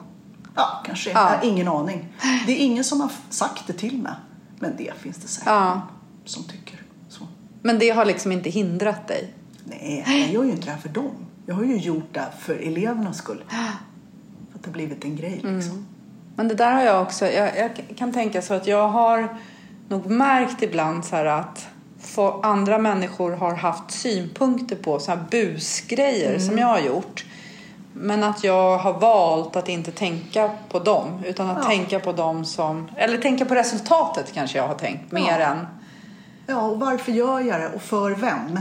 Ja, 0.56 0.82
kanske. 0.86 1.10
Ja. 1.10 1.18
Jag 1.30 1.38
har 1.38 1.44
ingen 1.48 1.68
aning. 1.68 2.08
Det 2.46 2.52
är 2.52 2.56
ingen 2.64 2.84
som 2.84 3.00
har 3.00 3.10
sagt 3.30 3.66
det 3.66 3.72
till 3.72 3.98
mig. 4.02 4.12
Men 4.58 4.74
det 4.78 4.92
finns 5.00 5.16
det 5.16 5.28
säkert 5.28 5.48
Ja. 5.48 5.80
som 6.24 6.44
tycker 6.44 6.82
så. 7.08 7.26
Men 7.62 7.78
det 7.78 7.90
har 7.90 8.04
liksom 8.04 8.32
inte 8.32 8.50
hindrat 8.50 9.08
dig. 9.08 9.34
Nej, 9.64 10.04
jag 10.08 10.32
gör 10.32 10.44
ju 10.44 10.50
inte 10.50 10.64
det 10.64 10.70
här 10.70 10.78
för 10.78 10.88
dem. 10.88 11.10
Jag 11.46 11.54
har 11.54 11.64
ju 11.64 11.76
gjort 11.76 12.08
det 12.14 12.26
för 12.38 12.54
elevernas 12.54 13.16
skull. 13.18 13.44
För 13.48 13.56
att 14.58 14.62
det 14.62 14.68
har 14.68 14.72
blivit 14.72 15.04
en 15.04 15.16
grej 15.16 15.40
liksom. 15.44 15.86
Men 16.36 16.48
det 16.48 16.54
där 16.54 16.72
har 16.72 16.82
jag 16.82 17.02
också, 17.02 17.26
jag, 17.26 17.58
jag 17.58 17.70
kan 17.96 18.12
tänka 18.12 18.42
så 18.42 18.54
att 18.54 18.66
jag 18.66 18.88
har 18.88 19.28
nog 19.88 20.06
märkt 20.06 20.62
ibland 20.62 21.04
så 21.04 21.16
här 21.16 21.24
att 21.26 21.68
andra 22.42 22.78
människor 22.78 23.32
har 23.32 23.54
haft 23.54 23.90
synpunkter 23.90 24.76
på 24.76 24.98
så 24.98 25.10
här 25.10 25.18
busgrejer 25.30 26.38
som 26.38 26.58
jag 26.58 26.66
har 26.66 26.80
gjort. 26.80 27.24
Men 27.94 28.22
att 28.24 28.44
jag 28.44 28.78
har 28.78 28.92
valt 29.00 29.56
att 29.56 29.68
inte 29.68 29.90
tänka 29.92 30.50
på 30.68 30.78
dem 30.78 31.22
utan 31.26 31.50
att 31.50 31.58
Ja. 31.62 31.68
tänka 31.68 32.00
på 32.00 32.12
dem 32.12 32.44
som, 32.44 32.88
eller 32.96 33.18
tänka 33.18 33.44
på 33.44 33.54
resultatet 33.54 34.32
kanske 34.32 34.58
jag 34.58 34.68
har 34.68 34.74
tänkt 34.74 35.12
mer 35.12 35.38
Ja. 35.40 35.46
än 35.46 35.66
Ja, 36.46 36.62
och 36.62 36.80
varför 36.80 37.12
gör 37.12 37.40
jag 37.40 37.60
det 37.60 37.68
och 37.68 37.82
för 37.82 38.10
vem? 38.10 38.60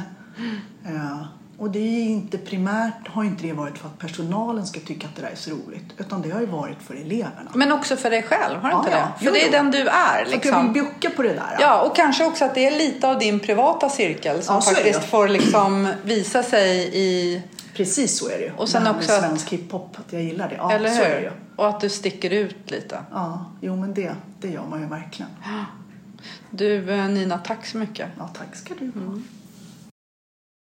Ja, 0.84 1.28
och 1.62 1.72
det 1.72 1.80
är 1.80 2.04
inte 2.10 2.38
primärt, 2.38 3.08
har 3.08 3.24
inte 3.24 3.44
det 3.44 3.54
varit 3.54 3.78
för 3.78 3.88
att 3.88 4.00
personalen 4.00 4.66
ska 4.68 4.80
tycka 4.80 5.08
att 5.08 5.16
det 5.16 5.22
där 5.22 5.30
är 5.30 5.36
så 5.36 5.52
roligt. 5.52 5.86
Utan 5.98 6.22
det 6.22 6.30
har 6.30 6.40
ju 6.40 6.46
varit 6.46 6.78
för 6.84 6.94
eleverna. 6.96 7.52
Men 7.54 7.72
också 7.72 7.96
för 7.96 8.10
dig 8.10 8.24
själv, 8.24 8.60
har 8.60 8.70
du 8.70 8.76
Ja, 8.76 8.80
inte 8.80 8.92
ja. 8.92 8.98
det? 8.98 9.08
Jo, 9.20 9.26
För 9.26 9.40
det 9.40 9.48
är 9.48 9.52
den 9.52 9.72
du 9.72 9.78
är 9.80 9.86
att 9.88 10.20
jag 10.20 10.28
liksom. 10.32 10.64
vill 10.64 10.74
bjucka 10.84 11.10
på 11.10 11.22
det 11.22 11.34
där. 11.34 11.58
Ja, 11.60 11.82
och 11.82 11.96
kanske 11.96 12.26
också 12.26 12.46
att 12.46 12.56
det 12.56 12.68
är 12.68 12.72
lite 12.78 13.08
av 13.08 13.20
din 13.20 13.40
privata 13.40 13.90
cirkel 13.90 14.44
som 14.44 14.56
Ja, 14.56 14.60
det 14.70 14.76
faktiskt 14.76 15.04
får 15.10 15.28
liksom 15.28 15.94
visa 16.04 16.44
sig 16.44 16.90
i, 16.94 17.42
Precis 17.76 18.18
så 18.20 18.30
är 18.30 18.38
det 18.38 18.44
ju. 18.44 18.52
Och 18.58 18.70
sen 18.70 18.84
det 18.84 18.90
här 18.90 18.96
också 18.98 19.10
med 19.12 19.18
att- 19.20 19.26
svensk 19.26 19.50
hiphop, 19.50 19.98
att 20.00 20.14
jag 20.14 20.24
gillar 20.24 20.50
det. 20.50 20.56
Ja, 20.56 20.72
eller 20.72 20.90
det 20.90 20.96
hur? 21.16 21.22
ju. 21.22 21.32
Och 21.56 21.68
att 21.70 21.82
du 21.82 21.90
sticker 21.90 22.30
ut 22.30 22.72
lite. 22.72 23.00
Ja, 23.12 23.46
jo 23.62 23.76
men 23.76 23.94
det, 23.94 24.16
det 24.40 24.48
gör 24.48 24.66
man 24.70 24.82
ju 24.82 24.88
verkligen. 24.88 25.32
Du 26.50 26.92
eh, 26.94 27.08
Nina, 27.08 27.38
tack 27.38 27.66
så 27.66 27.78
mycket. 27.78 28.08
Ja, 28.18 28.28
tack 28.38 28.56
ska 28.56 28.74
du 28.80 28.86
ha. 28.86 29.20